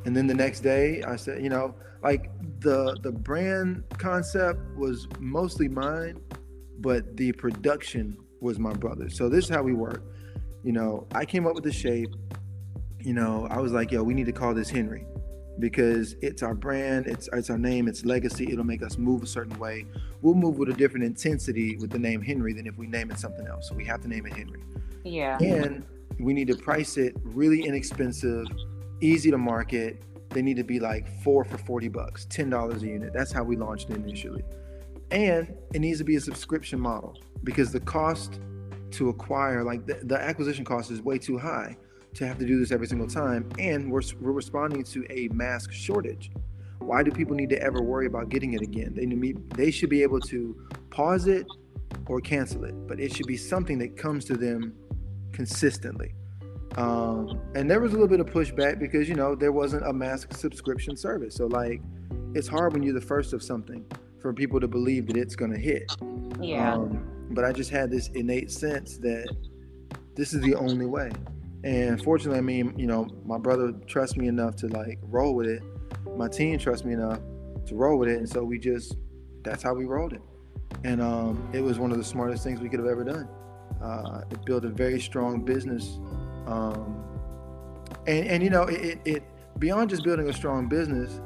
and 0.06 0.16
then 0.16 0.28
the 0.28 0.34
next 0.34 0.62
day, 0.62 1.04
I 1.04 1.16
said, 1.16 1.42
you 1.42 1.50
know, 1.50 1.76
like 2.04 2.30
the 2.60 2.98
the 3.02 3.12
brand 3.12 3.84
concept 3.98 4.60
was 4.78 5.08
mostly 5.20 5.68
mine, 5.68 6.20
but 6.80 7.18
the 7.18 7.32
production 7.34 8.18
was 8.42 8.60
my 8.60 8.74
brother. 8.74 9.10
So 9.10 9.28
this 9.30 9.46
is 9.46 9.50
how 9.50 9.64
we 9.64 9.74
work. 9.74 10.04
You 10.64 10.74
know, 10.74 11.08
I 11.14 11.26
came 11.26 11.48
up 11.48 11.56
with 11.56 11.64
the 11.64 11.72
shape. 11.72 12.10
You 13.00 13.14
know, 13.14 13.48
I 13.50 13.60
was 13.60 13.72
like, 13.72 13.92
yo, 13.92 14.04
we 14.04 14.14
need 14.14 14.26
to 14.26 14.34
call 14.34 14.54
this 14.54 14.70
Henry 14.70 15.06
because 15.60 16.16
it's 16.22 16.42
our 16.42 16.54
brand, 16.54 17.08
it's 17.08 17.30
it's 17.34 17.50
our 17.50 17.58
name, 17.58 17.88
it's 17.88 18.06
legacy. 18.06 18.52
It'll 18.52 18.66
make 18.66 18.84
us 18.84 18.98
move 18.98 19.24
a 19.24 19.28
certain 19.28 19.58
way. 19.60 19.86
We'll 20.22 20.36
move 20.36 20.58
with 20.58 20.70
a 20.70 20.74
different 20.74 21.06
intensity 21.06 21.78
with 21.78 21.92
the 21.92 22.00
name 22.00 22.22
Henry 22.22 22.54
than 22.54 22.68
if 22.68 22.78
we 22.78 22.88
name 22.88 23.12
it 23.12 23.20
something 23.20 23.48
else. 23.48 23.68
So 23.68 23.76
we 23.76 23.86
have 23.86 24.02
to 24.02 24.08
name 24.08 24.26
it 24.26 24.34
Henry. 24.34 24.62
Yeah. 25.04 25.38
And 25.40 25.86
we 26.20 26.34
need 26.34 26.48
to 26.48 26.56
price 26.56 26.98
it 26.98 27.16
really 27.24 27.66
inexpensive, 27.66 28.46
easy 29.02 29.32
to 29.32 29.38
market. 29.38 30.02
They 30.30 30.42
need 30.42 30.58
to 30.58 30.64
be 30.64 30.80
like 30.80 31.08
four 31.24 31.44
for 31.44 31.58
40 31.58 31.88
bucks, 31.88 32.26
$10 32.30 32.82
a 32.82 32.86
unit. 32.86 33.14
That's 33.14 33.32
how 33.32 33.44
we 33.44 33.56
launched 33.56 33.90
it 33.90 33.96
initially. 33.96 34.44
And 35.12 35.56
it 35.74 35.80
needs 35.80 35.98
to 36.00 36.04
be 36.04 36.18
a 36.18 36.22
subscription 36.22 36.80
model 36.80 37.18
because 37.44 37.72
the 37.72 37.80
cost 37.80 38.40
to 38.92 39.10
acquire, 39.10 39.64
like 39.64 39.86
the, 39.86 40.00
the 40.04 40.20
acquisition 40.20 40.66
cost 40.66 40.92
is 40.92 41.02
way 41.02 41.18
too 41.18 41.38
high 41.38 41.78
to 42.16 42.28
have 42.28 42.38
to 42.40 42.46
do 42.46 42.60
this 42.60 42.72
every 42.72 42.88
single 42.88 43.08
time. 43.08 43.50
And 43.60 43.92
we're, 43.92 44.02
we're 44.20 44.32
responding 44.32 44.84
to 44.84 45.06
a 45.10 45.28
mask 45.30 45.72
shortage. 45.72 46.32
Why 46.80 47.04
do 47.04 47.12
people 47.12 47.36
need 47.36 47.50
to 47.50 47.62
ever 47.62 47.82
worry 47.82 48.08
about 48.08 48.30
getting 48.30 48.54
it 48.54 48.62
again? 48.62 48.94
They 48.96 49.06
need, 49.06 49.50
they 49.52 49.70
should 49.70 49.90
be 49.90 50.02
able 50.02 50.20
to 50.22 50.68
pause 50.90 51.28
it 51.28 51.46
or 52.08 52.20
cancel 52.20 52.64
it, 52.64 52.74
but 52.88 53.00
it 53.00 53.16
should 53.16 53.28
be 53.28 53.38
something 53.38 53.78
that 53.80 53.96
comes 53.96 54.26
to 54.26 54.36
them 54.36 54.74
consistently. 55.32 56.14
Um, 56.78 57.42
and 57.56 57.70
there 57.70 57.80
was 57.80 57.92
a 57.92 57.96
little 57.96 58.08
bit 58.08 58.20
of 58.20 58.28
pushback 58.28 58.80
because 58.80 59.10
you 59.10 59.16
know 59.16 59.36
there 59.36 59.52
wasn't 59.52 59.86
a 59.88 59.94
mask 59.94 60.34
subscription 60.36 60.96
service. 60.96 61.36
So 61.36 61.48
like, 61.48 61.82
it's 62.34 62.48
hard 62.48 62.74
when 62.74 62.84
you're 62.84 62.94
the 62.94 63.02
first 63.02 63.34
of 63.34 63.44
something 63.44 63.86
for 64.20 64.34
people 64.34 64.60
to 64.60 64.68
believe 64.68 65.08
that 65.08 65.18
it's 65.18 65.36
going 65.36 65.52
to 65.52 65.60
hit. 65.60 65.92
Yeah. 66.40 66.76
Um, 66.76 67.19
but 67.32 67.46
I 67.46 67.52
just 67.52 67.70
had 67.70 67.92
this 67.92 68.08
innate 68.10 68.52
sense 68.52 68.98
that 68.98 69.34
this 70.16 70.34
is 70.34 70.42
the 70.42 70.56
only 70.56 70.86
way. 70.86 71.12
And 71.64 72.02
fortunately, 72.04 72.40
I 72.40 72.42
mean, 72.42 72.74
you 72.78 72.88
know, 72.88 73.08
my 73.26 73.38
brother 73.38 73.74
trusts 73.88 74.16
me 74.16 74.28
enough 74.28 74.56
to 74.58 74.68
like 74.68 75.00
roll 75.04 75.36
with 75.36 75.48
it. 75.48 75.62
My 76.16 76.28
team 76.28 76.58
trusts 76.58 76.86
me 76.86 76.94
enough 76.94 77.20
to 77.68 77.76
roll 77.76 77.98
with 77.98 78.10
it. 78.10 78.18
And 78.18 78.30
so 78.30 78.44
we 78.44 78.60
just, 78.60 78.96
that's 79.44 79.62
how 79.62 79.74
we 79.74 79.86
rolled 79.86 80.14
it. 80.14 80.22
And 80.84 81.02
um, 81.02 81.50
it 81.54 81.62
was 81.62 81.80
one 81.80 81.92
of 81.92 81.98
the 81.98 82.04
smartest 82.04 82.44
things 82.44 82.60
we 82.60 82.70
could 82.70 82.80
have 82.80 82.88
ever 82.88 83.04
done. 83.04 83.28
Uh, 83.82 84.22
it 84.30 84.44
built 84.46 84.66
a 84.66 84.70
very 84.70 85.00
strong 85.00 85.44
business. 85.44 86.00
Um, 86.48 87.04
and, 88.08 88.28
and, 88.28 88.44
you 88.44 88.50
know, 88.50 88.64
it, 88.64 89.00
it, 89.06 89.24
beyond 89.60 89.90
just 89.90 90.04
building 90.04 90.30
a 90.30 90.34
strong 90.34 90.68
business, 90.68 91.22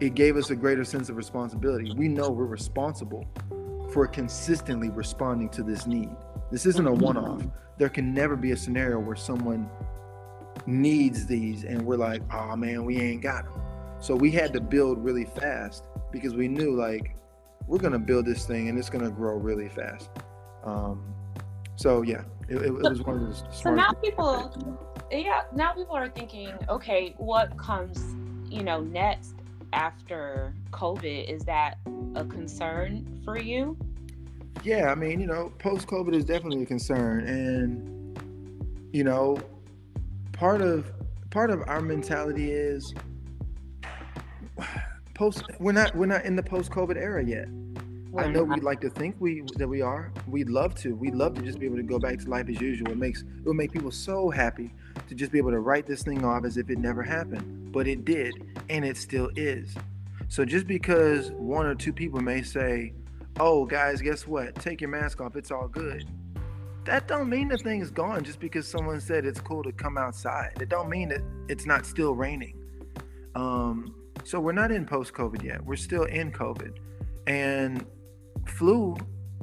it 0.00 0.14
gave 0.14 0.36
us 0.36 0.50
a 0.50 0.56
greater 0.56 0.84
sense 0.84 1.08
of 1.08 1.16
responsibility. 1.16 1.92
We 1.96 2.08
know 2.08 2.30
we're 2.30 2.46
responsible 2.46 3.26
for 3.94 4.08
consistently 4.08 4.90
responding 4.90 5.48
to 5.48 5.62
this 5.62 5.86
need. 5.86 6.10
This 6.50 6.66
isn't 6.66 6.86
a 6.86 6.90
mm-hmm. 6.90 7.00
one 7.00 7.16
off. 7.16 7.42
There 7.78 7.88
can 7.88 8.12
never 8.12 8.36
be 8.36 8.50
a 8.50 8.56
scenario 8.56 8.98
where 8.98 9.16
someone 9.16 9.70
needs 10.66 11.26
these 11.26 11.62
and 11.62 11.80
we're 11.86 11.96
like, 11.96 12.20
oh 12.32 12.56
man, 12.56 12.84
we 12.84 13.00
ain't 13.00 13.22
got 13.22 13.44
them. 13.44 13.62
So 14.00 14.16
we 14.16 14.32
had 14.32 14.52
to 14.52 14.60
build 14.60 15.02
really 15.02 15.24
fast 15.24 15.84
because 16.10 16.34
we 16.34 16.48
knew 16.48 16.76
like 16.76 17.16
we're 17.68 17.78
gonna 17.78 17.98
build 17.98 18.26
this 18.26 18.44
thing 18.44 18.68
and 18.68 18.78
it's 18.78 18.90
gonna 18.90 19.10
grow 19.10 19.36
really 19.36 19.68
fast. 19.68 20.10
Um, 20.64 21.14
so 21.76 22.02
yeah, 22.02 22.24
it, 22.48 22.56
it, 22.56 22.66
it 22.66 22.72
was 22.72 23.00
one 23.02 23.16
of 23.16 23.22
those. 23.22 23.44
So 23.50 23.72
now 23.72 23.92
people, 23.92 24.76
yeah, 25.10 25.42
now 25.54 25.72
people 25.72 25.96
are 25.96 26.08
thinking, 26.08 26.52
okay, 26.68 27.14
what 27.16 27.56
comes, 27.56 28.02
you 28.52 28.64
know, 28.64 28.80
next 28.80 29.33
after 29.74 30.54
COVID? 30.70 31.28
Is 31.28 31.44
that 31.44 31.78
a 32.14 32.24
concern 32.24 33.20
for 33.24 33.38
you? 33.38 33.76
Yeah, 34.62 34.90
I 34.90 34.94
mean, 34.94 35.20
you 35.20 35.26
know, 35.26 35.52
post 35.58 35.86
COVID 35.88 36.14
is 36.14 36.24
definitely 36.24 36.62
a 36.62 36.66
concern, 36.66 37.26
and 37.26 38.18
you 38.92 39.04
know, 39.04 39.38
part 40.32 40.62
of 40.62 40.90
part 41.30 41.50
of 41.50 41.62
our 41.66 41.80
mentality 41.80 42.52
is 42.52 42.94
post. 45.14 45.42
We're 45.58 45.72
not 45.72 45.94
we're 45.94 46.06
not 46.06 46.24
in 46.24 46.36
the 46.36 46.42
post 46.42 46.70
COVID 46.70 46.96
era 46.96 47.22
yet. 47.22 47.48
I 48.16 48.28
know 48.28 48.44
we'd 48.44 48.62
like 48.62 48.80
to 48.82 48.90
think 48.90 49.16
we 49.18 49.42
that 49.56 49.66
we 49.66 49.82
are. 49.82 50.12
We'd 50.28 50.48
love 50.48 50.76
to. 50.76 50.94
We'd 50.94 51.16
love 51.16 51.34
to 51.34 51.42
just 51.42 51.58
be 51.58 51.66
able 51.66 51.76
to 51.76 51.82
go 51.82 51.98
back 51.98 52.20
to 52.20 52.30
life 52.30 52.48
as 52.48 52.60
usual. 52.60 52.92
It 52.92 52.98
makes 52.98 53.22
it 53.22 53.44
will 53.44 53.54
make 53.54 53.72
people 53.72 53.90
so 53.90 54.30
happy 54.30 54.72
to 55.08 55.14
just 55.14 55.32
be 55.32 55.38
able 55.38 55.50
to 55.50 55.60
write 55.60 55.86
this 55.86 56.02
thing 56.02 56.24
off 56.24 56.44
as 56.44 56.56
if 56.56 56.70
it 56.70 56.78
never 56.78 57.02
happened. 57.02 57.72
But 57.72 57.86
it 57.86 58.04
did, 58.04 58.34
and 58.68 58.84
it 58.84 58.96
still 58.96 59.30
is. 59.36 59.74
So 60.28 60.44
just 60.44 60.66
because 60.66 61.30
one 61.32 61.66
or 61.66 61.74
two 61.74 61.92
people 61.92 62.20
may 62.20 62.42
say, 62.42 62.92
"Oh, 63.38 63.64
guys, 63.64 64.00
guess 64.00 64.26
what? 64.26 64.54
Take 64.56 64.80
your 64.80 64.90
mask 64.90 65.20
off. 65.20 65.36
It's 65.36 65.50
all 65.50 65.68
good." 65.68 66.08
That 66.84 67.08
don't 67.08 67.30
mean 67.30 67.48
the 67.48 67.56
thing 67.56 67.80
is 67.80 67.90
gone 67.90 68.24
just 68.24 68.40
because 68.40 68.68
someone 68.68 69.00
said 69.00 69.24
it's 69.24 69.40
cool 69.40 69.62
to 69.62 69.72
come 69.72 69.96
outside. 69.96 70.52
It 70.60 70.68
don't 70.68 70.90
mean 70.90 71.08
that 71.08 71.22
it's 71.48 71.64
not 71.64 71.86
still 71.86 72.14
raining. 72.14 72.58
Um, 73.34 73.94
so 74.22 74.38
we're 74.38 74.52
not 74.52 74.70
in 74.70 74.84
post-COVID 74.84 75.42
yet. 75.42 75.64
We're 75.64 75.76
still 75.76 76.04
in 76.04 76.30
COVID, 76.30 76.76
and 77.26 77.86
flu 78.46 78.96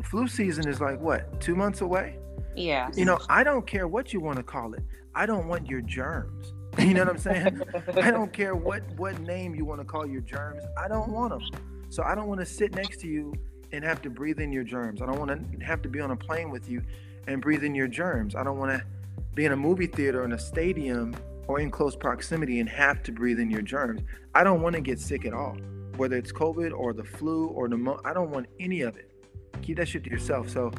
flu 0.03 0.27
season 0.27 0.67
is 0.67 0.81
like 0.81 0.99
what 0.99 1.39
two 1.39 1.55
months 1.55 1.81
away 1.81 2.17
yeah 2.55 2.89
you 2.95 3.05
know 3.05 3.19
i 3.29 3.43
don't 3.43 3.65
care 3.67 3.87
what 3.87 4.13
you 4.13 4.19
want 4.19 4.37
to 4.37 4.43
call 4.43 4.73
it 4.73 4.83
i 5.15 5.26
don't 5.26 5.47
want 5.47 5.67
your 5.67 5.82
germs 5.82 6.54
you 6.80 6.93
know 6.93 7.02
what 7.02 7.10
i'm 7.10 7.17
saying 7.17 7.62
i 7.95 8.12
don't 8.12 8.34
care 8.41 8.56
what 8.56 8.84
what 8.97 9.19
name 9.19 9.54
you 9.56 9.65
want 9.65 9.80
to 9.80 9.86
call 9.86 10.06
your 10.06 10.22
germs 10.22 10.64
i 10.78 10.88
don't 10.88 11.12
want 11.12 11.32
them 11.32 11.62
so 11.89 12.03
i 12.03 12.16
don't 12.16 12.28
want 12.28 12.39
to 12.39 12.45
sit 12.45 12.74
next 12.76 12.99
to 12.99 13.07
you 13.07 13.34
and 13.74 13.84
have 13.84 14.01
to 14.01 14.09
breathe 14.09 14.39
in 14.39 14.51
your 14.51 14.64
germs 14.64 15.01
i 15.01 15.05
don't 15.05 15.20
want 15.20 15.30
to 15.32 15.66
have 15.66 15.82
to 15.82 15.89
be 15.89 15.99
on 15.99 16.12
a 16.12 16.16
plane 16.16 16.49
with 16.49 16.70
you 16.70 16.82
and 17.28 17.41
breathe 17.41 17.64
in 17.64 17.76
your 17.76 17.88
germs 17.88 18.36
i 18.36 18.43
don't 18.43 18.57
want 18.57 18.72
to 18.72 18.86
be 19.34 19.45
in 19.45 19.51
a 19.51 19.57
movie 19.57 19.88
theater 19.88 20.24
in 20.24 20.34
a 20.34 20.39
stadium 20.39 21.16
or 21.47 21.59
in 21.59 21.70
close 21.70 21.95
proximity 21.95 22.59
and 22.59 22.70
have 22.70 23.03
to 23.03 23.12
breathe 23.12 23.39
in 23.39 23.49
your 23.49 23.62
germs 23.62 24.01
i 24.36 24.43
don't 24.43 24.62
want 24.62 24.76
to 24.76 24.82
get 24.82 24.99
sick 24.99 25.26
at 25.26 25.34
all 25.34 25.57
whether 25.97 26.18
it's 26.18 26.32
COVID 26.32 26.72
or 26.76 26.93
the 26.93 27.03
flu 27.03 27.47
or 27.47 27.68
pneumonia. 27.68 28.01
I 28.03 28.14
don't 28.14 28.32
want 28.32 28.47
any 28.59 28.82
of 28.82 28.97
it. 28.97 29.12
Keep 29.62 29.78
that 29.78 29.88
shit 29.88 30.03
to 30.05 30.09
yourself. 30.09 30.49
So 30.49 30.72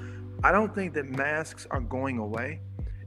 I 0.43 0.51
don't 0.51 0.75
think 0.75 0.95
that 0.95 1.07
masks 1.07 1.67
are 1.71 1.81
going 1.81 2.19
away. 2.19 2.61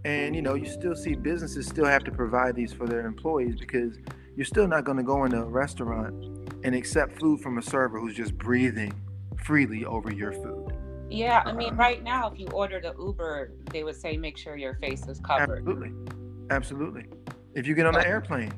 And 0.06 0.36
you 0.36 0.44
know, 0.44 0.54
you 0.54 0.68
still 0.68 0.96
see 0.96 1.16
businesses 1.16 1.66
still 1.66 1.86
have 1.86 2.04
to 2.04 2.12
provide 2.12 2.56
these 2.56 2.72
for 2.72 2.86
their 2.86 3.08
employees 3.08 3.56
because 3.56 3.98
you're 4.36 4.46
still 4.46 4.68
not 4.68 4.86
going 4.86 4.98
to 4.98 5.04
go 5.04 5.26
into 5.26 5.42
a 5.42 5.46
restaurant 5.46 6.14
and 6.64 6.76
accept 6.76 7.20
food 7.20 7.42
from 7.42 7.58
a 7.58 7.62
server 7.62 8.00
who's 8.00 8.16
just 8.16 8.38
breathing 8.38 8.94
freely 9.44 9.84
over 9.84 10.14
your 10.14 10.32
food. 10.32 10.78
Yeah, 11.10 11.42
I 11.44 11.54
mean, 11.54 11.74
uh, 11.74 11.78
right 11.78 12.04
now, 12.04 12.30
if 12.30 12.40
you 12.40 12.48
order 12.48 12.80
the 12.80 12.94
Uber, 13.00 13.52
they 13.72 13.84
would 13.84 13.96
say 13.96 14.16
make 14.16 14.38
sure 14.38 14.56
your 14.56 14.76
face 14.76 15.08
is 15.08 15.20
covered. 15.20 15.60
Absolutely, 15.60 15.92
absolutely. 16.52 17.06
If 17.56 17.66
you 17.66 17.74
get 17.74 17.88
on 17.88 17.96
an 17.96 18.06
airplane, 18.06 18.54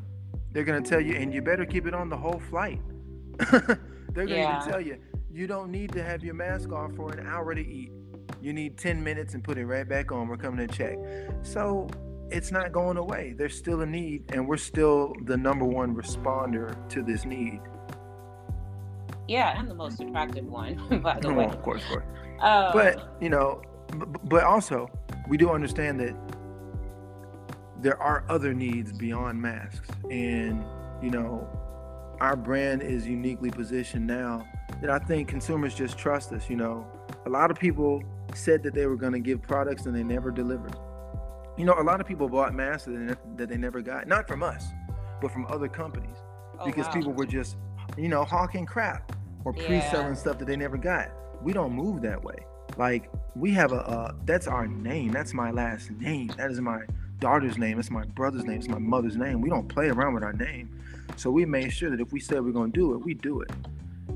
they're 0.51 0.65
gonna 0.65 0.81
tell 0.81 1.01
you, 1.01 1.15
and 1.15 1.33
you 1.33 1.41
better 1.41 1.65
keep 1.65 1.87
it 1.87 1.93
on 1.93 2.09
the 2.09 2.17
whole 2.17 2.41
flight. 2.49 2.81
they're 3.51 4.25
gonna 4.25 4.35
yeah. 4.35 4.59
tell 4.67 4.81
you, 4.81 4.97
you 5.31 5.47
don't 5.47 5.71
need 5.71 5.93
to 5.93 6.03
have 6.03 6.25
your 6.25 6.33
mask 6.33 6.73
off 6.73 6.93
for 6.95 7.13
an 7.13 7.25
hour 7.25 7.55
to 7.55 7.61
eat. 7.61 7.91
You 8.47 8.53
need 8.53 8.77
10 8.77 9.03
minutes 9.03 9.33
and 9.33 9.43
put 9.43 9.57
it 9.57 9.65
right 9.65 9.85
back 9.85 10.09
on. 10.13 10.29
We're 10.29 10.37
coming 10.37 10.65
to 10.65 10.73
check. 10.73 10.97
So 11.41 11.89
it's 12.31 12.49
not 12.49 12.71
going 12.71 12.95
away. 12.95 13.35
There's 13.37 13.53
still 13.53 13.81
a 13.81 13.85
need, 13.85 14.23
and 14.31 14.47
we're 14.47 14.55
still 14.55 15.13
the 15.25 15.35
number 15.35 15.65
one 15.65 15.93
responder 15.93 16.73
to 16.87 17.03
this 17.03 17.25
need. 17.25 17.59
Yeah, 19.27 19.59
and 19.59 19.69
the 19.69 19.75
most 19.75 19.99
attractive 19.99 20.45
one, 20.45 21.01
by 21.03 21.19
the 21.19 21.27
oh, 21.27 21.33
way. 21.33 21.43
Of 21.43 21.61
course, 21.61 21.83
of 21.83 21.89
course. 21.89 22.05
Um, 22.39 22.71
but 22.71 23.17
you 23.19 23.27
know, 23.27 23.61
but 24.23 24.45
also 24.45 24.89
we 25.27 25.35
do 25.35 25.49
understand 25.49 25.99
that 25.99 26.15
there 27.81 28.01
are 28.01 28.23
other 28.29 28.53
needs 28.53 28.93
beyond 28.93 29.41
masks, 29.41 29.89
and 30.09 30.63
you 31.03 31.09
know, 31.09 31.45
our 32.21 32.37
brand 32.37 32.81
is 32.81 33.05
uniquely 33.05 33.51
positioned 33.51 34.07
now 34.07 34.47
that 34.79 34.89
I 34.89 34.99
think 34.99 35.27
consumers 35.27 35.75
just 35.75 35.97
trust 35.97 36.31
us. 36.31 36.49
You 36.49 36.55
know, 36.55 36.87
a 37.25 37.29
lot 37.29 37.51
of 37.51 37.59
people 37.59 38.01
said 38.33 38.63
that 38.63 38.73
they 38.73 38.85
were 38.85 38.95
going 38.95 39.13
to 39.13 39.19
give 39.19 39.41
products 39.41 39.85
and 39.85 39.95
they 39.95 40.03
never 40.03 40.31
delivered. 40.31 40.75
You 41.57 41.65
know, 41.65 41.75
a 41.79 41.83
lot 41.83 41.99
of 41.99 42.07
people 42.07 42.29
bought 42.29 42.53
masks 42.53 42.85
that 42.85 42.91
they 42.91 43.15
that 43.37 43.49
they 43.49 43.57
never 43.57 43.81
got, 43.81 44.07
not 44.07 44.27
from 44.27 44.43
us, 44.43 44.65
but 45.21 45.31
from 45.31 45.45
other 45.47 45.67
companies, 45.67 46.17
oh, 46.59 46.65
because 46.65 46.85
wow. 46.87 46.93
people 46.93 47.13
were 47.13 47.25
just, 47.25 47.57
you 47.97 48.09
know, 48.09 48.23
hawking 48.23 48.65
crap 48.65 49.11
or 49.43 49.53
pre-selling 49.53 50.09
yeah. 50.09 50.13
stuff 50.13 50.37
that 50.39 50.45
they 50.45 50.55
never 50.55 50.77
got. 50.77 51.09
We 51.41 51.53
don't 51.53 51.73
move 51.73 52.01
that 52.03 52.23
way. 52.23 52.45
Like 52.77 53.09
we 53.35 53.51
have 53.51 53.71
a, 53.71 53.87
uh, 53.87 54.11
that's 54.25 54.47
our 54.47 54.67
name. 54.67 55.11
That's 55.11 55.33
my 55.33 55.51
last 55.51 55.89
name. 55.91 56.31
That 56.37 56.51
is 56.51 56.61
my 56.61 56.81
daughter's 57.19 57.57
name. 57.57 57.79
It's 57.79 57.89
my 57.89 58.05
brother's 58.05 58.43
name. 58.43 58.59
It's 58.59 58.67
my 58.67 58.79
mother's 58.79 59.17
name. 59.17 59.41
We 59.41 59.49
don't 59.49 59.67
play 59.67 59.89
around 59.89 60.13
with 60.13 60.23
our 60.23 60.33
name. 60.33 60.69
So 61.15 61.31
we 61.31 61.45
made 61.45 61.71
sure 61.71 61.89
that 61.89 61.99
if 61.99 62.11
we 62.11 62.19
said 62.19 62.43
we're 62.43 62.51
going 62.51 62.71
to 62.71 62.79
do 62.79 62.93
it, 62.93 62.97
we 62.97 63.13
do 63.13 63.41
it. 63.41 63.51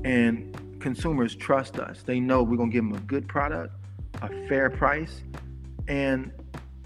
And 0.04 0.56
consumers 0.80 1.34
trust 1.34 1.78
us. 1.78 2.02
They 2.02 2.20
know 2.20 2.42
we're 2.42 2.56
going 2.56 2.70
to 2.70 2.74
give 2.74 2.84
them 2.84 2.94
a 2.94 3.00
good 3.00 3.26
product, 3.26 3.74
a 4.22 4.48
fair 4.48 4.70
price, 4.70 5.22
and 5.88 6.32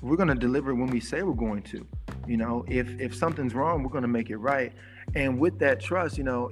we're 0.03 0.17
going 0.17 0.29
to 0.29 0.35
deliver 0.35 0.75
when 0.75 0.89
we 0.89 1.01
say 1.01 1.23
we're 1.23 1.35
going 1.35 1.63
to. 1.63 1.87
You 2.27 2.37
know, 2.37 2.65
if 2.69 2.89
if 3.01 3.15
something's 3.15 3.55
wrong, 3.55 3.83
we're 3.83 3.91
going 3.91 4.03
to 4.03 4.09
make 4.09 4.31
it 4.31 4.39
right. 4.39 4.73
And 5.15 5.39
with 5.39 5.59
that 5.61 5.81
trust, 5.81 6.19
you 6.19 6.25
know, 6.25 6.51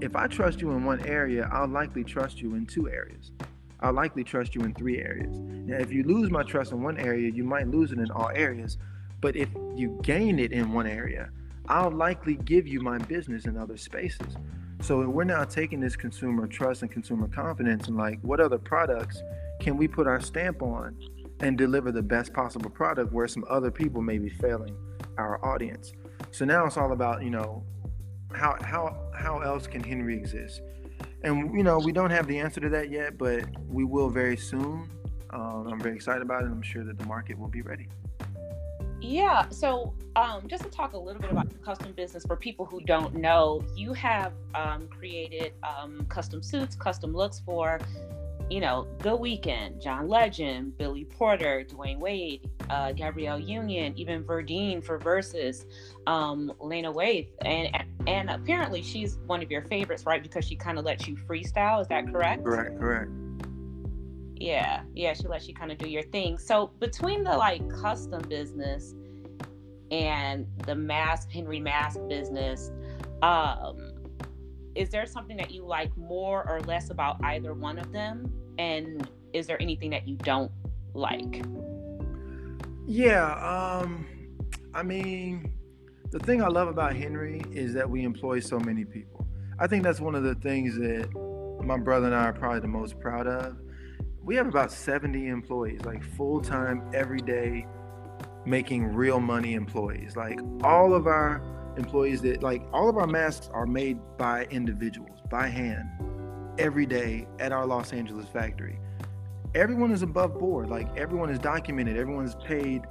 if 0.00 0.14
I 0.14 0.26
trust 0.28 0.60
you 0.60 0.70
in 0.70 0.84
one 0.84 1.04
area, 1.06 1.48
I'll 1.52 1.68
likely 1.68 2.04
trust 2.04 2.40
you 2.40 2.54
in 2.54 2.66
two 2.66 2.88
areas. 2.88 3.32
I'll 3.80 3.92
likely 3.92 4.24
trust 4.24 4.54
you 4.54 4.62
in 4.62 4.74
three 4.74 4.98
areas. 4.98 5.36
Now, 5.38 5.76
if 5.78 5.92
you 5.92 6.02
lose 6.04 6.30
my 6.30 6.42
trust 6.42 6.72
in 6.72 6.82
one 6.82 6.98
area, 6.98 7.30
you 7.30 7.44
might 7.44 7.68
lose 7.68 7.92
it 7.92 7.98
in 7.98 8.10
all 8.10 8.30
areas. 8.34 8.78
But 9.20 9.36
if 9.36 9.48
you 9.74 9.98
gain 10.02 10.38
it 10.38 10.52
in 10.52 10.72
one 10.72 10.86
area, 10.86 11.30
I'll 11.68 11.90
likely 11.90 12.36
give 12.36 12.66
you 12.66 12.80
my 12.80 12.98
business 12.98 13.44
in 13.44 13.56
other 13.56 13.76
spaces. 13.76 14.36
So 14.80 15.08
we're 15.08 15.24
now 15.24 15.44
taking 15.44 15.80
this 15.80 15.96
consumer 15.96 16.46
trust 16.46 16.82
and 16.82 16.90
consumer 16.90 17.28
confidence 17.28 17.88
and 17.88 17.96
like, 17.96 18.20
what 18.22 18.40
other 18.40 18.58
products 18.58 19.22
can 19.60 19.76
we 19.76 19.88
put 19.88 20.06
our 20.06 20.20
stamp 20.20 20.62
on 20.62 20.96
and 21.40 21.56
deliver 21.56 21.92
the 21.92 22.02
best 22.02 22.32
possible 22.32 22.70
product 22.70 23.12
where 23.12 23.28
some 23.28 23.44
other 23.48 23.70
people 23.70 24.02
may 24.02 24.18
be 24.18 24.28
failing 24.28 24.76
our 25.16 25.44
audience? 25.44 25.92
So 26.30 26.44
now 26.44 26.66
it's 26.66 26.76
all 26.76 26.92
about, 26.92 27.22
you 27.22 27.30
know, 27.30 27.64
how 28.34 28.56
how 28.62 28.96
how 29.14 29.40
else 29.40 29.66
can 29.66 29.82
Henry 29.82 30.16
exist? 30.16 30.60
And 31.24 31.54
you 31.54 31.62
know, 31.62 31.78
we 31.78 31.92
don't 31.92 32.10
have 32.10 32.26
the 32.26 32.38
answer 32.38 32.60
to 32.60 32.68
that 32.70 32.90
yet, 32.90 33.18
but 33.18 33.44
we 33.66 33.84
will 33.84 34.10
very 34.10 34.36
soon. 34.36 34.88
Um, 35.30 35.66
I'm 35.70 35.80
very 35.80 35.96
excited 35.96 36.22
about 36.22 36.42
it. 36.42 36.46
I'm 36.46 36.62
sure 36.62 36.84
that 36.84 36.98
the 36.98 37.06
market 37.06 37.38
will 37.38 37.48
be 37.48 37.62
ready. 37.62 37.88
Yeah. 39.00 39.48
So, 39.50 39.94
um, 40.16 40.48
just 40.48 40.64
to 40.64 40.70
talk 40.70 40.92
a 40.92 40.98
little 40.98 41.20
bit 41.20 41.30
about 41.30 41.50
your 41.50 41.60
custom 41.60 41.92
business 41.92 42.24
for 42.26 42.36
people 42.36 42.64
who 42.64 42.80
don't 42.80 43.14
know, 43.14 43.62
you 43.76 43.92
have 43.92 44.32
um, 44.54 44.88
created 44.88 45.52
um, 45.62 46.06
custom 46.08 46.42
suits, 46.42 46.74
custom 46.74 47.12
looks 47.12 47.40
for 47.40 47.78
you 48.50 48.60
know, 48.60 48.86
The 48.98 49.16
Weeknd, 49.16 49.82
John 49.82 50.08
Legend, 50.08 50.76
Billy 50.78 51.04
Porter, 51.04 51.64
Dwyane 51.68 51.98
Wade, 51.98 52.48
uh, 52.70 52.92
Gabrielle 52.92 53.38
Union, 53.38 53.92
even 53.96 54.24
Verdine 54.24 54.82
for 54.82 54.98
Verzuz, 54.98 55.66
um, 56.06 56.52
Lena 56.60 56.92
Waithe, 56.92 57.28
and 57.42 57.84
and 58.06 58.30
apparently 58.30 58.82
she's 58.82 59.18
one 59.26 59.42
of 59.42 59.50
your 59.50 59.62
favorites, 59.62 60.06
right? 60.06 60.22
Because 60.22 60.44
she 60.44 60.56
kind 60.56 60.78
of 60.78 60.84
lets 60.84 61.06
you 61.06 61.16
freestyle. 61.16 61.80
Is 61.80 61.88
that 61.88 62.06
correct? 62.10 62.44
Correct. 62.44 62.78
Correct. 62.78 63.10
Yeah, 64.36 64.82
yeah, 64.94 65.14
she 65.14 65.26
lets 65.26 65.48
you 65.48 65.54
kind 65.54 65.72
of 65.72 65.78
do 65.78 65.88
your 65.88 66.04
thing. 66.04 66.38
So 66.38 66.68
between 66.78 67.24
the 67.24 67.36
like 67.36 67.68
custom 67.68 68.22
business 68.28 68.94
and 69.90 70.46
the 70.64 70.74
mask 70.74 71.30
Henry 71.30 71.60
mask 71.60 71.98
business, 72.08 72.70
um, 73.22 73.87
is 74.78 74.90
there 74.90 75.06
something 75.06 75.36
that 75.36 75.50
you 75.50 75.66
like 75.66 75.94
more 75.96 76.48
or 76.48 76.60
less 76.60 76.90
about 76.90 77.16
either 77.24 77.52
one 77.52 77.78
of 77.78 77.90
them? 77.90 78.32
And 78.58 79.10
is 79.32 79.48
there 79.48 79.60
anything 79.60 79.90
that 79.90 80.06
you 80.06 80.14
don't 80.14 80.52
like? 80.94 81.44
Yeah, 82.86 83.32
um, 83.34 84.06
I 84.72 84.84
mean, 84.84 85.52
the 86.12 86.20
thing 86.20 86.42
I 86.42 86.46
love 86.46 86.68
about 86.68 86.94
Henry 86.94 87.42
is 87.50 87.74
that 87.74 87.90
we 87.90 88.04
employ 88.04 88.38
so 88.38 88.60
many 88.60 88.84
people. 88.84 89.26
I 89.58 89.66
think 89.66 89.82
that's 89.82 90.00
one 90.00 90.14
of 90.14 90.22
the 90.22 90.36
things 90.36 90.76
that 90.76 91.10
my 91.64 91.76
brother 91.76 92.06
and 92.06 92.14
I 92.14 92.26
are 92.26 92.32
probably 92.32 92.60
the 92.60 92.68
most 92.68 93.00
proud 93.00 93.26
of. 93.26 93.56
We 94.22 94.36
have 94.36 94.46
about 94.46 94.70
70 94.70 95.26
employees, 95.26 95.84
like 95.84 96.04
full 96.04 96.40
time, 96.40 96.88
every 96.94 97.20
day, 97.20 97.66
making 98.46 98.94
real 98.94 99.18
money 99.18 99.54
employees. 99.54 100.14
Like 100.14 100.38
all 100.62 100.94
of 100.94 101.08
our 101.08 101.42
employees 101.78 102.20
that 102.22 102.42
like 102.42 102.62
all 102.72 102.88
of 102.88 102.96
our 102.96 103.06
masks 103.06 103.48
are 103.52 103.66
made 103.66 103.98
by 104.16 104.44
individuals 104.50 105.18
by 105.30 105.46
hand 105.46 105.88
every 106.58 106.86
day 106.86 107.26
at 107.38 107.52
our 107.52 107.66
Los 107.66 107.92
Angeles 107.92 108.26
factory. 108.28 108.78
Everyone 109.54 109.90
is 109.90 110.02
above 110.02 110.38
board, 110.38 110.68
like 110.68 110.94
everyone 110.96 111.30
is 111.30 111.38
documented, 111.38 111.96
everyone 111.96 112.24
is 112.24 112.34
paid 112.44 112.82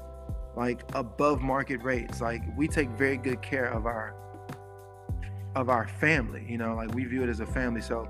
like 0.55 0.83
above 0.95 1.41
market 1.41 1.83
rates. 1.83 2.21
Like 2.21 2.41
we 2.57 2.67
take 2.67 2.89
very 2.89 3.17
good 3.17 3.41
care 3.41 3.65
of 3.65 3.85
our 3.85 4.15
of 5.55 5.69
our 5.69 5.87
family, 5.87 6.45
you 6.47 6.57
know, 6.57 6.75
like 6.75 6.93
we 6.93 7.03
view 7.05 7.23
it 7.23 7.29
as 7.29 7.39
a 7.39 7.45
family. 7.45 7.81
So 7.81 8.07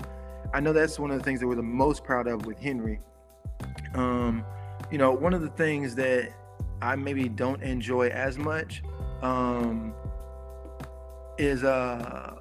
I 0.52 0.60
know 0.60 0.72
that's 0.72 0.98
one 0.98 1.10
of 1.10 1.18
the 1.18 1.24
things 1.24 1.40
that 1.40 1.46
we're 1.46 1.54
the 1.54 1.62
most 1.62 2.04
proud 2.04 2.26
of 2.26 2.46
with 2.46 2.58
Henry. 2.58 3.00
Um, 3.94 4.44
you 4.90 4.98
know, 4.98 5.12
one 5.12 5.34
of 5.34 5.42
the 5.42 5.50
things 5.50 5.94
that 5.96 6.30
I 6.80 6.96
maybe 6.96 7.28
don't 7.28 7.62
enjoy 7.62 8.08
as 8.08 8.38
much 8.38 8.82
um, 9.22 9.94
is 11.38 11.64
uh 11.64 12.34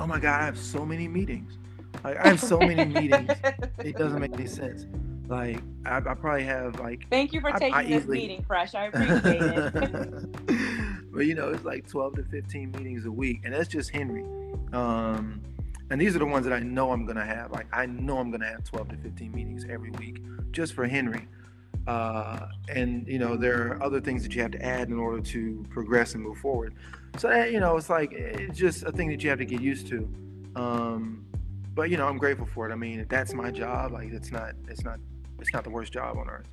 oh 0.00 0.06
my 0.06 0.18
god, 0.18 0.40
I 0.40 0.44
have 0.44 0.58
so 0.58 0.84
many 0.84 1.08
meetings. 1.08 1.58
Like 2.04 2.16
I 2.18 2.28
have 2.28 2.40
so 2.40 2.58
many 2.58 2.84
meetings, 3.00 3.30
it 3.78 3.96
doesn't 3.96 4.20
make 4.20 4.34
any 4.34 4.46
sense. 4.46 4.86
Like 5.28 5.62
I, 5.86 5.96
I 5.96 6.14
probably 6.14 6.44
have 6.44 6.80
like. 6.80 7.08
Thank 7.10 7.32
you 7.32 7.40
for 7.40 7.52
taking 7.52 7.74
I, 7.74 7.78
I 7.78 7.84
this 7.84 8.02
easily... 8.02 8.18
meeting, 8.18 8.44
Fresh. 8.44 8.74
I 8.74 8.86
appreciate 8.86 9.42
it. 9.42 11.12
but 11.12 11.26
you 11.26 11.34
know, 11.34 11.50
it's 11.50 11.64
like 11.64 11.88
twelve 11.88 12.16
to 12.16 12.24
fifteen 12.24 12.70
meetings 12.72 13.06
a 13.06 13.10
week, 13.10 13.40
and 13.44 13.54
that's 13.54 13.68
just 13.68 13.90
Henry. 13.90 14.24
Um, 14.72 15.40
and 15.90 16.00
these 16.00 16.16
are 16.16 16.18
the 16.18 16.26
ones 16.26 16.44
that 16.46 16.52
I 16.52 16.60
know 16.60 16.90
I'm 16.90 17.06
gonna 17.06 17.24
have. 17.24 17.52
Like 17.52 17.66
I 17.72 17.86
know 17.86 18.18
I'm 18.18 18.30
gonna 18.30 18.48
have 18.48 18.64
twelve 18.64 18.88
to 18.88 18.96
fifteen 18.96 19.32
meetings 19.32 19.64
every 19.68 19.90
week 19.92 20.20
just 20.50 20.74
for 20.74 20.86
Henry. 20.86 21.28
Uh, 21.86 22.46
and 22.68 23.06
you 23.08 23.18
know 23.18 23.36
there 23.36 23.66
are 23.66 23.82
other 23.82 24.00
things 24.00 24.22
that 24.22 24.34
you 24.34 24.42
have 24.42 24.52
to 24.52 24.64
add 24.64 24.88
in 24.88 24.98
order 24.98 25.20
to 25.20 25.64
progress 25.70 26.14
and 26.14 26.22
move 26.22 26.38
forward. 26.38 26.74
So 27.18 27.28
that, 27.28 27.50
you 27.50 27.58
know 27.58 27.76
it's 27.76 27.90
like 27.90 28.12
it's 28.12 28.56
just 28.56 28.84
a 28.84 28.92
thing 28.92 29.08
that 29.08 29.22
you 29.22 29.30
have 29.30 29.40
to 29.40 29.44
get 29.44 29.60
used 29.60 29.88
to. 29.88 30.08
Um, 30.54 31.26
but 31.74 31.90
you 31.90 31.96
know 31.96 32.06
i'm 32.06 32.18
grateful 32.18 32.46
for 32.46 32.68
it. 32.68 32.72
I 32.72 32.76
mean 32.76 33.04
that's 33.08 33.34
my 33.34 33.50
job. 33.50 33.92
Like 33.92 34.12
it's 34.12 34.30
not 34.30 34.54
it's 34.68 34.84
not 34.84 35.00
it's 35.40 35.52
not 35.52 35.64
the 35.64 35.70
worst 35.70 35.92
job 35.92 36.18
on 36.18 36.28
earth 36.30 36.46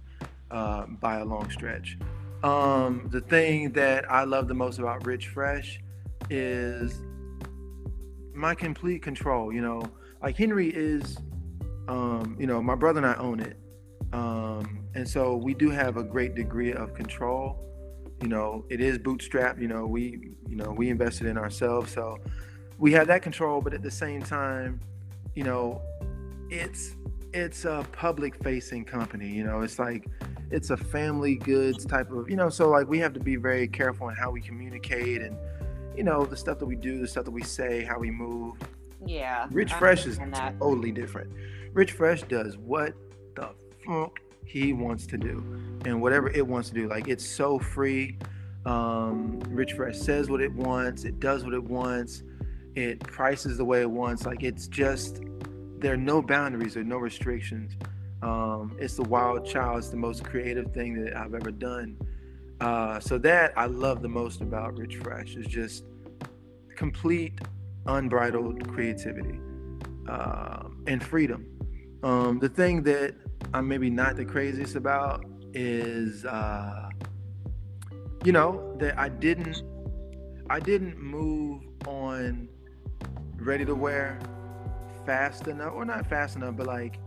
uh, 0.49 0.87
by 0.87 1.17
a 1.17 1.25
long 1.25 1.49
stretch. 1.51 1.97
Um, 2.43 3.07
the 3.11 3.21
thing 3.21 3.71
that 3.73 4.09
i 4.09 4.23
love 4.23 4.47
the 4.47 4.55
most 4.55 4.79
about 4.79 5.05
rich 5.05 5.27
fresh 5.27 5.79
is 6.29 7.01
my 8.33 8.55
complete 8.55 9.03
control 9.03 9.53
you 9.53 9.61
know. 9.61 9.83
Like 10.23 10.37
henry 10.37 10.69
is 10.69 11.17
um, 11.87 12.35
you 12.39 12.47
know 12.47 12.61
my 12.61 12.75
brother 12.75 12.97
and 12.97 13.05
i 13.05 13.15
own 13.15 13.39
it 13.39 13.57
um, 14.13 14.83
and 14.95 15.07
so 15.07 15.35
we 15.35 15.53
do 15.53 15.69
have 15.69 15.97
a 15.97 16.03
great 16.03 16.35
degree 16.35 16.73
of 16.73 16.93
control. 16.93 17.59
You 18.21 18.27
know, 18.27 18.65
it 18.69 18.81
is 18.81 18.97
bootstrap. 18.97 19.59
You 19.59 19.67
know, 19.67 19.85
we 19.85 20.35
you 20.47 20.55
know 20.55 20.71
we 20.75 20.89
invested 20.89 21.27
in 21.27 21.37
ourselves, 21.37 21.91
so 21.91 22.17
we 22.77 22.91
have 22.93 23.07
that 23.07 23.21
control. 23.21 23.61
But 23.61 23.73
at 23.73 23.83
the 23.83 23.91
same 23.91 24.21
time, 24.21 24.81
you 25.35 25.43
know, 25.43 25.81
it's 26.49 26.95
it's 27.33 27.65
a 27.65 27.85
public 27.91 28.41
facing 28.43 28.85
company. 28.85 29.29
You 29.29 29.43
know, 29.43 29.61
it's 29.61 29.79
like 29.79 30.07
it's 30.51 30.71
a 30.71 30.77
family 30.77 31.35
goods 31.35 31.85
type 31.85 32.11
of 32.11 32.29
you 32.29 32.35
know. 32.35 32.49
So 32.49 32.69
like 32.69 32.87
we 32.87 32.99
have 32.99 33.13
to 33.13 33.19
be 33.19 33.35
very 33.35 33.67
careful 33.67 34.09
in 34.09 34.15
how 34.15 34.31
we 34.31 34.41
communicate 34.41 35.21
and 35.21 35.37
you 35.95 36.03
know 36.03 36.25
the 36.25 36.37
stuff 36.37 36.59
that 36.59 36.65
we 36.65 36.75
do, 36.75 36.99
the 36.99 37.07
stuff 37.07 37.25
that 37.25 37.31
we 37.31 37.43
say, 37.43 37.83
how 37.83 37.99
we 37.99 38.11
move. 38.11 38.55
Yeah. 39.05 39.47
Rich 39.51 39.73
Fresh 39.73 40.05
is 40.05 40.17
that. 40.17 40.59
totally 40.59 40.91
different. 40.91 41.31
Rich 41.73 41.93
Fresh 41.93 42.23
does 42.23 42.57
what 42.57 42.93
the 43.35 43.51
he 44.45 44.73
wants 44.73 45.05
to 45.07 45.17
do 45.17 45.43
and 45.85 46.01
whatever 46.01 46.29
it 46.29 46.45
wants 46.45 46.69
to 46.69 46.75
do. 46.75 46.87
Like 46.87 47.07
it's 47.07 47.25
so 47.25 47.59
free. 47.59 48.17
Um, 48.65 49.39
Rich 49.49 49.73
Fresh 49.73 49.97
says 49.97 50.29
what 50.29 50.41
it 50.41 50.53
wants, 50.53 51.03
it 51.05 51.19
does 51.19 51.43
what 51.43 51.53
it 51.53 51.63
wants, 51.63 52.23
it 52.75 52.99
prices 52.99 53.57
the 53.57 53.65
way 53.65 53.81
it 53.81 53.89
wants. 53.89 54.25
Like 54.25 54.43
it's 54.43 54.67
just 54.67 55.21
there 55.79 55.93
are 55.93 55.97
no 55.97 56.21
boundaries, 56.21 56.73
there 56.73 56.81
are 56.81 56.85
no 56.85 56.97
restrictions. 56.97 57.77
Um, 58.21 58.75
it's 58.79 58.95
the 58.95 59.03
wild 59.03 59.45
child. 59.45 59.77
It's 59.77 59.89
the 59.89 59.97
most 59.97 60.23
creative 60.25 60.73
thing 60.73 61.03
that 61.03 61.15
I've 61.15 61.33
ever 61.33 61.51
done. 61.51 61.97
Uh, 62.59 62.99
so 62.99 63.17
that 63.19 63.53
I 63.55 63.65
love 63.67 64.01
the 64.01 64.09
most 64.09 64.41
about 64.41 64.77
Rich 64.77 64.97
Fresh 64.97 65.35
is 65.35 65.47
just 65.47 65.85
complete, 66.75 67.39
unbridled 67.85 68.67
creativity 68.67 69.39
uh, 70.09 70.63
and 70.85 71.01
freedom. 71.01 71.45
Um, 72.03 72.39
the 72.39 72.49
thing 72.49 72.83
that 72.83 73.15
I'm 73.53 73.67
maybe 73.67 73.89
not 73.89 74.15
the 74.15 74.25
craziest 74.25 74.75
about 74.75 75.25
is, 75.53 76.25
uh, 76.25 76.89
you 78.23 78.31
know, 78.31 78.75
that 78.79 78.97
I 78.99 79.09
didn't, 79.09 79.63
I 80.49 80.59
didn't 80.59 80.99
move 80.99 81.63
on 81.87 82.49
ready 83.37 83.65
to 83.65 83.73
wear 83.73 84.19
fast 85.05 85.47
enough, 85.47 85.73
or 85.73 85.85
not 85.85 86.07
fast 86.07 86.35
enough, 86.35 86.55
but 86.55 86.67
like 86.67 86.99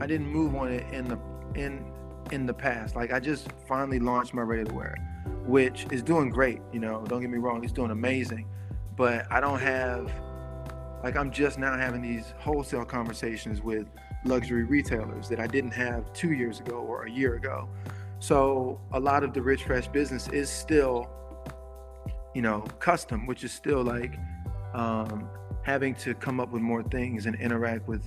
I 0.00 0.06
didn't 0.06 0.26
move 0.26 0.54
on 0.56 0.72
it 0.72 0.92
in 0.92 1.04
the 1.06 1.18
in 1.54 1.84
in 2.32 2.46
the 2.46 2.54
past. 2.54 2.96
Like 2.96 3.12
I 3.12 3.20
just 3.20 3.48
finally 3.68 4.00
launched 4.00 4.34
my 4.34 4.42
ready 4.42 4.64
to 4.64 4.74
wear, 4.74 4.96
which 5.46 5.86
is 5.92 6.02
doing 6.02 6.30
great. 6.30 6.60
You 6.72 6.80
know, 6.80 7.04
don't 7.06 7.20
get 7.20 7.30
me 7.30 7.38
wrong, 7.38 7.62
it's 7.62 7.72
doing 7.72 7.90
amazing, 7.90 8.48
but 8.96 9.30
I 9.30 9.40
don't 9.40 9.60
have 9.60 10.10
like 11.04 11.16
I'm 11.16 11.30
just 11.30 11.58
now 11.58 11.76
having 11.76 12.02
these 12.02 12.32
wholesale 12.38 12.84
conversations 12.84 13.60
with 13.60 13.86
luxury 14.24 14.64
retailers 14.64 15.28
that 15.28 15.40
I 15.40 15.46
didn't 15.46 15.72
have 15.72 16.12
two 16.12 16.32
years 16.32 16.60
ago 16.60 16.76
or 16.76 17.04
a 17.04 17.10
year 17.10 17.34
ago. 17.34 17.68
So 18.18 18.80
a 18.92 19.00
lot 19.00 19.22
of 19.22 19.34
the 19.34 19.42
Rich 19.42 19.64
Fresh 19.64 19.88
business 19.88 20.28
is 20.28 20.48
still, 20.48 21.10
you 22.34 22.42
know, 22.42 22.60
custom, 22.78 23.26
which 23.26 23.44
is 23.44 23.52
still 23.52 23.82
like 23.82 24.18
um, 24.72 25.28
having 25.62 25.94
to 25.96 26.14
come 26.14 26.40
up 26.40 26.50
with 26.50 26.62
more 26.62 26.82
things 26.82 27.26
and 27.26 27.34
interact 27.36 27.86
with 27.86 28.02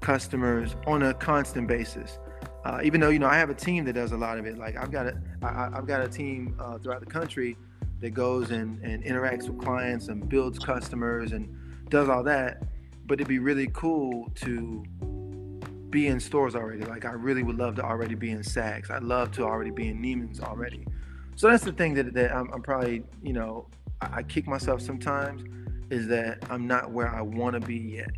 customers 0.00 0.76
on 0.86 1.02
a 1.02 1.14
constant 1.14 1.68
basis. 1.68 2.18
Uh, 2.64 2.80
even 2.82 3.00
though 3.00 3.08
you 3.08 3.18
know 3.18 3.26
I 3.26 3.36
have 3.36 3.50
a 3.50 3.54
team 3.54 3.84
that 3.84 3.94
does 3.94 4.12
a 4.12 4.16
lot 4.16 4.38
of 4.38 4.46
it. 4.46 4.58
Like 4.58 4.76
I've 4.76 4.90
got 4.90 5.06
a 5.06 5.20
I, 5.42 5.70
I've 5.74 5.86
got 5.86 6.02
a 6.02 6.08
team 6.08 6.56
uh, 6.60 6.78
throughout 6.78 7.00
the 7.00 7.06
country 7.06 7.56
that 8.00 8.10
goes 8.10 8.50
and, 8.50 8.82
and 8.82 9.04
interacts 9.04 9.48
with 9.48 9.58
clients 9.58 10.08
and 10.08 10.28
builds 10.28 10.58
customers 10.58 11.32
and 11.32 11.54
does 11.88 12.08
all 12.08 12.22
that. 12.24 12.62
But 13.06 13.14
it'd 13.14 13.28
be 13.28 13.38
really 13.38 13.68
cool 13.72 14.30
to 14.36 14.84
be 15.90 16.06
in 16.06 16.20
stores 16.20 16.54
already. 16.54 16.84
Like 16.84 17.04
I 17.04 17.12
really 17.12 17.42
would 17.42 17.56
love 17.56 17.74
to 17.76 17.82
already 17.82 18.14
be 18.14 18.30
in 18.30 18.40
Saks. 18.40 18.90
I'd 18.90 19.02
love 19.02 19.32
to 19.32 19.44
already 19.44 19.70
be 19.70 19.88
in 19.88 20.00
Neiman's 20.00 20.40
already. 20.40 20.86
So 21.36 21.48
that's 21.48 21.64
the 21.64 21.72
thing 21.72 21.94
that, 21.94 22.12
that 22.14 22.34
I'm, 22.34 22.52
I'm 22.52 22.62
probably 22.62 23.02
you 23.22 23.32
know 23.32 23.66
I, 24.00 24.18
I 24.18 24.22
kick 24.22 24.46
myself 24.46 24.80
sometimes 24.80 25.42
is 25.90 26.06
that 26.06 26.38
I'm 26.48 26.66
not 26.66 26.90
where 26.92 27.08
I 27.08 27.20
want 27.20 27.54
to 27.54 27.60
be 27.60 27.76
yet. 27.76 28.10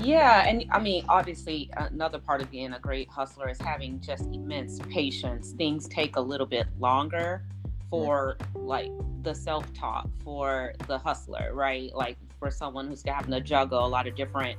Yeah, 0.00 0.46
and 0.46 0.64
I 0.70 0.78
mean, 0.78 1.04
obviously, 1.08 1.70
another 1.76 2.18
part 2.18 2.40
of 2.40 2.50
being 2.50 2.72
a 2.72 2.78
great 2.78 3.08
hustler 3.08 3.48
is 3.48 3.60
having 3.60 4.00
just 4.00 4.24
immense 4.32 4.78
patience. 4.88 5.52
Things 5.52 5.88
take 5.88 6.16
a 6.16 6.20
little 6.20 6.46
bit 6.46 6.66
longer 6.78 7.42
for 7.90 8.36
like 8.54 8.90
the 9.22 9.34
self-taught 9.34 10.08
for 10.22 10.74
the 10.86 10.98
hustler, 10.98 11.52
right? 11.52 11.92
Like 11.94 12.16
for 12.38 12.50
someone 12.50 12.86
who's 12.86 13.02
having 13.04 13.32
to 13.32 13.40
juggle 13.40 13.84
a 13.84 13.88
lot 13.88 14.06
of 14.06 14.14
different 14.14 14.58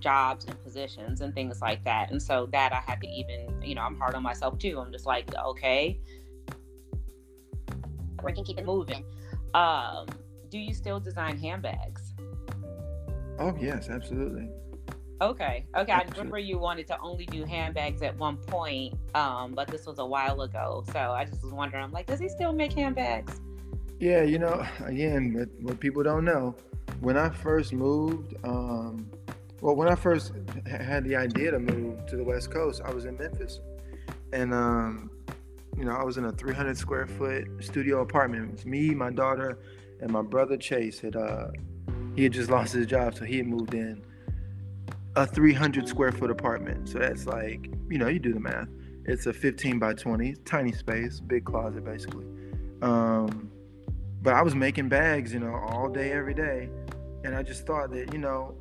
jobs 0.00 0.44
and 0.44 0.60
positions 0.62 1.20
and 1.20 1.34
things 1.34 1.60
like 1.60 1.84
that. 1.84 2.10
And 2.10 2.22
so 2.22 2.46
that 2.52 2.72
I 2.72 2.80
had 2.80 3.00
to 3.00 3.08
even, 3.08 3.62
you 3.62 3.74
know, 3.74 3.82
I'm 3.82 3.96
hard 3.96 4.14
on 4.14 4.22
myself 4.22 4.58
too. 4.58 4.78
I'm 4.78 4.92
just 4.92 5.06
like, 5.06 5.34
okay, 5.34 6.00
we 8.22 8.32
can 8.32 8.44
keep 8.44 8.58
it 8.58 8.66
moving. 8.66 9.04
Um, 9.54 10.06
do 10.50 10.58
you 10.58 10.74
still 10.74 11.00
design 11.00 11.38
handbags? 11.38 12.12
Oh 13.38 13.56
yes, 13.60 13.88
absolutely. 13.88 14.48
Okay. 15.20 15.64
Okay. 15.74 15.92
I 15.92 16.02
remember 16.02 16.38
you 16.38 16.58
wanted 16.58 16.86
to 16.88 17.00
only 17.00 17.24
do 17.26 17.44
handbags 17.44 18.02
at 18.02 18.16
one 18.18 18.36
point, 18.36 18.94
um, 19.14 19.52
but 19.52 19.68
this 19.68 19.86
was 19.86 19.98
a 19.98 20.04
while 20.04 20.42
ago. 20.42 20.84
So 20.92 20.98
I 20.98 21.24
just 21.24 21.42
was 21.42 21.52
wondering, 21.52 21.82
I'm 21.84 21.92
like, 21.92 22.06
does 22.06 22.20
he 22.20 22.28
still 22.28 22.52
make 22.52 22.72
handbags? 22.72 23.40
Yeah, 23.98 24.22
you 24.22 24.38
know, 24.38 24.66
again, 24.84 25.32
what, 25.32 25.48
what 25.60 25.80
people 25.80 26.02
don't 26.02 26.24
know, 26.24 26.54
when 27.00 27.16
I 27.16 27.30
first 27.30 27.72
moved, 27.72 28.34
um, 28.44 29.10
well, 29.60 29.74
when 29.74 29.88
I 29.88 29.94
first 29.94 30.32
had 30.66 31.04
the 31.04 31.16
idea 31.16 31.50
to 31.50 31.58
move 31.58 32.06
to 32.06 32.16
the 32.16 32.24
West 32.24 32.50
Coast, 32.50 32.82
I 32.84 32.92
was 32.92 33.04
in 33.04 33.16
Memphis, 33.16 33.60
and 34.32 34.52
um, 34.52 35.10
you 35.76 35.84
know, 35.84 35.92
I 35.92 36.04
was 36.04 36.16
in 36.16 36.24
a 36.24 36.32
300 36.32 36.76
square 36.76 37.06
foot 37.06 37.46
studio 37.60 38.00
apartment. 38.00 38.48
It 38.48 38.52
was 38.52 38.66
me, 38.66 38.90
my 38.90 39.10
daughter, 39.10 39.58
and 40.00 40.10
my 40.10 40.22
brother 40.22 40.56
Chase 40.56 41.00
had 41.00 41.16
uh, 41.16 41.48
he 42.14 42.22
had 42.22 42.32
just 42.32 42.50
lost 42.50 42.72
his 42.72 42.86
job, 42.86 43.14
so 43.14 43.24
he 43.24 43.38
had 43.38 43.46
moved 43.46 43.74
in 43.74 44.02
a 45.16 45.26
300 45.26 45.88
square 45.88 46.12
foot 46.12 46.30
apartment. 46.30 46.88
So 46.88 46.98
that's 46.98 47.26
like, 47.26 47.70
you 47.88 47.98
know, 47.98 48.08
you 48.08 48.18
do 48.18 48.32
the 48.32 48.40
math. 48.40 48.68
It's 49.06 49.26
a 49.26 49.32
15 49.32 49.78
by 49.78 49.94
20, 49.94 50.34
tiny 50.44 50.72
space, 50.72 51.20
big 51.20 51.44
closet 51.44 51.84
basically. 51.84 52.26
Um, 52.82 53.50
but 54.22 54.34
I 54.34 54.42
was 54.42 54.54
making 54.54 54.88
bags, 54.88 55.32
you 55.32 55.40
know, 55.40 55.54
all 55.54 55.88
day, 55.88 56.12
every 56.12 56.34
day. 56.34 56.68
And 57.24 57.34
I 57.34 57.42
just 57.42 57.66
thought 57.66 57.90
that, 57.92 58.12
you 58.12 58.18
know, 58.18 58.54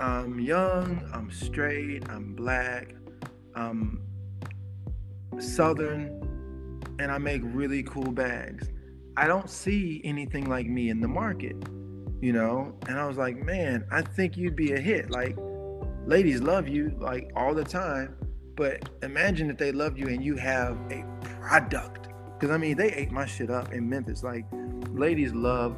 I'm 0.00 0.40
young, 0.40 1.08
I'm 1.12 1.30
straight, 1.30 2.08
I'm 2.08 2.34
black, 2.34 2.94
I'm 3.54 4.02
southern, 5.38 6.82
and 6.98 7.12
I 7.12 7.18
make 7.18 7.42
really 7.44 7.82
cool 7.82 8.10
bags. 8.10 8.68
I 9.16 9.26
don't 9.26 9.50
see 9.50 10.00
anything 10.04 10.48
like 10.48 10.66
me 10.66 10.88
in 10.88 11.00
the 11.00 11.08
market 11.08 11.56
you 12.20 12.32
know? 12.32 12.74
And 12.86 12.98
i 12.98 13.06
was 13.06 13.16
like 13.16 13.36
man 13.36 13.84
i 13.90 14.02
think 14.02 14.36
you'd 14.36 14.56
be 14.56 14.72
a 14.72 14.80
hit. 14.80 15.10
Like 15.10 15.36
ladies 16.06 16.40
love 16.40 16.68
you 16.68 16.94
like 16.98 17.30
all 17.36 17.54
the 17.54 17.64
time 17.64 18.16
but 18.56 18.88
imagine 19.02 19.48
if 19.48 19.56
they 19.56 19.72
love 19.72 19.96
you 19.96 20.08
and 20.08 20.22
you 20.22 20.36
have 20.36 20.76
a 20.90 21.04
product. 21.40 22.08
Because 22.34 22.50
i 22.50 22.58
mean 22.58 22.76
they 22.76 22.92
ate 22.92 23.10
my 23.10 23.26
shit 23.26 23.50
up 23.50 23.72
in 23.72 23.88
memphis. 23.88 24.22
Like 24.22 24.44
ladies 24.90 25.32
love 25.32 25.76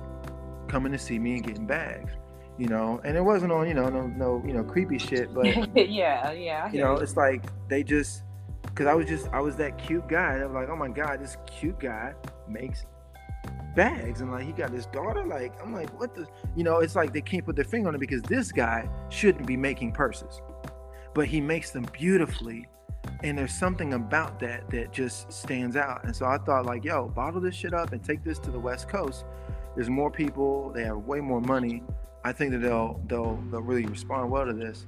coming 0.69 0.93
to 0.93 0.99
see 0.99 1.19
me 1.19 1.35
and 1.35 1.45
getting 1.45 1.67
bags 1.67 2.13
you 2.59 2.67
know 2.67 3.01
and 3.05 3.17
it 3.17 3.21
wasn't 3.21 3.51
on 3.51 3.67
you 3.67 3.75
know 3.75 3.89
no 3.89 4.07
no 4.09 4.43
you 4.47 4.53
know 4.53 4.63
creepy 4.63 4.99
shit 4.99 5.33
but 5.35 5.47
yeah 5.89 6.31
yeah 6.33 6.71
you 6.71 6.81
know 6.81 6.95
it's 6.95 7.17
like 7.17 7.45
they 7.69 7.83
just 7.83 8.23
because 8.63 8.87
i 8.87 8.95
was 8.95 9.07
just 9.07 9.29
i 9.33 9.41
was 9.41 9.57
that 9.57 9.79
cute 9.79 10.07
guy 10.09 10.35
and 10.35 10.43
i 10.43 10.47
was 10.47 10.55
like 10.55 10.69
oh 10.69 10.77
my 10.77 10.89
god 10.89 11.21
this 11.21 11.37
cute 11.47 11.79
guy 11.81 12.13
makes 12.49 12.85
bags 13.75 14.21
and 14.21 14.31
like 14.31 14.45
he 14.45 14.53
got 14.53 14.71
his 14.71 14.87
daughter 14.87 15.25
like 15.25 15.55
i'm 15.63 15.73
like 15.73 15.89
what 15.99 16.15
the 16.15 16.27
you 16.55 16.63
know 16.63 16.79
it's 16.81 16.95
like 16.95 17.13
they 17.13 17.23
can't 17.23 17.45
put 17.45 17.57
their 17.57 17.65
finger 17.65 17.89
on 17.89 17.95
it 17.95 17.99
because 17.99 18.21
this 18.23 18.53
guy 18.53 18.89
shouldn't 19.09 19.47
be 19.47 19.57
making 19.57 19.91
purses 19.91 20.43
but 21.15 21.27
he 21.27 21.41
makes 21.41 21.71
them 21.71 21.87
beautifully 21.93 22.67
and 23.25 23.37
there's 23.37 23.55
something 23.55 23.95
about 23.95 24.39
that 24.39 24.69
that 24.69 24.93
just 24.93 25.33
stands 25.33 25.75
out 25.75 26.05
and 26.05 26.15
so 26.15 26.27
i 26.27 26.37
thought 26.37 26.67
like 26.67 26.85
yo 26.85 27.09
bottle 27.09 27.41
this 27.41 27.55
shit 27.55 27.73
up 27.73 27.93
and 27.93 28.05
take 28.05 28.23
this 28.23 28.39
to 28.39 28.51
the 28.51 28.61
west 28.61 28.89
coast. 28.89 29.25
There's 29.75 29.89
more 29.89 30.11
people 30.11 30.71
they 30.75 30.85
have 30.85 30.99
way 30.99 31.21
more 31.21 31.41
money 31.41 31.83
i 32.25 32.33
think 32.33 32.53
that 32.53 32.59
they'll 32.59 33.01
they'll 33.07 33.37
they'll 33.51 33.63
really 33.63 33.87
respond 33.87 34.31
well 34.31 34.47
to 34.47 34.53
this 34.53 34.87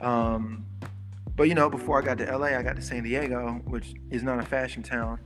um, 0.00 0.64
but 1.36 1.48
you 1.48 1.54
know 1.54 1.68
before 1.68 2.00
i 2.00 2.04
got 2.04 2.18
to 2.18 2.36
la 2.36 2.46
i 2.46 2.62
got 2.62 2.76
to 2.76 2.82
san 2.82 3.02
diego 3.02 3.60
which 3.66 3.94
is 4.10 4.22
not 4.22 4.38
a 4.38 4.44
fashion 4.44 4.82
town 4.82 5.18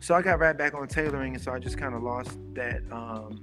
so 0.00 0.14
I 0.14 0.22
got 0.22 0.38
right 0.38 0.56
back 0.56 0.74
on 0.74 0.86
tailoring, 0.88 1.34
and 1.34 1.42
so 1.42 1.52
I 1.52 1.58
just 1.58 1.78
kind 1.78 1.94
of 1.94 2.02
lost 2.02 2.38
that. 2.54 2.82
Um, 2.90 3.42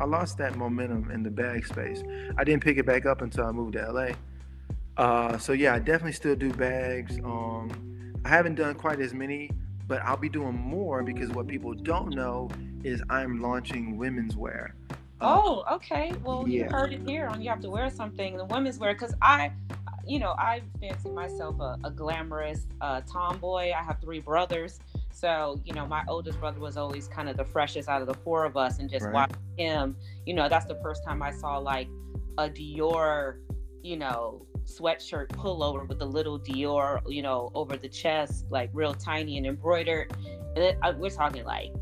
I 0.00 0.04
lost 0.04 0.38
that 0.38 0.56
momentum 0.56 1.10
in 1.10 1.22
the 1.22 1.30
bag 1.30 1.66
space. 1.66 2.02
I 2.36 2.44
didn't 2.44 2.62
pick 2.62 2.76
it 2.78 2.86
back 2.86 3.06
up 3.06 3.22
until 3.22 3.46
I 3.46 3.52
moved 3.52 3.72
to 3.72 3.90
LA. 3.90 4.08
Uh, 4.96 5.38
so 5.38 5.52
yeah, 5.52 5.74
I 5.74 5.78
definitely 5.78 6.12
still 6.12 6.36
do 6.36 6.52
bags. 6.52 7.18
Um, 7.24 8.14
I 8.24 8.28
haven't 8.28 8.56
done 8.56 8.74
quite 8.74 9.00
as 9.00 9.14
many, 9.14 9.50
but 9.86 10.02
I'll 10.02 10.16
be 10.16 10.28
doing 10.28 10.54
more 10.54 11.02
because 11.02 11.30
what 11.30 11.46
people 11.46 11.74
don't 11.74 12.14
know 12.14 12.50
is 12.84 13.02
I'm 13.08 13.40
launching 13.40 13.96
women's 13.96 14.36
wear. 14.36 14.74
Uh, 15.20 15.40
oh, 15.42 15.64
okay. 15.72 16.12
Well, 16.22 16.44
yeah. 16.46 16.64
you 16.64 16.70
heard 16.70 16.92
it 16.92 17.00
here 17.06 17.26
on 17.26 17.42
You 17.42 17.50
Have 17.50 17.60
to 17.60 17.70
Wear 17.70 17.90
Something, 17.90 18.36
the 18.36 18.44
women's 18.44 18.78
wear, 18.78 18.92
because 18.92 19.14
I, 19.20 19.50
you 20.06 20.18
know, 20.18 20.30
I 20.38 20.62
fancy 20.80 21.10
myself 21.10 21.60
a, 21.60 21.78
a 21.84 21.90
glamorous 21.90 22.66
uh, 22.80 23.00
tomboy. 23.02 23.72
I 23.72 23.82
have 23.82 24.00
three 24.00 24.20
brothers. 24.20 24.78
So, 25.10 25.60
you 25.64 25.72
know, 25.72 25.86
my 25.86 26.04
oldest 26.08 26.38
brother 26.38 26.60
was 26.60 26.76
always 26.76 27.08
kind 27.08 27.28
of 27.28 27.36
the 27.36 27.44
freshest 27.44 27.88
out 27.88 28.00
of 28.00 28.06
the 28.06 28.14
four 28.14 28.44
of 28.44 28.56
us, 28.56 28.78
and 28.78 28.88
just 28.88 29.06
right. 29.06 29.14
watching 29.14 29.36
him, 29.56 29.96
you 30.24 30.34
know, 30.34 30.48
that's 30.48 30.66
the 30.66 30.78
first 30.82 31.02
time 31.04 31.22
I 31.22 31.32
saw 31.32 31.58
like 31.58 31.88
a 32.38 32.48
Dior, 32.48 33.38
you 33.82 33.96
know, 33.96 34.46
sweatshirt 34.64 35.28
pullover 35.28 35.88
with 35.88 36.00
a 36.02 36.06
little 36.06 36.38
Dior, 36.38 37.00
you 37.08 37.22
know, 37.22 37.50
over 37.54 37.76
the 37.76 37.88
chest, 37.88 38.44
like 38.50 38.70
real 38.72 38.94
tiny 38.94 39.38
and 39.38 39.46
embroidered. 39.46 40.12
And 40.54 40.64
it, 40.64 40.78
I, 40.82 40.92
we're 40.92 41.10
talking 41.10 41.44
like 41.44 41.72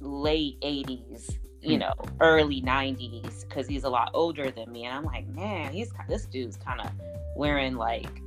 late 0.00 0.60
80s, 0.62 1.38
you 1.62 1.74
hmm. 1.74 1.80
know, 1.80 1.94
early 2.20 2.60
90s, 2.60 3.48
because 3.48 3.66
he's 3.66 3.84
a 3.84 3.88
lot 3.88 4.10
older 4.14 4.50
than 4.50 4.70
me. 4.72 4.84
And 4.84 4.94
I'm 4.94 5.04
like, 5.04 5.26
man, 5.28 5.72
he's 5.72 5.92
this 6.08 6.26
dude's 6.26 6.56
kind 6.56 6.80
of 6.80 6.90
wearing 7.36 7.76
like 7.76 8.22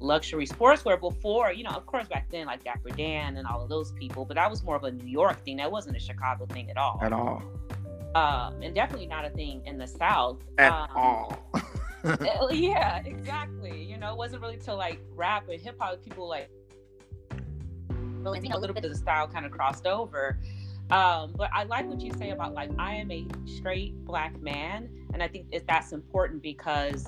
luxury 0.00 0.46
sportswear 0.46 0.98
before, 0.98 1.52
you 1.52 1.64
know, 1.64 1.70
of 1.70 1.86
course 1.86 2.08
back 2.08 2.30
then 2.30 2.46
like 2.46 2.62
Dapper 2.64 2.90
Dan 2.90 3.36
and 3.36 3.46
all 3.46 3.62
of 3.62 3.68
those 3.68 3.92
people, 3.92 4.24
but 4.24 4.36
that 4.36 4.50
was 4.50 4.62
more 4.62 4.76
of 4.76 4.84
a 4.84 4.92
New 4.92 5.08
York 5.08 5.44
thing. 5.44 5.56
That 5.56 5.70
wasn't 5.70 5.96
a 5.96 6.00
Chicago 6.00 6.46
thing 6.46 6.70
at 6.70 6.76
all. 6.76 6.98
At 7.02 7.12
all. 7.12 7.42
Um, 8.14 8.62
and 8.62 8.74
definitely 8.74 9.06
not 9.06 9.24
a 9.24 9.30
thing 9.30 9.62
in 9.66 9.76
the 9.76 9.86
South. 9.86 10.38
At 10.56 10.72
um, 10.72 10.88
all. 10.94 11.50
Uh, 12.04 12.48
yeah, 12.50 13.02
exactly. 13.04 13.82
You 13.82 13.98
know, 13.98 14.12
it 14.12 14.16
wasn't 14.16 14.42
really 14.42 14.56
till 14.56 14.76
like 14.76 15.00
rap 15.14 15.48
and 15.48 15.60
hip 15.60 15.76
hop 15.78 16.02
people 16.02 16.28
like 16.28 16.48
really 18.22 18.48
a 18.50 18.58
little 18.58 18.74
bit 18.74 18.84
of 18.84 18.90
the 18.90 18.96
style 18.96 19.28
kind 19.28 19.44
of 19.44 19.52
crossed 19.52 19.86
over. 19.86 20.38
Um, 20.90 21.34
but 21.36 21.50
I 21.52 21.64
like 21.64 21.86
what 21.86 22.00
you 22.00 22.12
say 22.14 22.30
about 22.30 22.54
like 22.54 22.70
I 22.78 22.94
am 22.94 23.10
a 23.10 23.26
straight 23.44 23.94
black 24.04 24.40
man, 24.40 24.88
and 25.12 25.22
I 25.22 25.28
think 25.28 25.54
that's 25.66 25.92
important 25.92 26.42
because 26.42 27.06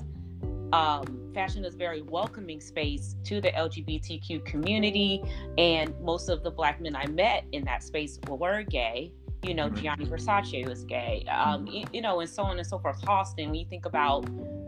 um, 0.73 1.31
fashion 1.33 1.65
is 1.65 1.73
a 1.73 1.77
very 1.77 2.01
welcoming 2.01 2.61
space 2.61 3.15
to 3.25 3.41
the 3.41 3.51
LGBTQ 3.51 4.45
community, 4.45 5.21
and 5.57 5.99
most 6.01 6.29
of 6.29 6.43
the 6.43 6.51
black 6.51 6.79
men 6.79 6.95
I 6.95 7.07
met 7.07 7.45
in 7.51 7.65
that 7.65 7.83
space 7.83 8.19
were 8.27 8.63
gay. 8.63 9.11
You 9.43 9.55
know, 9.55 9.67
mm-hmm. 9.67 9.77
Gianni 9.77 10.05
Versace 10.05 10.67
was 10.67 10.83
gay. 10.83 11.25
Um, 11.25 11.65
you, 11.65 11.85
you, 11.91 12.01
know, 12.01 12.19
and 12.19 12.29
so 12.29 12.43
on 12.43 12.59
and 12.59 12.67
so 12.67 12.77
forth. 12.77 13.01
Halston, 13.01 13.47
when 13.47 13.55
you 13.55 13.65
think 13.65 13.87
about 13.87 14.27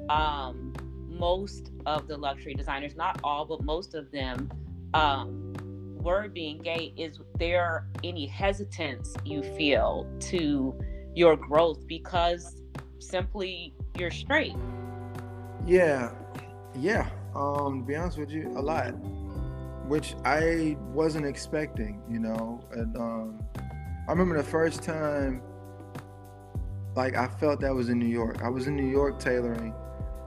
um, 0.10 0.74
most 1.08 1.72
of 1.86 2.08
the 2.08 2.18
luxury 2.18 2.56
designers, 2.56 2.96
not 2.96 3.20
all, 3.24 3.46
but 3.46 3.64
most 3.64 3.94
of 3.94 4.12
them, 4.12 4.52
um, 4.96 5.54
word 6.04 6.34
being 6.34 6.60
gay, 6.60 6.94
is 6.98 7.20
there 7.40 7.88
any 8.04 8.28
hesitance 8.28 9.16
you 9.26 9.42
feel 9.42 10.08
to 10.20 10.78
your 11.16 11.36
growth 11.36 11.88
because 11.88 12.62
simply 13.00 13.74
you're 13.98 14.12
straight? 14.12 14.56
Yeah, 15.66 16.12
yeah. 16.78 17.10
Um, 17.36 17.82
to 17.82 17.86
be 17.86 17.96
honest 17.96 18.18
with 18.18 18.30
you, 18.30 18.50
a 18.58 18.62
lot, 18.62 18.92
which 19.88 20.16
I 20.26 20.78
wasn't 20.94 21.26
expecting. 21.26 22.02
You 22.10 22.20
know, 22.20 22.64
and 22.72 22.96
um, 22.98 23.44
I 24.08 24.12
remember 24.12 24.38
the 24.38 24.44
first 24.44 24.84
time, 24.84 25.42
like 26.96 27.16
I 27.16 27.28
felt 27.28 27.62
that 27.62 27.74
was 27.74 27.90
in 27.90 27.98
New 27.98 28.08
York. 28.08 28.42
I 28.44 28.50
was 28.50 28.68
in 28.68 28.76
New 28.76 28.90
York 28.90 29.20
tailoring, 29.20 29.74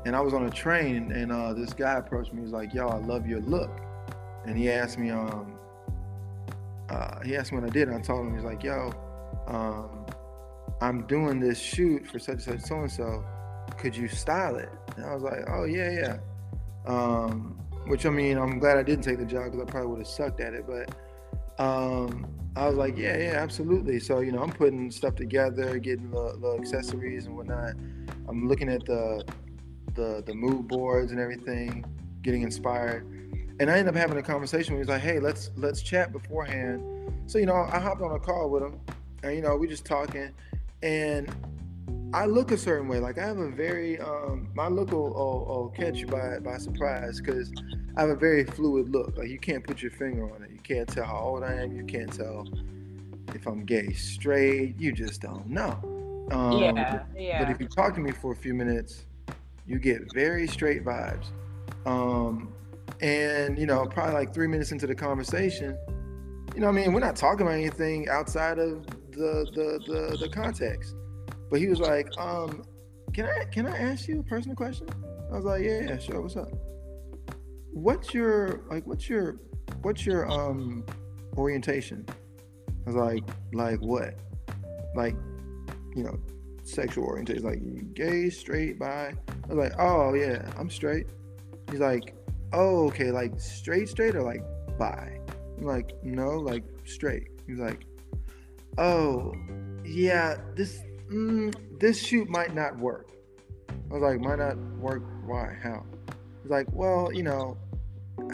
and 0.06 0.16
I 0.16 0.20
was 0.20 0.34
on 0.34 0.46
a 0.46 0.50
train, 0.50 1.12
and 1.12 1.30
uh, 1.30 1.52
this 1.52 1.72
guy 1.72 1.94
approached 1.94 2.32
me. 2.32 2.38
He 2.38 2.42
was 2.42 2.52
like, 2.52 2.72
"Yo, 2.72 2.88
I 2.88 2.98
love 2.98 3.26
your 3.26 3.40
look," 3.40 3.70
and 4.46 4.56
he 4.56 4.70
asked 4.70 4.98
me, 4.98 5.10
um, 5.10 5.55
uh, 6.88 7.20
he 7.22 7.36
asked 7.36 7.52
me 7.52 7.58
what 7.58 7.68
I 7.68 7.72
did. 7.72 7.88
And 7.88 7.96
I 7.96 8.00
told 8.00 8.26
him, 8.26 8.34
he's 8.34 8.44
like, 8.44 8.62
yo, 8.62 8.92
um, 9.46 10.06
I'm 10.80 11.06
doing 11.06 11.40
this 11.40 11.58
shoot 11.58 12.06
for 12.06 12.18
such 12.18 12.46
and 12.46 12.60
such 12.60 12.60
so 12.62 12.80
and 12.80 12.90
so. 12.90 13.24
Could 13.78 13.96
you 13.96 14.08
style 14.08 14.56
it? 14.56 14.70
And 14.96 15.04
I 15.04 15.14
was 15.14 15.22
like, 15.22 15.44
oh, 15.48 15.64
yeah, 15.64 15.90
yeah. 15.90 16.18
Um, 16.86 17.58
which 17.86 18.06
I 18.06 18.10
mean, 18.10 18.38
I'm 18.38 18.58
glad 18.58 18.78
I 18.78 18.82
didn't 18.82 19.04
take 19.04 19.18
the 19.18 19.24
job 19.24 19.44
because 19.44 19.60
I 19.60 19.70
probably 19.70 19.88
would 19.90 19.98
have 19.98 20.08
sucked 20.08 20.40
at 20.40 20.54
it. 20.54 20.64
But 20.66 20.94
um, 21.62 22.26
I 22.54 22.68
was 22.68 22.76
like, 22.76 22.96
yeah, 22.96 23.16
yeah, 23.16 23.34
absolutely. 23.36 23.98
So, 24.00 24.20
you 24.20 24.32
know, 24.32 24.42
I'm 24.42 24.52
putting 24.52 24.90
stuff 24.90 25.14
together, 25.14 25.78
getting 25.78 26.10
the, 26.10 26.38
the 26.40 26.56
accessories 26.60 27.26
and 27.26 27.36
whatnot. 27.36 27.74
I'm 28.28 28.48
looking 28.48 28.68
at 28.68 28.84
the, 28.84 29.24
the, 29.94 30.22
the 30.24 30.34
mood 30.34 30.68
boards 30.68 31.10
and 31.10 31.20
everything, 31.20 31.84
getting 32.22 32.42
inspired 32.42 33.15
and 33.58 33.70
I 33.70 33.78
ended 33.78 33.94
up 33.94 34.00
having 34.00 34.18
a 34.18 34.22
conversation. 34.22 34.74
Where 34.74 34.78
he 34.78 34.86
was 34.86 34.88
like, 34.88 35.02
"Hey, 35.02 35.18
let's 35.18 35.50
let's 35.56 35.82
chat 35.82 36.12
beforehand." 36.12 36.82
So 37.26 37.38
you 37.38 37.46
know, 37.46 37.54
I 37.54 37.78
hopped 37.78 38.02
on 38.02 38.12
a 38.12 38.18
call 38.18 38.50
with 38.50 38.62
him, 38.62 38.80
and 39.22 39.34
you 39.34 39.42
know, 39.42 39.56
we 39.56 39.66
just 39.66 39.84
talking, 39.84 40.30
and 40.82 41.34
I 42.12 42.26
look 42.26 42.52
a 42.52 42.56
certain 42.56 42.88
way. 42.88 42.98
Like 42.98 43.18
I 43.18 43.26
have 43.26 43.38
a 43.38 43.50
very 43.50 43.98
um, 44.00 44.48
my 44.54 44.68
look 44.68 44.92
will, 44.92 45.12
will, 45.12 45.44
will 45.46 45.68
catch 45.76 45.98
you 45.98 46.06
by 46.06 46.38
by 46.38 46.58
surprise 46.58 47.20
because 47.20 47.52
I 47.96 48.02
have 48.02 48.10
a 48.10 48.16
very 48.16 48.44
fluid 48.44 48.90
look. 48.90 49.16
Like 49.16 49.28
you 49.28 49.38
can't 49.38 49.64
put 49.64 49.82
your 49.82 49.90
finger 49.90 50.32
on 50.32 50.42
it. 50.42 50.50
You 50.50 50.60
can't 50.60 50.88
tell 50.88 51.04
how 51.04 51.18
old 51.18 51.42
I 51.42 51.54
am. 51.54 51.76
You 51.76 51.84
can't 51.84 52.12
tell 52.12 52.46
if 53.34 53.46
I'm 53.46 53.64
gay, 53.64 53.92
straight. 53.92 54.78
You 54.78 54.92
just 54.92 55.20
don't 55.20 55.48
know. 55.48 55.78
Um, 56.30 56.58
yeah, 56.58 57.04
yeah. 57.16 57.44
But 57.44 57.50
if 57.50 57.60
you 57.60 57.68
talk 57.68 57.94
to 57.94 58.00
me 58.00 58.12
for 58.12 58.32
a 58.32 58.36
few 58.36 58.54
minutes, 58.54 59.04
you 59.66 59.78
get 59.78 60.12
very 60.12 60.46
straight 60.46 60.84
vibes. 60.84 61.26
Um, 61.84 62.52
and, 63.00 63.58
you 63.58 63.66
know, 63.66 63.86
probably 63.86 64.14
like 64.14 64.34
three 64.34 64.46
minutes 64.46 64.72
into 64.72 64.86
the 64.86 64.94
conversation, 64.94 65.76
you 66.54 66.60
know, 66.60 66.68
I 66.68 66.72
mean, 66.72 66.92
we're 66.92 67.00
not 67.00 67.16
talking 67.16 67.42
about 67.42 67.54
anything 67.54 68.08
outside 68.08 68.58
of 68.58 68.86
the 69.10 69.46
the 69.54 69.80
the, 69.86 70.16
the 70.18 70.28
context. 70.30 70.94
But 71.50 71.60
he 71.60 71.66
was 71.66 71.80
like, 71.80 72.08
um, 72.18 72.64
can 73.12 73.26
I 73.26 73.44
can 73.44 73.66
I 73.66 73.76
ask 73.76 74.08
you 74.08 74.20
a 74.20 74.22
personal 74.22 74.56
question? 74.56 74.88
I 75.30 75.36
was 75.36 75.44
like, 75.44 75.62
yeah, 75.62 75.82
yeah, 75.82 75.98
sure. 75.98 76.20
What's 76.20 76.36
up? 76.36 76.48
What's 77.72 78.14
your 78.14 78.62
like? 78.70 78.86
What's 78.86 79.08
your 79.08 79.36
what's 79.82 80.06
your 80.06 80.30
um 80.30 80.84
orientation? 81.36 82.06
I 82.08 82.90
was 82.90 82.96
like, 82.96 83.24
like 83.52 83.80
what? 83.80 84.14
Like, 84.94 85.14
you 85.94 86.04
know, 86.04 86.18
sexual 86.62 87.04
orientation, 87.04 87.44
like 87.44 87.94
gay, 87.94 88.30
straight, 88.30 88.78
bi. 88.78 89.12
I 89.28 89.46
was 89.46 89.58
like, 89.58 89.72
oh 89.78 90.14
yeah, 90.14 90.50
I'm 90.56 90.70
straight. 90.70 91.06
He's 91.70 91.80
like, 91.80 92.14
oh, 92.52 92.86
okay, 92.88 93.10
like 93.10 93.38
straight, 93.40 93.88
straight, 93.88 94.14
or 94.14 94.22
like 94.22 94.42
bi? 94.78 95.18
I'm 95.58 95.64
like, 95.64 95.92
no, 96.02 96.30
like 96.30 96.64
straight. 96.84 97.28
He's 97.46 97.58
like, 97.58 97.86
oh, 98.78 99.34
yeah, 99.84 100.36
this 100.54 100.80
mm, 101.10 101.54
this 101.78 102.02
shoot 102.02 102.28
might 102.28 102.54
not 102.54 102.78
work. 102.78 103.10
I 103.68 103.94
was 103.94 104.02
like, 104.02 104.20
might 104.20 104.38
not 104.38 104.58
work. 104.78 105.02
Why? 105.24 105.56
How? 105.62 105.84
He's 106.42 106.50
like, 106.50 106.66
well, 106.72 107.12
you 107.12 107.22
know, 107.22 107.56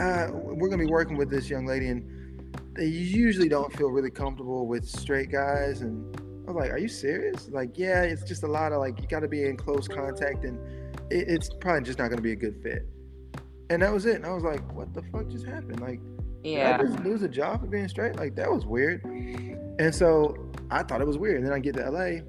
uh, 0.01 0.29
we're 0.33 0.69
gonna 0.69 0.85
be 0.85 0.91
working 0.91 1.17
with 1.17 1.31
this 1.31 1.49
young 1.49 1.67
lady, 1.67 1.89
and 1.89 2.57
they 2.75 2.87
usually 2.87 3.49
don't 3.49 3.73
feel 3.77 3.89
really 3.89 4.11
comfortable 4.11 4.67
with 4.67 4.87
straight 4.87 5.31
guys. 5.31 5.83
And 5.83 6.17
I 6.47 6.53
was 6.53 6.57
like, 6.57 6.71
are 6.71 6.79
you 6.79 6.89
serious? 6.89 7.49
Like, 7.51 7.79
yeah, 7.79 8.03
it's 8.03 8.25
just 8.25 8.43
a 8.43 8.49
lot 8.49 8.73
of 8.73 8.79
like 8.79 9.01
you 9.01 9.07
got 9.07 9.21
to 9.21 9.29
be 9.29 9.45
in 9.45 9.57
close 9.57 9.87
contact, 9.87 10.45
and 10.45 10.59
it, 11.11 11.29
it's 11.29 11.51
probably 11.61 11.83
just 11.83 11.99
not 11.99 12.09
gonna 12.09 12.23
be 12.23 12.33
a 12.33 12.37
good 12.37 12.61
fit 12.63 12.89
and 13.73 13.83
that 13.83 13.93
was 13.93 14.05
it. 14.05 14.17
And 14.17 14.27
I 14.27 14.33
was 14.33 14.45
like, 14.45 14.61
what 14.75 14.93
the 14.93 15.03
fuck 15.11 15.29
just 15.29 15.47
happened? 15.47 15.81
Like, 15.81 16.01
yeah, 16.45 16.77
I 16.79 16.83
just 16.85 17.01
lose 17.01 17.23
a 17.23 17.29
job 17.29 17.61
for 17.61 17.67
being 17.67 17.89
straight. 17.89 18.17
Like 18.17 18.35
that 18.37 18.51
was 18.53 18.67
weird. 18.67 19.03
And 19.05 19.95
so 19.95 20.53
I 20.71 20.83
thought 20.83 21.01
it 21.01 21.07
was 21.07 21.17
weird. 21.17 21.39
And 21.39 21.47
then 21.47 21.55
I 21.55 21.59
get 21.59 21.77
to 21.77 21.91
LA, 21.91 22.21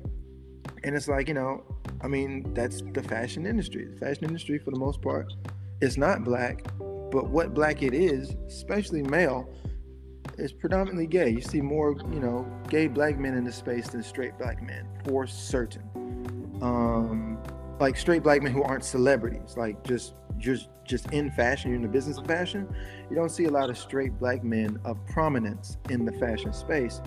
and 0.83 0.95
it's 0.95 1.09
like, 1.09 1.27
you 1.27 1.33
know, 1.33 1.63
I 2.01 2.07
mean, 2.07 2.53
that's 2.53 2.81
the 2.93 3.03
fashion 3.03 3.45
industry. 3.45 3.85
The 3.85 3.97
fashion 3.97 4.23
industry, 4.23 4.57
for 4.57 4.71
the 4.71 4.79
most 4.79 5.01
part, 5.01 5.33
is 5.81 5.97
not 5.97 6.23
black, 6.23 6.63
but 7.11 7.29
what 7.29 7.53
black 7.53 7.83
it 7.83 7.93
is, 7.93 8.35
especially 8.47 9.03
male, 9.03 9.53
is 10.37 10.53
predominantly 10.53 11.07
gay. 11.07 11.29
You 11.29 11.41
see 11.41 11.61
more, 11.61 11.95
you 12.11 12.21
know, 12.21 12.47
gay 12.69 12.87
black 12.87 13.19
men 13.19 13.35
in 13.35 13.43
the 13.43 13.51
space 13.51 13.89
than 13.89 14.01
straight 14.01 14.37
black 14.37 14.63
men, 14.63 14.87
for 15.05 15.27
certain. 15.27 15.83
Um, 16.61 17.37
like 17.79 17.97
straight 17.97 18.23
black 18.23 18.41
men 18.41 18.53
who 18.53 18.63
aren't 18.63 18.85
celebrities, 18.85 19.57
like 19.57 19.83
just 19.83 20.15
just 20.43 20.69
just 20.85 21.11
in 21.13 21.31
fashion, 21.31 21.71
you're 21.71 21.77
in 21.77 21.81
the 21.81 21.87
business 21.87 22.17
of 22.17 22.27
fashion, 22.27 22.67
you 23.09 23.15
don't 23.15 23.29
see 23.29 23.45
a 23.45 23.49
lot 23.49 23.69
of 23.69 23.77
straight 23.77 24.19
black 24.19 24.43
men 24.43 24.79
of 24.83 25.03
prominence 25.07 25.77
in 25.89 26.03
the 26.05 26.11
fashion 26.13 26.51
space. 26.53 27.01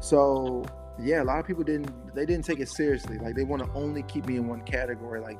So 0.00 0.64
yeah, 1.00 1.22
a 1.22 1.24
lot 1.24 1.38
of 1.38 1.46
people 1.46 1.62
didn't 1.62 2.14
they 2.14 2.26
didn't 2.26 2.44
take 2.44 2.58
it 2.58 2.68
seriously. 2.68 3.18
Like 3.18 3.36
they 3.36 3.44
want 3.44 3.64
to 3.64 3.72
only 3.72 4.02
keep 4.02 4.26
me 4.26 4.36
in 4.36 4.48
one 4.48 4.62
category, 4.62 5.20
like 5.20 5.38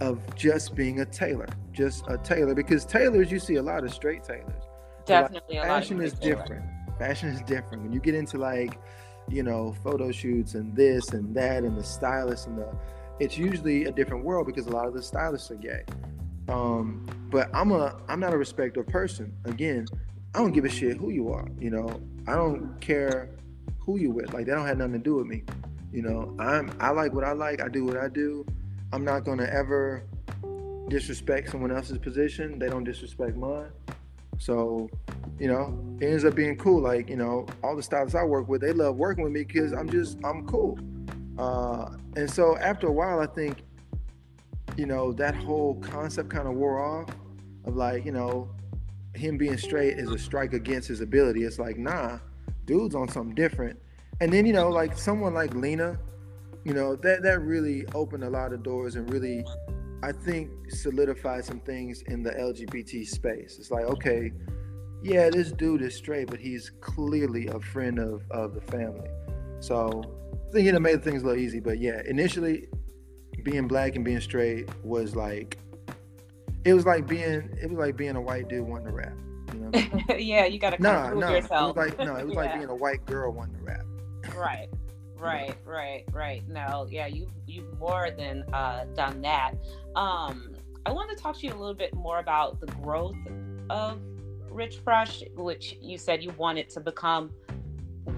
of 0.00 0.20
just 0.36 0.74
being 0.74 1.00
a 1.00 1.04
tailor, 1.04 1.48
just 1.72 2.04
a 2.08 2.16
tailor. 2.18 2.54
Because 2.54 2.84
tailors, 2.84 3.30
you 3.32 3.38
see 3.38 3.56
a 3.56 3.62
lot 3.62 3.84
of 3.84 3.92
straight 3.92 4.22
tailors. 4.22 4.62
Definitely, 5.04 5.56
like, 5.56 5.66
fashion 5.66 6.00
is 6.00 6.12
different. 6.12 6.64
Fashion 6.98 7.28
is 7.28 7.40
different. 7.42 7.82
When 7.82 7.92
you 7.92 8.00
get 8.00 8.14
into 8.14 8.38
like, 8.38 8.78
you 9.28 9.42
know, 9.42 9.74
photo 9.82 10.12
shoots 10.12 10.54
and 10.54 10.74
this 10.76 11.10
and 11.10 11.34
that 11.34 11.64
and 11.64 11.76
the 11.76 11.84
stylists 11.84 12.46
and 12.46 12.58
the, 12.58 12.68
it's 13.18 13.36
usually 13.36 13.84
a 13.84 13.92
different 13.92 14.24
world 14.24 14.46
because 14.46 14.66
a 14.66 14.70
lot 14.70 14.86
of 14.86 14.94
the 14.94 15.02
stylists 15.02 15.50
are 15.50 15.56
gay. 15.56 15.82
Um, 16.48 17.06
but 17.30 17.50
I'm 17.54 17.72
a 17.72 17.96
I'm 18.08 18.20
not 18.20 18.32
a 18.32 18.38
respecter 18.38 18.82
person. 18.82 19.32
Again, 19.44 19.86
I 20.34 20.38
don't 20.38 20.52
give 20.52 20.64
a 20.64 20.68
shit 20.68 20.96
who 20.96 21.10
you 21.10 21.30
are. 21.32 21.48
You 21.58 21.70
know, 21.70 22.00
I 22.26 22.34
don't 22.34 22.80
care 22.80 23.30
who 23.78 23.98
you 23.98 24.10
with. 24.10 24.32
Like 24.32 24.46
that 24.46 24.54
don't 24.54 24.66
have 24.66 24.78
nothing 24.78 24.94
to 24.94 24.98
do 24.98 25.16
with 25.16 25.26
me. 25.26 25.44
You 25.92 26.02
know, 26.02 26.36
I'm 26.38 26.76
I 26.80 26.90
like 26.90 27.12
what 27.12 27.24
I 27.24 27.32
like. 27.32 27.62
I 27.62 27.68
do 27.68 27.84
what 27.84 27.96
I 27.96 28.08
do. 28.08 28.46
I'm 28.92 29.04
not 29.04 29.24
gonna 29.24 29.44
ever 29.44 30.04
disrespect 30.88 31.50
someone 31.50 31.72
else's 31.72 31.98
position. 31.98 32.58
They 32.58 32.68
don't 32.68 32.84
disrespect 32.84 33.36
mine. 33.36 33.70
So, 34.38 34.88
you 35.38 35.48
know, 35.48 35.78
it 36.00 36.06
ends 36.06 36.24
up 36.24 36.34
being 36.34 36.56
cool. 36.56 36.80
Like, 36.80 37.08
you 37.08 37.16
know, 37.16 37.46
all 37.62 37.74
the 37.74 37.82
stylists 37.82 38.14
I 38.14 38.22
work 38.22 38.48
with, 38.48 38.60
they 38.60 38.72
love 38.72 38.96
working 38.96 39.24
with 39.24 39.32
me 39.32 39.44
because 39.44 39.72
I'm 39.72 39.88
just 39.88 40.18
I'm 40.24 40.46
cool. 40.46 40.78
Uh, 41.38 41.90
and 42.16 42.30
so 42.30 42.56
after 42.58 42.86
a 42.86 42.92
while, 42.92 43.20
I 43.20 43.26
think 43.26 43.62
you 44.76 44.86
know, 44.86 45.12
that 45.14 45.34
whole 45.34 45.76
concept 45.80 46.30
kind 46.30 46.46
of 46.46 46.54
wore 46.54 46.80
off 46.80 47.08
of 47.64 47.76
like, 47.76 48.04
you 48.04 48.12
know, 48.12 48.50
him 49.14 49.38
being 49.38 49.56
straight 49.56 49.98
is 49.98 50.10
a 50.10 50.18
strike 50.18 50.52
against 50.52 50.88
his 50.88 51.00
ability. 51.00 51.44
It's 51.44 51.58
like, 51.58 51.78
nah, 51.78 52.18
dude's 52.66 52.94
on 52.94 53.08
something 53.08 53.34
different. 53.34 53.78
And 54.20 54.32
then, 54.32 54.46
you 54.46 54.52
know, 54.52 54.68
like 54.68 54.96
someone 54.96 55.34
like 55.34 55.54
Lena, 55.54 55.98
you 56.64 56.74
know, 56.74 56.96
that 56.96 57.22
that 57.22 57.40
really 57.40 57.86
opened 57.94 58.24
a 58.24 58.30
lot 58.30 58.52
of 58.52 58.62
doors 58.62 58.96
and 58.96 59.10
really 59.12 59.44
I 60.02 60.12
think 60.12 60.50
solidified 60.70 61.44
some 61.44 61.60
things 61.60 62.02
in 62.02 62.22
the 62.22 62.30
LGBT 62.30 63.06
space. 63.06 63.56
It's 63.58 63.70
like, 63.70 63.84
okay, 63.84 64.32
yeah, 65.02 65.30
this 65.30 65.52
dude 65.52 65.82
is 65.82 65.94
straight, 65.94 66.28
but 66.28 66.38
he's 66.38 66.70
clearly 66.80 67.46
a 67.48 67.60
friend 67.60 67.98
of, 67.98 68.22
of 68.30 68.54
the 68.54 68.60
family. 68.60 69.08
So 69.60 70.02
I 70.48 70.52
think 70.52 70.68
it 70.68 70.78
made 70.80 71.02
things 71.02 71.22
a 71.22 71.26
little 71.26 71.40
easy. 71.40 71.60
But 71.60 71.78
yeah, 71.78 72.02
initially 72.06 72.68
being 73.46 73.68
black 73.68 73.94
and 73.94 74.04
being 74.04 74.20
straight 74.20 74.68
was 74.82 75.14
like 75.14 75.56
it 76.64 76.74
was 76.74 76.84
like 76.84 77.06
being 77.06 77.48
it 77.62 77.70
was 77.70 77.78
like 77.78 77.96
being 77.96 78.16
a 78.16 78.20
white 78.20 78.48
dude 78.48 78.66
wanting 78.66 78.88
to 78.88 78.92
rap. 78.92 79.16
You 79.54 79.60
know 79.60 80.16
yeah, 80.16 80.46
you 80.46 80.58
gotta 80.58 80.82
nah, 80.82 81.08
prove 81.08 81.20
nah, 81.20 81.30
yourself. 81.30 81.76
It 81.76 81.80
was 81.80 81.88
like 81.88 81.98
no, 82.06 82.16
it 82.16 82.26
was 82.26 82.34
yeah. 82.34 82.40
like 82.40 82.54
being 82.54 82.68
a 82.68 82.74
white 82.74 83.06
girl 83.06 83.32
wanting 83.32 83.56
to 83.56 83.62
rap. 83.62 83.86
right. 84.36 84.68
Right, 85.18 85.56
right, 85.64 86.04
right. 86.12 86.46
No, 86.46 86.86
yeah, 86.90 87.06
you 87.06 87.26
you've 87.46 87.78
more 87.78 88.10
than 88.10 88.44
uh, 88.52 88.84
done 88.94 89.22
that. 89.22 89.52
Um, 89.94 90.54
I 90.84 90.92
want 90.92 91.08
to 91.08 91.16
talk 91.16 91.38
to 91.38 91.46
you 91.46 91.54
a 91.54 91.56
little 91.56 91.72
bit 91.72 91.94
more 91.94 92.18
about 92.18 92.60
the 92.60 92.66
growth 92.66 93.16
of 93.70 93.98
Rich 94.50 94.80
Fresh, 94.84 95.22
which 95.34 95.78
you 95.80 95.96
said 95.96 96.22
you 96.22 96.32
wanted 96.36 96.68
to 96.68 96.80
become 96.80 97.30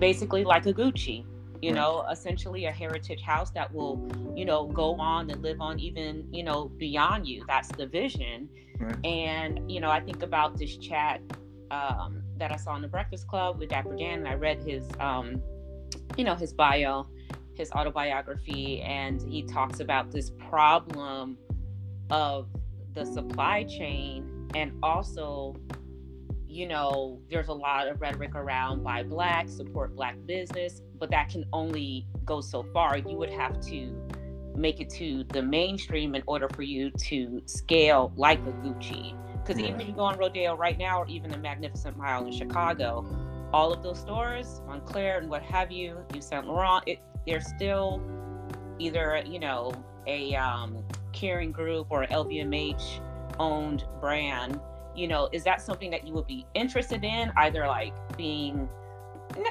basically 0.01 0.43
like 0.43 0.67
a 0.67 0.73
Gucci, 0.73 1.25
you 1.63 1.73
know, 1.73 2.07
essentially 2.11 2.67
a 2.67 2.73
heritage 2.73 3.23
house 3.23 3.51
that 3.51 3.73
will, 3.73 4.09
you 4.37 4.45
know, 4.45 4.67
go 4.67 4.95
on 4.95 5.31
and 5.31 5.43
live 5.43 5.61
on 5.61 5.79
even, 5.81 6.27
you 6.33 6.43
know, 6.43 6.69
beyond 6.77 7.27
you. 7.27 7.45
That's 7.49 7.69
the 7.69 7.87
vision. 7.87 8.49
Right. 8.79 9.05
And, 9.05 9.71
you 9.71 9.81
know, 9.81 9.91
I 9.91 10.01
think 10.01 10.23
about 10.23 10.57
this 10.57 10.77
chat 10.77 11.21
um, 11.71 12.23
that 12.37 12.53
I 12.53 12.57
saw 12.57 12.77
in 12.77 12.83
the 12.83 12.89
Breakfast 12.89 13.27
Club 13.27 13.59
with 13.59 13.71
Dapper 13.71 13.97
Dan, 13.97 14.21
and 14.21 14.29
I 14.29 14.35
read 14.35 14.61
his, 14.63 14.85
um, 15.01 15.43
you 16.17 16.25
know, 16.25 16.35
his 16.35 16.53
bio, 16.53 17.09
his 17.55 17.73
autobiography, 17.73 18.81
and 18.83 19.21
he 19.21 19.43
talks 19.43 19.81
about 19.81 20.13
this 20.13 20.31
problem 20.49 21.37
of 22.11 22.49
the 22.95 23.05
supply 23.05 23.65
chain 23.65 24.49
and 24.55 24.73
also 24.83 25.55
you 26.49 26.67
know, 26.67 27.21
there's 27.31 27.49
a 27.49 27.53
lot 27.53 27.89
of 27.89 28.01
rhetoric 28.01 28.35
around 28.35 28.83
buy 28.83 29.03
black, 29.03 29.49
support 29.49 29.95
black 29.95 30.17
business, 30.27 30.81
but 30.99 31.11
that 31.11 31.29
can 31.29 31.45
only 31.53 32.07
go 32.25 32.41
so 32.41 32.63
far. 32.73 32.99
You 32.99 33.17
would 33.17 33.31
have 33.31 33.61
to 33.67 33.93
make 34.57 34.81
it 34.81 34.91
to 34.91 35.25
the 35.33 35.43
mainstream 35.43 36.15
in 36.15 36.23
order 36.27 36.49
for 36.49 36.63
you 36.63 36.91
to 36.91 37.43
scale 37.47 38.13
like 38.17 38.41
a 38.41 38.53
Gucci. 38.53 39.15
Because 39.39 39.61
yeah. 39.61 39.69
even 39.69 39.81
if 39.81 39.89
you 39.89 39.95
go 39.95 40.03
on 40.03 40.19
Rodeo 40.19 40.57
right 40.57 40.77
now, 40.77 41.03
or 41.03 41.09
even 41.09 41.31
the 41.31 41.39
Magnificent 41.39 41.97
Mile 41.97 42.27
in 42.27 42.33
Chicago, 42.33 43.07
all 43.53 43.73
of 43.73 43.83
those 43.83 43.99
stores, 43.99 44.61
Moncler 44.67 45.19
and 45.19 45.31
what 45.31 45.43
have 45.43 45.71
you, 45.71 45.99
Yves 46.15 46.27
Saint 46.27 46.47
Laurent, 46.47 46.83
it, 46.87 46.99
they're 47.27 47.41
still 47.41 48.03
either 48.79 49.23
you 49.27 49.39
know 49.39 49.73
a 50.07 50.35
um, 50.35 50.85
Kering 51.13 51.53
Group 51.53 51.89
or 51.91 52.07
LVMH 52.07 53.01
owned 53.39 53.85
brand 54.01 54.61
you 54.99 55.07
know 55.07 55.29
is 55.33 55.45
that 55.45 55.61
something 55.61 55.91
that 55.91 56.07
you 56.07 56.13
would 56.13 56.27
be 56.27 56.45
interested 56.55 57.05
in 57.05 57.31
either 57.37 57.67
like 57.67 57.95
being 58.17 58.69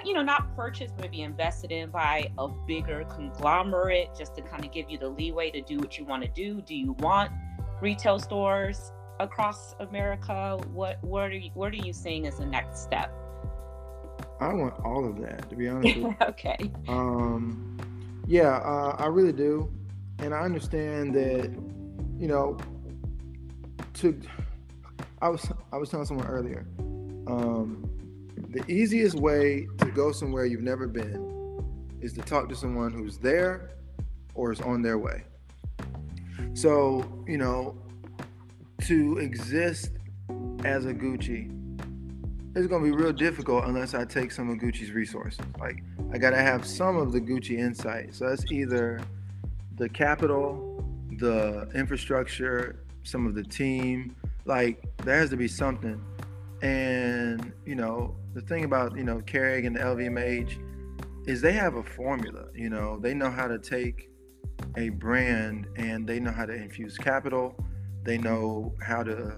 you 0.05 0.13
know 0.13 0.23
not 0.23 0.55
purchased 0.55 0.93
maybe 0.99 1.21
invested 1.21 1.71
in 1.71 1.89
by 1.89 2.29
a 2.37 2.47
bigger 2.47 3.03
conglomerate 3.05 4.09
just 4.17 4.35
to 4.35 4.41
kind 4.41 4.65
of 4.65 4.71
give 4.71 4.89
you 4.89 4.97
the 4.97 5.07
leeway 5.07 5.51
to 5.51 5.61
do 5.61 5.77
what 5.77 5.97
you 5.97 6.05
want 6.05 6.23
to 6.23 6.29
do. 6.29 6.61
Do 6.61 6.75
you 6.75 6.93
want 6.99 7.31
retail 7.81 8.19
stores 8.19 8.91
across 9.19 9.75
america? 9.79 10.57
What 10.73 11.03
what 11.03 11.31
are 11.31 11.37
you 11.37 11.51
what 11.53 11.73
are 11.73 11.77
you 11.77 11.93
seeing 11.93 12.27
as 12.27 12.37
the 12.37 12.45
next 12.45 12.83
step? 12.83 13.11
I 14.39 14.53
want 14.53 14.73
all 14.83 15.07
of 15.07 15.19
that 15.21 15.49
to 15.49 15.55
be 15.55 15.67
honest 15.67 15.97
okay. 16.21 16.57
Um 16.87 17.77
yeah 18.27 18.57
uh, 18.57 18.95
i 18.97 19.07
really 19.07 19.33
do. 19.33 19.71
And 20.19 20.33
i 20.33 20.41
understand 20.41 21.13
that 21.15 21.51
you 22.19 22.27
know 22.27 22.57
to 23.95 24.19
I 25.21 25.29
was 25.29 25.49
I 25.73 25.77
was 25.77 25.89
telling 25.89 26.05
someone 26.05 26.27
earlier. 26.27 26.65
Um, 27.27 27.86
the 28.49 28.63
easiest 28.71 29.15
way 29.15 29.67
to 29.79 29.85
go 29.85 30.11
somewhere 30.11 30.45
you've 30.45 30.61
never 30.61 30.87
been 30.87 31.37
is 32.01 32.13
to 32.13 32.21
talk 32.21 32.47
to 32.49 32.55
someone 32.55 32.93
who's 32.93 33.17
there 33.17 33.71
or 34.35 34.51
is 34.51 34.61
on 34.61 34.81
their 34.81 34.97
way. 34.97 35.23
So 36.53 37.23
you 37.27 37.37
know, 37.37 37.77
to 38.81 39.17
exist 39.17 39.91
as 40.63 40.85
a 40.85 40.93
Gucci, 40.93 41.51
it's 42.55 42.67
gonna 42.67 42.83
be 42.83 42.91
real 42.91 43.13
difficult 43.13 43.65
unless 43.65 43.93
I 43.93 44.05
take 44.05 44.31
some 44.31 44.49
of 44.49 44.57
Gucci's 44.57 44.91
resources. 44.91 45.45
Like 45.59 45.83
I 46.11 46.17
gotta 46.17 46.37
have 46.37 46.65
some 46.65 46.97
of 46.97 47.11
the 47.11 47.21
Gucci 47.21 47.59
insight. 47.59 48.15
So 48.15 48.29
that's 48.29 48.51
either 48.51 48.99
the 49.75 49.89
capital, 49.89 50.83
the 51.19 51.69
infrastructure, 51.75 52.83
some 53.03 53.27
of 53.27 53.35
the 53.35 53.43
team, 53.43 54.15
like 54.45 54.83
there 55.03 55.19
has 55.19 55.29
to 55.31 55.37
be 55.37 55.47
something. 55.47 56.01
And 56.61 57.53
you 57.65 57.75
know, 57.75 58.15
the 58.37 58.43
thing 58.43 58.65
about 58.65 58.95
you 58.95 59.03
know 59.03 59.17
Kering 59.21 59.65
and 59.65 59.75
the 59.75 59.79
LVMH 59.79 60.59
is 61.25 61.41
they 61.41 61.53
have 61.53 61.73
a 61.73 61.83
formula. 61.83 62.45
You 62.53 62.69
know, 62.69 62.99
they 62.99 63.15
know 63.15 63.31
how 63.31 63.47
to 63.47 63.57
take 63.57 64.11
a 64.75 64.89
brand 64.89 65.67
and 65.75 66.07
they 66.07 66.19
know 66.19 66.31
how 66.31 66.45
to 66.45 66.53
infuse 66.53 66.99
capital. 66.99 67.55
They 68.03 68.19
know 68.19 68.75
how 68.79 69.01
to 69.01 69.35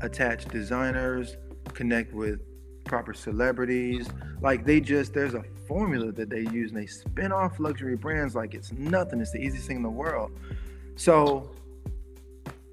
attach 0.00 0.46
designers, 0.46 1.36
connect 1.74 2.14
with 2.14 2.40
proper 2.84 3.12
celebrities. 3.12 4.08
Like 4.40 4.64
they 4.64 4.80
just 4.80 5.12
there's 5.12 5.34
a 5.34 5.44
formula 5.68 6.10
that 6.12 6.30
they 6.30 6.46
use 6.50 6.70
and 6.70 6.80
they 6.80 6.86
spin 6.86 7.30
off 7.30 7.60
luxury 7.60 7.96
brands 7.96 8.34
like 8.34 8.54
it's 8.54 8.72
nothing. 8.72 9.20
It's 9.20 9.32
the 9.32 9.38
easiest 9.38 9.66
thing 9.66 9.76
in 9.76 9.82
the 9.82 9.90
world. 9.90 10.32
So 10.96 11.50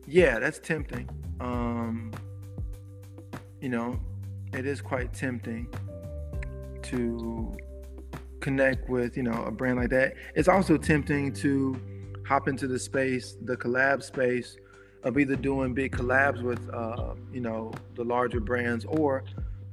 yeah, 0.08 0.39
that's 0.39 0.60
tempting. 0.60 1.10
Um, 1.41 2.14
you 3.60 3.68
know, 3.68 3.99
it 4.54 4.66
is 4.66 4.82
quite 4.82 5.14
tempting 5.14 5.68
to 6.84 7.56
connect 8.39 8.89
with, 8.89 9.16
you 9.16 9.24
know, 9.24 9.43
a 9.43 9.52
brand 9.52 9.78
like 9.78 9.89
that. 9.91 10.16
It's 10.36 10.47
also 10.47 10.78
tempting 10.78 11.34
to 11.36 11.80
hop 12.26 12.47
into 12.47 12.68
the 12.68 12.80
space, 12.80 13.38
the 13.43 13.56
collab 13.56 14.04
space 14.04 14.58
of 15.04 15.18
either 15.18 15.36
doing 15.36 15.74
big 15.74 15.95
collabs 15.95 16.41
with, 16.41 16.70
uh, 16.74 17.16
you 17.32 17.41
know, 17.41 17.72
the 17.95 18.04
larger 18.04 18.39
brands 18.39 18.86
or 18.86 19.24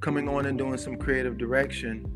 coming 0.00 0.28
on 0.28 0.46
and 0.46 0.56
doing 0.56 0.78
some 0.78 0.96
creative 0.96 1.36
direction, 1.38 2.06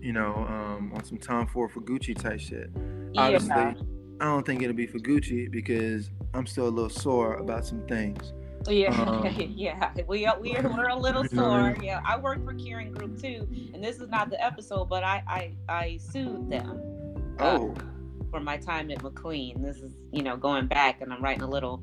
you 0.00 0.12
know, 0.12 0.34
um, 0.48 0.92
on 0.94 1.04
some 1.04 1.18
Tom 1.18 1.46
Ford 1.46 1.72
for 1.72 1.80
Gucci 1.80 2.16
type 2.16 2.40
shit. 2.40 2.70
Yeah. 3.12 3.22
Obviously, 3.22 3.52
I 3.52 4.24
don't 4.26 4.46
think 4.46 4.62
it'll 4.62 4.76
be 4.76 4.86
for 4.86 4.98
Gucci 4.98 5.50
because 5.50 6.10
I'm 6.34 6.46
still 6.46 6.68
a 6.68 6.70
little 6.70 6.90
sore 6.90 7.34
about 7.34 7.66
some 7.66 7.86
things. 7.86 8.32
Yeah, 8.68 9.02
um, 9.06 9.34
yeah, 9.38 9.92
we 10.06 10.26
are, 10.26 10.38
we 10.38 10.56
are 10.56 10.62
we're 10.76 10.88
a 10.88 10.96
little 10.96 11.24
sore. 11.24 11.76
Yeah, 11.82 12.00
I 12.04 12.16
work 12.16 12.44
for 12.44 12.54
Kering 12.54 12.92
Group 12.92 13.20
too, 13.20 13.46
and 13.72 13.82
this 13.82 14.00
is 14.00 14.08
not 14.08 14.30
the 14.30 14.42
episode, 14.42 14.88
but 14.88 15.04
I 15.04 15.22
I, 15.26 15.52
I 15.68 15.96
sued 15.98 16.50
them. 16.50 16.80
Uh, 17.38 17.58
oh. 17.58 17.74
for 18.30 18.40
my 18.40 18.56
time 18.56 18.90
at 18.90 18.98
McQueen, 18.98 19.62
this 19.62 19.78
is 19.78 19.92
you 20.12 20.22
know 20.22 20.36
going 20.36 20.66
back, 20.66 21.00
and 21.00 21.12
I'm 21.12 21.22
writing 21.22 21.42
a 21.42 21.48
little, 21.50 21.82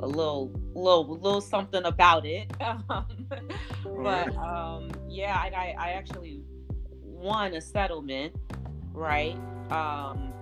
a 0.00 0.06
little, 0.06 0.50
little, 0.74 1.06
little 1.06 1.40
something 1.40 1.84
about 1.84 2.26
it. 2.26 2.50
but 2.58 4.36
um, 4.36 4.90
yeah, 5.08 5.36
I, 5.36 5.50
I 5.54 5.74
I 5.78 5.90
actually 5.90 6.42
won 7.02 7.54
a 7.54 7.60
settlement, 7.60 8.34
right? 8.92 9.38
Um, 9.70 10.32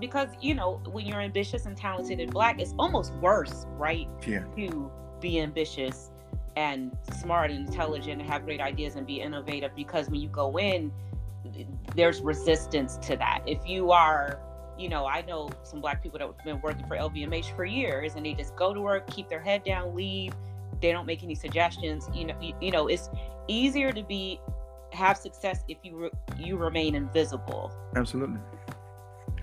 because 0.00 0.28
you 0.40 0.54
know 0.54 0.82
when 0.90 1.06
you're 1.06 1.20
ambitious 1.20 1.66
and 1.66 1.76
talented 1.76 2.20
and 2.20 2.30
black, 2.30 2.60
it's 2.60 2.74
almost 2.78 3.12
worse, 3.14 3.66
right? 3.78 4.08
Yeah. 4.26 4.44
To 4.56 4.90
be 5.20 5.40
ambitious 5.40 6.10
and 6.56 6.96
smart 7.20 7.50
and 7.50 7.68
intelligent 7.68 8.20
and 8.20 8.30
have 8.30 8.44
great 8.44 8.60
ideas 8.60 8.96
and 8.96 9.06
be 9.06 9.20
innovative 9.20 9.70
because 9.76 10.08
when 10.08 10.20
you 10.20 10.28
go 10.28 10.58
in 10.58 10.90
there's 11.94 12.20
resistance 12.20 12.96
to 12.98 13.16
that. 13.16 13.42
If 13.46 13.66
you 13.66 13.92
are 13.92 14.40
you 14.78 14.90
know 14.90 15.06
i 15.06 15.22
know 15.22 15.48
some 15.62 15.80
black 15.80 16.02
people 16.02 16.18
that 16.18 16.26
have 16.26 16.44
been 16.44 16.60
working 16.60 16.86
for 16.86 16.98
lvmh 16.98 17.56
for 17.56 17.64
years 17.64 18.14
and 18.14 18.26
they 18.26 18.34
just 18.34 18.54
go 18.56 18.74
to 18.74 18.80
work 18.82 19.06
keep 19.06 19.26
their 19.28 19.40
head 19.40 19.64
down 19.64 19.94
leave. 19.94 20.32
They 20.82 20.92
don't 20.92 21.06
make 21.06 21.22
any 21.22 21.34
suggestions. 21.34 22.08
You 22.14 22.26
know 22.26 22.34
you, 22.40 22.54
you 22.60 22.70
know 22.70 22.88
it's 22.88 23.08
easier 23.48 23.92
to 23.92 24.02
be 24.02 24.40
have 24.92 25.16
success 25.16 25.64
if 25.68 25.78
you 25.82 25.96
re, 25.96 26.10
you 26.38 26.56
remain 26.56 26.94
invisible. 26.94 27.72
Absolutely. 27.96 28.40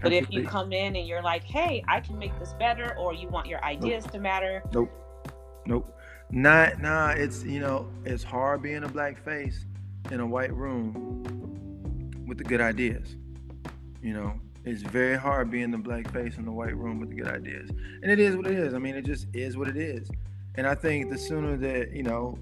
But 0.02 0.12
if 0.12 0.30
you 0.30 0.44
come 0.44 0.74
in 0.74 0.98
and 0.98 1.08
you're 1.08 1.22
like, 1.22 1.46
hey, 1.46 1.82
I 1.88 2.02
can 2.02 2.20
make 2.20 2.38
this 2.38 2.54
better, 2.60 2.96
or 2.98 3.14
you 3.14 3.30
want 3.30 3.48
your 3.48 3.64
ideas 3.64 4.04
nope. 4.04 4.14
to 4.14 4.20
matter, 4.20 4.64
nope. 4.74 4.92
Nope. 5.66 5.98
Not 6.32 6.82
nah, 6.82 7.10
it's 7.10 7.44
you 7.44 7.60
know, 7.60 7.88
it's 8.06 8.24
hard 8.24 8.62
being 8.62 8.84
a 8.84 8.88
black 8.88 9.24
face 9.24 9.66
in 10.12 10.20
a 10.20 10.26
white 10.26 10.54
room 10.54 12.24
with 12.28 12.38
the 12.38 12.44
good 12.44 12.62
ideas. 12.62 13.16
You 14.02 14.14
know, 14.14 14.34
it's 14.66 14.82
very 14.82 15.18
hard 15.18 15.52
being 15.52 15.72
the 15.72 15.78
black 15.78 16.12
face 16.12 16.38
in 16.38 16.46
the 16.46 16.52
white 16.52 16.76
room 16.76 17.00
with 17.00 17.10
the 17.10 17.16
good 17.16 17.28
ideas. 17.28 17.70
And 18.02 18.12
it 18.12 18.20
is 18.20 18.36
what 18.36 18.48
it 18.48 18.58
is. 18.58 18.74
I 18.74 18.80
mean, 18.80 18.96
it 18.96 19.06
just 19.06 19.28
is 19.34 19.58
what 19.58 19.68
it 19.68 19.78
is. 19.78 20.10
And 20.56 20.68
I 20.68 20.76
think 20.76 21.12
the 21.12 21.18
sooner 21.18 21.58
that, 21.58 21.92
you 21.92 22.04
know, 22.04 22.38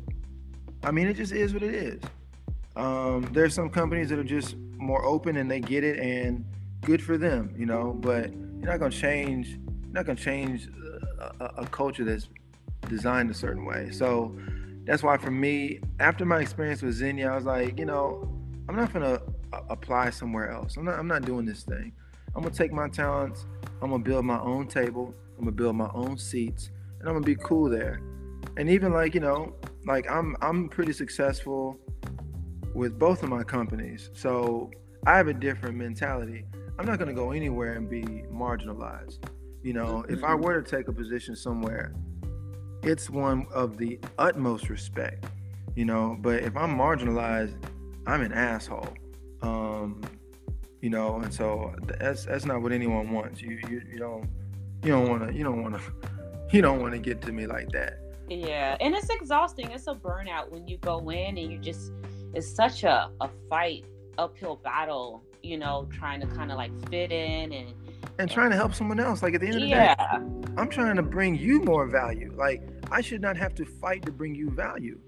I 0.83 0.91
mean, 0.91 1.07
it 1.07 1.15
just 1.15 1.31
is 1.31 1.53
what 1.53 1.63
it 1.63 1.73
is. 1.73 2.01
Um, 2.75 3.27
there's 3.33 3.53
some 3.53 3.69
companies 3.69 4.09
that 4.09 4.19
are 4.19 4.23
just 4.23 4.55
more 4.77 5.03
open 5.05 5.37
and 5.37 5.49
they 5.49 5.59
get 5.59 5.83
it 5.83 5.99
and 5.99 6.45
good 6.81 7.01
for 7.01 7.17
them, 7.17 7.53
you 7.57 7.65
know, 7.65 7.93
but 7.99 8.31
you're 8.31 8.69
not 8.69 8.79
going 8.79 8.91
to 8.91 8.97
change, 8.97 9.49
you're 9.49 9.93
not 9.93 10.05
going 10.05 10.17
to 10.17 10.23
change 10.23 10.67
a, 11.39 11.45
a 11.57 11.67
culture 11.67 12.03
that's 12.03 12.27
designed 12.91 13.31
a 13.31 13.33
certain 13.33 13.65
way. 13.65 13.89
So 13.91 14.35
that's 14.85 15.01
why 15.01 15.17
for 15.17 15.31
me, 15.31 15.79
after 15.99 16.25
my 16.25 16.39
experience 16.39 16.81
with 16.81 16.99
Zegna, 16.99 17.31
I 17.31 17.35
was 17.35 17.45
like, 17.45 17.79
you 17.79 17.85
know, 17.85 18.27
I'm 18.67 18.75
not 18.75 18.93
gonna 18.93 19.21
uh, 19.53 19.61
apply 19.69 20.11
somewhere 20.11 20.51
else. 20.51 20.77
I'm 20.77 20.85
not. 20.85 20.99
I'm 20.99 21.07
not 21.07 21.23
doing 21.23 21.45
this 21.45 21.63
thing. 21.63 21.93
I'm 22.35 22.43
gonna 22.43 22.53
take 22.53 22.71
my 22.71 22.87
talents. 22.87 23.45
I'm 23.81 23.89
gonna 23.89 24.03
build 24.03 24.25
my 24.25 24.39
own 24.39 24.67
table. 24.67 25.13
I'm 25.37 25.45
gonna 25.45 25.51
build 25.51 25.75
my 25.75 25.89
own 25.93 26.17
seats, 26.17 26.71
and 26.99 27.07
I'm 27.07 27.15
gonna 27.15 27.25
be 27.25 27.35
cool 27.35 27.69
there. 27.69 28.01
And 28.57 28.69
even 28.69 28.93
like 28.93 29.13
you 29.13 29.19
know, 29.19 29.55
like 29.85 30.09
I'm 30.09 30.35
I'm 30.41 30.69
pretty 30.69 30.93
successful 30.93 31.79
with 32.73 32.97
both 32.97 33.23
of 33.23 33.29
my 33.29 33.43
companies, 33.43 34.09
so 34.13 34.71
I 35.05 35.17
have 35.17 35.27
a 35.27 35.33
different 35.33 35.75
mentality. 35.77 36.45
I'm 36.79 36.85
not 36.85 36.99
gonna 36.99 37.13
go 37.13 37.31
anywhere 37.31 37.73
and 37.73 37.89
be 37.89 38.03
marginalized. 38.31 39.19
You 39.63 39.73
know, 39.73 40.05
if 40.09 40.23
I 40.23 40.31
mm-hmm. 40.31 40.43
were 40.43 40.61
to 40.61 40.77
take 40.77 40.87
a 40.87 40.93
position 40.93 41.35
somewhere, 41.35 41.93
it's 42.83 43.09
one 43.09 43.47
of 43.53 43.77
the 43.77 43.99
utmost 44.17 44.69
respect. 44.69 45.25
You 45.75 45.85
know, 45.85 46.17
but 46.19 46.43
if 46.43 46.55
I'm 46.57 46.77
marginalized, 46.77 47.55
I'm 48.05 48.21
an 48.21 48.33
asshole. 48.33 48.93
Um, 49.41 50.01
you 50.81 50.89
know, 50.89 51.17
and 51.17 51.33
so 51.33 51.73
that's 51.85 52.25
that's 52.25 52.45
not 52.45 52.61
what 52.61 52.71
anyone 52.71 53.11
wants. 53.11 53.41
You 53.41 53.59
you, 53.69 53.81
you 53.91 53.99
don't 53.99 54.27
you 54.83 54.91
don't 54.91 55.09
want 55.09 55.27
to 55.27 55.33
you 55.33 55.43
don't 55.43 55.61
want 55.61 55.75
to 55.75 55.81
you 56.55 56.61
don't 56.61 56.81
want 56.81 56.93
to 56.93 56.99
get 56.99 57.21
to 57.23 57.31
me 57.31 57.47
like 57.47 57.69
that. 57.71 57.99
Yeah, 58.29 58.77
and 58.79 58.95
it's 58.95 59.09
exhausting. 59.09 59.71
It's 59.71 59.87
a 59.87 59.93
burnout 59.93 60.49
when 60.49 60.67
you 60.67 60.77
go 60.77 61.09
in 61.09 61.37
and 61.37 61.51
you 61.51 61.57
just 61.57 61.91
it's 62.33 62.49
such 62.49 62.83
a 62.83 63.09
a 63.21 63.29
fight 63.49 63.85
uphill 64.17 64.57
battle. 64.57 65.23
You 65.43 65.57
know, 65.57 65.87
trying 65.91 66.21
to 66.21 66.27
kind 66.27 66.51
of 66.51 66.57
like 66.57 66.71
fit 66.89 67.11
in 67.11 67.51
and 67.51 67.73
and 68.19 68.29
trying 68.29 68.51
to 68.51 68.55
help 68.55 68.73
someone 68.73 68.99
else. 68.99 69.23
Like 69.23 69.35
at 69.35 69.41
the 69.41 69.47
end 69.47 69.55
of 69.55 69.61
the 69.61 69.67
day. 69.67 69.75
yeah. 69.75 69.95
day, 69.95 70.40
I'm 70.57 70.69
trying 70.69 70.97
to 70.97 71.03
bring 71.03 71.35
you 71.35 71.61
more 71.61 71.87
value. 71.87 72.33
Like 72.35 72.61
I 72.91 73.01
should 73.01 73.21
not 73.21 73.37
have 73.37 73.55
to 73.55 73.65
fight 73.65 74.05
to 74.05 74.11
bring 74.11 74.35
you 74.35 74.49
value. 74.49 74.99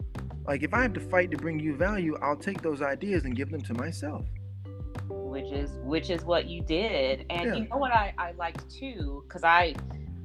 Like 0.48 0.64
if 0.64 0.74
I 0.74 0.82
have 0.82 0.94
to 0.94 1.00
fight 1.00 1.32
to 1.32 1.38
bring 1.38 1.60
you 1.60 1.76
value, 1.76 2.18
I'll 2.22 2.38
take 2.38 2.62
those 2.62 2.82
ideas 2.82 3.26
and 3.26 3.36
give 3.36 3.50
them 3.50 3.62
to 3.62 3.74
myself. 3.74 4.26
Which 5.10 5.52
is 5.52 5.72
which 5.84 6.10
is 6.10 6.24
what 6.24 6.48
you 6.48 6.62
did. 6.62 7.26
And 7.30 7.46
yeah. 7.46 7.56
you 7.56 7.68
know 7.68 7.78
what 7.78 7.92
I, 7.92 8.14
I 8.18 8.32
liked 8.34 8.70
too, 8.70 9.24
because 9.28 9.44
I 9.44 9.76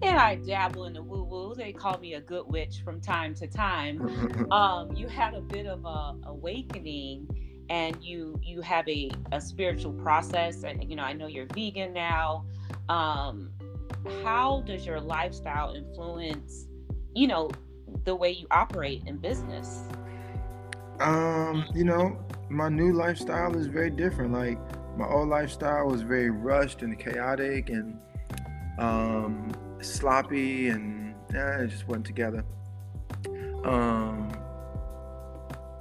and 0.03 0.16
I 0.16 0.37
dabble 0.37 0.85
in 0.85 0.93
the 0.93 1.03
woo 1.03 1.25
woo. 1.25 1.55
They 1.55 1.73
call 1.73 1.99
me 1.99 2.14
a 2.14 2.21
good 2.21 2.45
witch 2.47 2.83
from 2.85 3.01
time 3.01 3.35
to 3.37 3.47
time. 3.49 4.49
um, 4.53 4.93
you 4.93 5.09
had 5.09 5.35
a 5.35 5.41
bit 5.41 5.66
of 5.66 5.85
a 5.85 6.14
awakening 6.27 7.29
and 7.71 8.03
you 8.03 8.39
you 8.43 8.61
have 8.61 8.89
a, 8.89 9.11
a 9.33 9.41
spiritual 9.41 9.93
process 9.93 10.62
and 10.62 10.89
you 10.89 10.97
know 10.97 11.03
I 11.03 11.12
know 11.12 11.27
you're 11.27 11.47
vegan 11.47 11.93
now. 11.93 12.45
Um, 12.89 13.51
how 14.23 14.63
does 14.67 14.87
your 14.87 15.01
lifestyle 15.01 15.75
influence, 15.75 16.67
you 17.15 17.27
know, 17.27 17.51
the 18.05 18.15
way 18.15 18.31
you 18.31 18.47
operate 18.51 19.03
in 19.07 19.17
business? 19.19 19.83
Um, 21.01 21.65
you 21.75 21.85
know, 21.85 22.19
my 22.49 22.69
new 22.69 22.93
lifestyle 22.93 23.57
is 23.57 23.67
very 23.67 23.91
different. 23.91 24.33
Like 24.33 24.59
my 24.97 25.07
old 25.07 25.29
lifestyle 25.29 25.87
was 25.87 26.03
very 26.03 26.31
rushed 26.31 26.83
and 26.83 26.99
chaotic 26.99 27.71
and 27.71 27.99
um, 28.79 29.53
sloppy, 29.81 30.69
and 30.69 31.15
eh, 31.35 31.63
it 31.63 31.69
just 31.69 31.87
wasn't 31.87 32.07
together. 32.07 32.45
Um, 33.65 34.33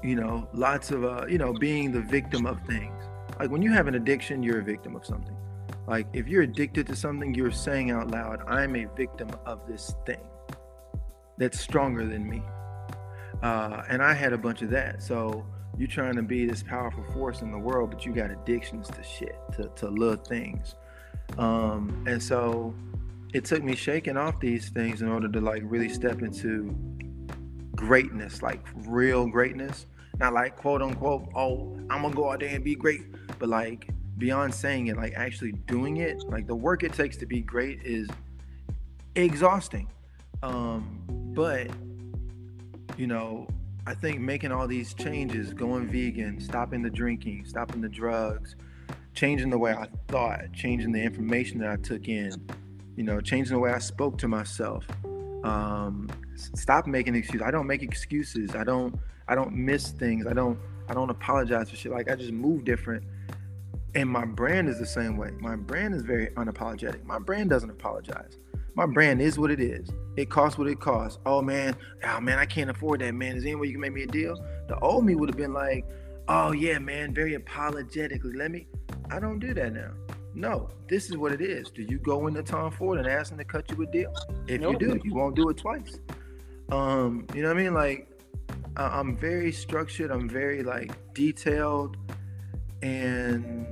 you 0.03 0.15
know, 0.15 0.47
lots 0.53 0.91
of 0.91 1.03
uh, 1.03 1.25
you 1.27 1.37
know, 1.37 1.53
being 1.53 1.91
the 1.91 2.01
victim 2.01 2.45
of 2.45 2.61
things. 2.65 2.93
Like 3.39 3.49
when 3.49 3.61
you 3.61 3.71
have 3.71 3.87
an 3.87 3.95
addiction, 3.95 4.43
you're 4.43 4.59
a 4.59 4.63
victim 4.63 4.95
of 4.95 5.05
something. 5.05 5.36
Like 5.87 6.07
if 6.13 6.27
you're 6.27 6.43
addicted 6.43 6.85
to 6.87 6.95
something, 6.95 7.33
you're 7.33 7.51
saying 7.51 7.91
out 7.91 8.11
loud, 8.11 8.41
"I'm 8.47 8.75
a 8.75 8.85
victim 8.95 9.29
of 9.45 9.65
this 9.67 9.95
thing 10.05 10.27
that's 11.37 11.59
stronger 11.59 12.05
than 12.05 12.29
me." 12.29 12.43
Uh, 13.41 13.83
and 13.89 14.01
I 14.01 14.13
had 14.13 14.33
a 14.33 14.37
bunch 14.37 14.61
of 14.61 14.69
that. 14.71 15.01
So 15.01 15.45
you're 15.77 15.87
trying 15.87 16.15
to 16.15 16.23
be 16.23 16.45
this 16.45 16.63
powerful 16.63 17.03
force 17.13 17.41
in 17.41 17.51
the 17.51 17.57
world, 17.57 17.91
but 17.91 18.05
you 18.05 18.13
got 18.13 18.31
addictions 18.31 18.87
to 18.89 19.03
shit, 19.03 19.35
to, 19.53 19.69
to 19.75 19.89
little 19.89 20.15
things. 20.15 20.75
Um, 21.37 22.03
and 22.07 22.21
so 22.21 22.73
it 23.33 23.45
took 23.45 23.63
me 23.63 23.75
shaking 23.75 24.17
off 24.17 24.39
these 24.39 24.69
things 24.69 25.01
in 25.01 25.07
order 25.07 25.27
to 25.27 25.39
like 25.39 25.61
really 25.65 25.89
step 25.89 26.21
into 26.21 26.75
greatness, 27.75 28.41
like 28.41 28.65
real 28.87 29.27
greatness. 29.27 29.85
Not 30.19 30.33
like 30.33 30.55
quote 30.55 30.81
unquote, 30.81 31.29
oh, 31.35 31.77
I'm 31.89 32.01
gonna 32.01 32.15
go 32.15 32.31
out 32.31 32.39
there 32.39 32.49
and 32.49 32.63
be 32.63 32.75
great, 32.75 33.01
but 33.37 33.49
like 33.49 33.87
beyond 34.17 34.53
saying 34.53 34.87
it, 34.87 34.97
like 34.97 35.13
actually 35.15 35.51
doing 35.51 35.97
it, 35.97 36.23
like 36.27 36.47
the 36.47 36.55
work 36.55 36.83
it 36.83 36.93
takes 36.93 37.17
to 37.17 37.25
be 37.25 37.41
great 37.41 37.81
is 37.83 38.09
exhausting. 39.15 39.87
Um, 40.43 41.01
but 41.33 41.67
you 42.97 43.07
know, 43.07 43.47
I 43.85 43.93
think 43.93 44.19
making 44.19 44.51
all 44.51 44.67
these 44.67 44.93
changes, 44.93 45.53
going 45.53 45.87
vegan, 45.87 46.39
stopping 46.39 46.81
the 46.81 46.89
drinking, 46.89 47.45
stopping 47.45 47.81
the 47.81 47.89
drugs, 47.89 48.55
changing 49.13 49.49
the 49.49 49.57
way 49.57 49.73
I 49.73 49.87
thought, 50.07 50.51
changing 50.53 50.91
the 50.91 51.01
information 51.01 51.59
that 51.59 51.69
I 51.69 51.77
took 51.77 52.07
in, 52.07 52.31
you 52.95 53.03
know, 53.03 53.21
changing 53.21 53.53
the 53.53 53.59
way 53.59 53.71
I 53.71 53.79
spoke 53.79 54.17
to 54.19 54.27
myself. 54.27 54.85
Um, 55.43 56.09
stop 56.35 56.87
making 56.87 57.15
excuses. 57.15 57.45
I 57.45 57.51
don't 57.51 57.67
make 57.67 57.83
excuses. 57.83 58.55
I 58.55 58.63
don't. 58.63 58.95
I 59.29 59.35
don't 59.35 59.53
miss 59.53 59.91
things. 59.91 60.25
I 60.25 60.33
don't. 60.33 60.57
I 60.89 60.93
don't 60.93 61.09
apologize 61.09 61.69
for 61.69 61.75
shit. 61.75 61.91
Like 61.91 62.09
I 62.09 62.15
just 62.15 62.31
move 62.31 62.63
different. 62.65 63.03
And 63.97 64.09
my 64.09 64.23
brand 64.23 64.69
is 64.69 64.79
the 64.79 64.85
same 64.85 65.17
way. 65.17 65.31
My 65.41 65.57
brand 65.57 65.93
is 65.93 66.03
very 66.03 66.27
unapologetic. 66.37 67.03
My 67.03 67.19
brand 67.19 67.49
doesn't 67.49 67.69
apologize 67.69 68.37
my 68.77 68.85
brand 68.85 69.19
is 69.19 69.39
what 69.39 69.49
it 69.49 69.59
is. 69.59 69.89
It 70.17 70.29
costs 70.29 70.59
what 70.59 70.67
it 70.67 70.79
costs. 70.79 71.17
Oh 71.25 71.41
man, 71.41 71.75
oh 72.03 72.21
man, 72.21 72.37
I 72.37 72.45
can't 72.45 72.69
afford 72.69 73.01
that, 73.01 73.15
man. 73.15 73.35
Is 73.35 73.43
there 73.43 73.51
any 73.51 73.59
way 73.59 73.67
you 73.67 73.73
can 73.73 73.81
make 73.81 73.93
me 73.93 74.03
a 74.03 74.07
deal? 74.07 74.39
The 74.67 74.77
old 74.79 75.03
me 75.03 75.15
would 75.15 75.29
have 75.29 75.35
been 75.35 75.51
like, 75.51 75.83
oh 76.27 76.51
yeah, 76.51 76.77
man, 76.77 77.11
very 77.11 77.33
apologetically. 77.33 78.33
Let 78.33 78.51
me. 78.51 78.67
I 79.09 79.19
don't 79.19 79.39
do 79.39 79.55
that 79.55 79.73
now. 79.73 79.93
No, 80.35 80.69
this 80.87 81.09
is 81.09 81.17
what 81.17 81.31
it 81.31 81.41
is. 81.41 81.71
Do 81.71 81.81
you 81.81 81.97
go 81.97 82.27
into 82.27 82.43
Tom 82.43 82.69
Ford 82.69 82.99
and 82.99 83.07
ask 83.07 83.31
him 83.31 83.39
to 83.39 83.43
cut 83.43 83.67
you 83.71 83.81
a 83.81 83.87
deal? 83.87 84.13
If 84.47 84.61
nope. 84.61 84.79
you 84.79 84.93
do, 84.93 85.01
you 85.03 85.15
won't 85.15 85.35
do 85.35 85.49
it 85.49 85.57
twice. 85.57 85.99
Um, 86.71 87.25
you 87.33 87.41
know 87.41 87.47
what 87.47 87.57
I 87.57 87.63
mean? 87.63 87.73
Like, 87.73 88.07
I'm 88.75 89.17
very 89.17 89.51
structured. 89.51 90.11
I'm 90.11 90.29
very 90.29 90.61
like 90.61 90.91
detailed, 91.15 91.97
and 92.83 93.65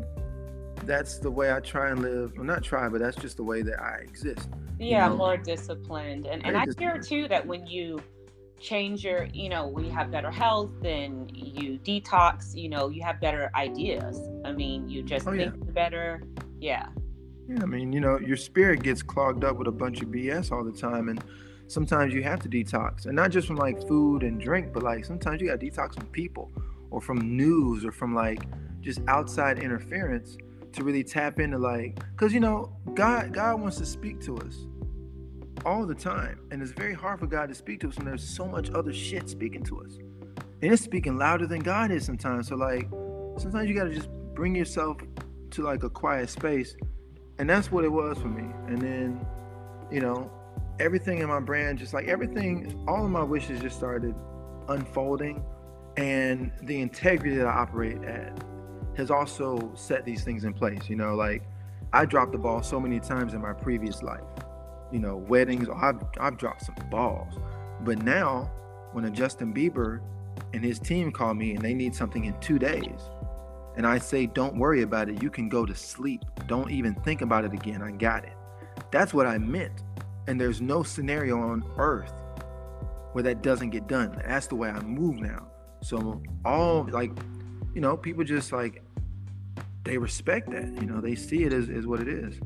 that's 0.85 1.17
the 1.19 1.31
way 1.31 1.51
I 1.51 1.59
try 1.59 1.89
and 1.89 2.01
live. 2.01 2.33
Well, 2.35 2.45
not 2.45 2.63
try, 2.63 2.89
but 2.89 2.99
that's 2.99 3.17
just 3.17 3.37
the 3.37 3.43
way 3.43 3.61
that 3.61 3.79
I 3.81 3.97
exist 4.01 4.49
yeah 4.79 5.07
know? 5.07 5.15
more 5.15 5.37
disciplined. 5.37 6.25
And, 6.25 6.45
and 6.45 6.57
i 6.57 6.65
hear 6.77 6.97
too 6.99 7.27
that 7.27 7.45
when 7.45 7.65
you 7.65 8.01
change 8.59 9.03
your 9.03 9.25
you 9.33 9.49
know 9.49 9.67
when 9.67 9.85
you 9.85 9.91
have 9.91 10.11
better 10.11 10.31
health 10.31 10.83
and 10.83 11.29
you 11.35 11.77
detox 11.79 12.55
you 12.55 12.69
know 12.69 12.89
you 12.89 13.03
have 13.03 13.19
better 13.19 13.51
ideas. 13.55 14.19
I 14.43 14.51
mean 14.51 14.87
you 14.89 15.03
just 15.03 15.27
oh, 15.27 15.31
think 15.31 15.55
yeah. 15.55 15.71
better. 15.71 16.23
Yeah. 16.59 16.87
Yeah 17.47 17.61
i 17.61 17.65
mean 17.65 17.91
you 17.93 17.99
know 17.99 18.19
your 18.19 18.37
spirit 18.37 18.81
gets 18.81 19.03
clogged 19.03 19.43
up 19.43 19.57
with 19.57 19.67
a 19.67 19.71
bunch 19.71 20.01
of 20.01 20.09
bs 20.09 20.51
all 20.51 20.63
the 20.63 20.71
time 20.71 21.09
and 21.09 21.23
sometimes 21.67 22.13
you 22.13 22.21
have 22.21 22.39
to 22.41 22.49
detox. 22.49 23.05
And 23.07 23.15
not 23.15 23.31
just 23.31 23.47
from 23.47 23.55
like 23.55 23.87
food 23.87 24.23
and 24.23 24.39
drink 24.39 24.73
but 24.73 24.83
like 24.83 25.05
sometimes 25.05 25.41
you 25.41 25.47
got 25.47 25.59
to 25.59 25.65
detox 25.65 25.95
from 25.95 26.07
people 26.07 26.51
or 26.91 27.01
from 27.01 27.35
news 27.35 27.85
or 27.85 27.91
from 27.91 28.15
like 28.15 28.43
just 28.81 29.01
outside 29.07 29.59
interference 29.59 30.37
to 30.75 30.83
really 30.83 31.03
tap 31.03 31.39
into 31.39 31.57
like 31.57 31.99
because 32.11 32.33
you 32.33 32.39
know 32.39 32.75
god 32.93 33.33
god 33.33 33.59
wants 33.59 33.77
to 33.77 33.85
speak 33.85 34.19
to 34.19 34.37
us 34.37 34.67
all 35.65 35.85
the 35.85 35.95
time 35.95 36.39
and 36.51 36.61
it's 36.61 36.71
very 36.71 36.93
hard 36.93 37.19
for 37.19 37.27
god 37.27 37.49
to 37.49 37.55
speak 37.55 37.79
to 37.79 37.87
us 37.87 37.97
when 37.97 38.05
there's 38.05 38.23
so 38.23 38.45
much 38.45 38.69
other 38.71 38.93
shit 38.93 39.29
speaking 39.29 39.63
to 39.63 39.81
us. 39.81 39.97
And 40.61 40.71
it's 40.73 40.83
speaking 40.83 41.17
louder 41.17 41.47
than 41.47 41.59
god 41.59 41.91
is 41.91 42.05
sometimes 42.05 42.49
so 42.49 42.55
like 42.55 42.87
sometimes 43.37 43.67
you 43.67 43.75
got 43.75 43.85
to 43.85 43.93
just 43.93 44.09
bring 44.33 44.55
yourself 44.55 44.97
to 45.51 45.63
like 45.63 45.83
a 45.83 45.89
quiet 45.89 46.29
space 46.29 46.75
and 47.39 47.49
that's 47.49 47.71
what 47.71 47.83
it 47.83 47.91
was 47.91 48.17
for 48.17 48.27
me. 48.27 48.53
And 48.67 48.81
then 48.81 49.25
you 49.91 50.01
know 50.01 50.31
everything 50.79 51.19
in 51.19 51.27
my 51.27 51.39
brand 51.39 51.79
just 51.79 51.93
like 51.93 52.07
everything 52.07 52.83
all 52.87 53.05
of 53.05 53.11
my 53.11 53.23
wishes 53.23 53.61
just 53.61 53.77
started 53.77 54.13
unfolding 54.69 55.43
and 55.95 56.51
the 56.63 56.81
integrity 56.81 57.35
that 57.35 57.47
i 57.47 57.51
operate 57.51 58.03
at 58.03 58.43
has 58.97 59.11
also 59.11 59.71
set 59.75 60.05
these 60.05 60.23
things 60.23 60.43
in 60.43 60.53
place. 60.53 60.89
You 60.89 60.95
know, 60.95 61.15
like 61.15 61.43
I 61.93 62.05
dropped 62.05 62.31
the 62.31 62.37
ball 62.37 62.63
so 62.63 62.79
many 62.79 62.99
times 62.99 63.33
in 63.33 63.41
my 63.41 63.53
previous 63.53 64.03
life. 64.03 64.23
You 64.91 64.99
know, 64.99 65.17
weddings, 65.17 65.67
oh, 65.69 65.75
I've, 65.75 66.01
I've 66.19 66.37
dropped 66.37 66.65
some 66.65 66.75
balls. 66.89 67.35
But 67.81 68.03
now, 68.03 68.51
when 68.91 69.05
a 69.05 69.09
Justin 69.09 69.53
Bieber 69.53 70.01
and 70.53 70.63
his 70.63 70.79
team 70.79 71.11
call 71.11 71.33
me 71.33 71.55
and 71.55 71.61
they 71.61 71.73
need 71.73 71.95
something 71.95 72.25
in 72.25 72.39
two 72.39 72.59
days, 72.59 72.99
and 73.77 73.85
I 73.85 73.97
say, 73.97 74.25
don't 74.25 74.57
worry 74.57 74.83
about 74.83 75.09
it, 75.09 75.21
you 75.21 75.29
can 75.29 75.49
go 75.49 75.65
to 75.65 75.75
sleep. 75.75 76.21
Don't 76.47 76.71
even 76.71 76.95
think 76.95 77.21
about 77.21 77.43
it 77.43 77.53
again. 77.53 77.81
I 77.81 77.91
got 77.91 78.23
it. 78.23 78.33
That's 78.91 79.13
what 79.13 79.27
I 79.27 79.37
meant. 79.37 79.83
And 80.27 80.39
there's 80.39 80.61
no 80.61 80.81
scenario 80.81 81.39
on 81.39 81.63
earth 81.77 82.13
where 83.11 83.23
that 83.23 83.41
doesn't 83.41 83.71
get 83.71 83.87
done. 83.87 84.21
That's 84.25 84.47
the 84.47 84.55
way 84.55 84.69
I 84.69 84.79
move 84.81 85.15
now. 85.15 85.47
So, 85.81 86.21
all 86.45 86.87
like, 86.91 87.11
you 87.75 87.81
know, 87.81 87.95
people 87.95 88.23
just 88.23 88.51
like 88.51 88.81
they 89.83 89.97
respect 89.97 90.49
that. 90.49 90.65
You 90.81 90.87
know, 90.87 91.01
they 91.01 91.13
see 91.13 91.43
it 91.43 91.53
as, 91.53 91.69
as 91.69 91.85
what 91.85 91.99
it 91.99 92.07
is. 92.07 92.39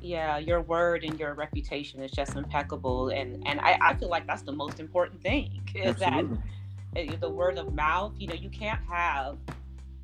Yeah, 0.00 0.38
your 0.38 0.62
word 0.62 1.04
and 1.04 1.18
your 1.18 1.34
reputation 1.34 2.00
is 2.00 2.12
just 2.12 2.36
impeccable, 2.36 3.08
and 3.08 3.46
and 3.46 3.60
I, 3.60 3.76
I 3.82 3.94
feel 3.94 4.08
like 4.08 4.26
that's 4.26 4.42
the 4.42 4.52
most 4.52 4.80
important 4.80 5.20
thing 5.20 5.62
is 5.74 6.00
Absolutely. 6.00 6.38
that 6.94 7.14
uh, 7.14 7.16
the 7.20 7.28
word 7.28 7.58
of 7.58 7.74
mouth. 7.74 8.14
You 8.16 8.28
know, 8.28 8.34
you 8.34 8.48
can't 8.48 8.80
have 8.88 9.36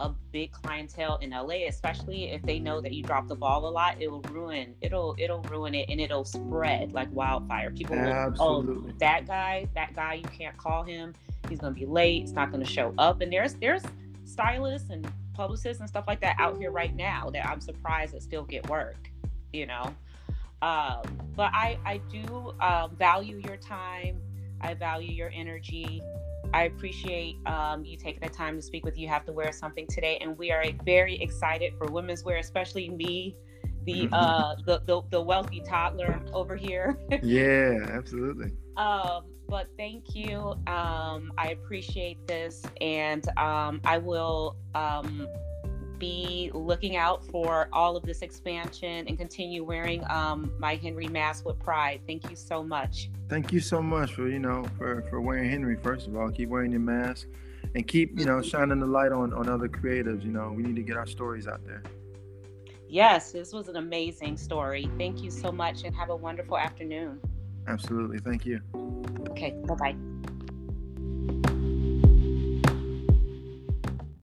a 0.00 0.10
big 0.32 0.50
clientele 0.50 1.18
in 1.18 1.30
LA, 1.30 1.68
especially 1.68 2.30
if 2.32 2.42
they 2.42 2.58
know 2.58 2.80
that 2.80 2.92
you 2.92 3.04
drop 3.04 3.28
the 3.28 3.36
ball 3.36 3.68
a 3.68 3.70
lot, 3.70 3.96
it 4.00 4.10
will 4.10 4.22
ruin 4.22 4.74
it'll 4.80 5.14
it'll 5.18 5.42
ruin 5.42 5.74
it 5.76 5.88
and 5.88 6.00
it'll 6.00 6.24
spread 6.24 6.92
like 6.92 7.08
wildfire. 7.12 7.70
People 7.70 7.96
will 7.96 8.34
oh 8.40 8.62
that 8.98 9.26
guy, 9.28 9.68
that 9.76 9.94
guy 9.94 10.14
you 10.14 10.28
can't 10.36 10.56
call 10.56 10.82
him. 10.82 11.14
He's 11.48 11.60
gonna 11.60 11.74
be 11.74 11.86
late, 11.86 12.24
it's 12.24 12.32
not 12.32 12.50
gonna 12.50 12.64
show 12.64 12.92
up. 12.98 13.20
And 13.20 13.32
there's 13.32 13.54
there's 13.54 13.82
stylists 14.24 14.90
and 14.90 15.10
publicists 15.34 15.80
and 15.80 15.88
stuff 15.88 16.04
like 16.06 16.20
that 16.20 16.36
out 16.38 16.58
here 16.58 16.70
right 16.70 16.94
now 16.94 17.30
that 17.30 17.46
I'm 17.46 17.60
surprised 17.60 18.14
that 18.14 18.22
still 18.22 18.44
get 18.44 18.68
work, 18.68 19.10
you 19.52 19.66
know. 19.66 19.94
Um, 20.60 21.02
but 21.34 21.50
I 21.52 21.78
I 21.84 22.00
do 22.10 22.54
uh, 22.60 22.88
value 22.88 23.40
your 23.44 23.56
time. 23.56 24.20
I 24.60 24.74
value 24.74 25.12
your 25.12 25.30
energy. 25.34 26.02
I 26.54 26.64
appreciate 26.64 27.36
um, 27.46 27.84
you 27.84 27.96
taking 27.96 28.20
the 28.20 28.28
time 28.28 28.56
to 28.56 28.62
speak 28.62 28.84
with 28.84 28.98
You 28.98 29.08
Have 29.08 29.24
to 29.24 29.32
Wear 29.32 29.50
Something 29.52 29.86
today, 29.88 30.18
and 30.20 30.36
we 30.36 30.50
are 30.50 30.64
very 30.84 31.20
excited 31.20 31.72
for 31.78 31.90
women's 31.90 32.24
wear, 32.24 32.36
especially 32.36 32.90
me, 32.90 33.36
the 33.84 34.08
uh, 34.12 34.54
the, 34.66 34.82
the, 34.86 35.02
the 35.10 35.20
wealthy 35.20 35.62
toddler 35.66 36.22
over 36.32 36.54
here. 36.54 36.98
yeah, 37.22 37.78
absolutely. 37.88 38.52
Um, 38.74 39.24
but 39.52 39.68
thank 39.76 40.14
you. 40.14 40.38
Um, 40.66 41.30
I 41.36 41.50
appreciate 41.52 42.26
this, 42.26 42.62
and 42.80 43.28
um, 43.36 43.82
I 43.84 43.98
will 43.98 44.56
um, 44.74 45.28
be 45.98 46.50
looking 46.54 46.96
out 46.96 47.22
for 47.26 47.68
all 47.70 47.94
of 47.94 48.02
this 48.02 48.22
expansion 48.22 49.06
and 49.06 49.18
continue 49.18 49.62
wearing 49.62 50.10
um, 50.10 50.54
my 50.58 50.76
Henry 50.76 51.06
mask 51.06 51.44
with 51.44 51.58
pride. 51.58 52.00
Thank 52.06 52.30
you 52.30 52.34
so 52.34 52.64
much. 52.64 53.10
Thank 53.28 53.52
you 53.52 53.60
so 53.60 53.82
much 53.82 54.14
for 54.14 54.26
you 54.26 54.38
know 54.38 54.64
for 54.78 55.02
for 55.10 55.20
wearing 55.20 55.50
Henry. 55.50 55.76
First 55.76 56.06
of 56.06 56.16
all, 56.16 56.30
keep 56.30 56.48
wearing 56.48 56.70
your 56.70 56.80
mask 56.80 57.26
and 57.74 57.86
keep 57.86 58.18
you 58.18 58.24
know 58.24 58.40
shining 58.40 58.80
the 58.80 58.86
light 58.86 59.12
on 59.12 59.34
on 59.34 59.50
other 59.50 59.68
creatives. 59.68 60.24
You 60.24 60.32
know 60.32 60.50
we 60.50 60.62
need 60.62 60.76
to 60.76 60.82
get 60.82 60.96
our 60.96 61.06
stories 61.06 61.46
out 61.46 61.62
there. 61.66 61.82
Yes, 62.88 63.32
this 63.32 63.52
was 63.52 63.68
an 63.68 63.76
amazing 63.76 64.38
story. 64.38 64.88
Thank 64.96 65.22
you 65.22 65.30
so 65.30 65.52
much, 65.52 65.84
and 65.84 65.94
have 65.94 66.08
a 66.08 66.16
wonderful 66.16 66.56
afternoon. 66.56 67.20
Absolutely. 67.66 68.18
Thank 68.18 68.46
you. 68.46 68.60
Okay. 69.30 69.54
Bye 69.66 69.74
bye. 69.74 69.96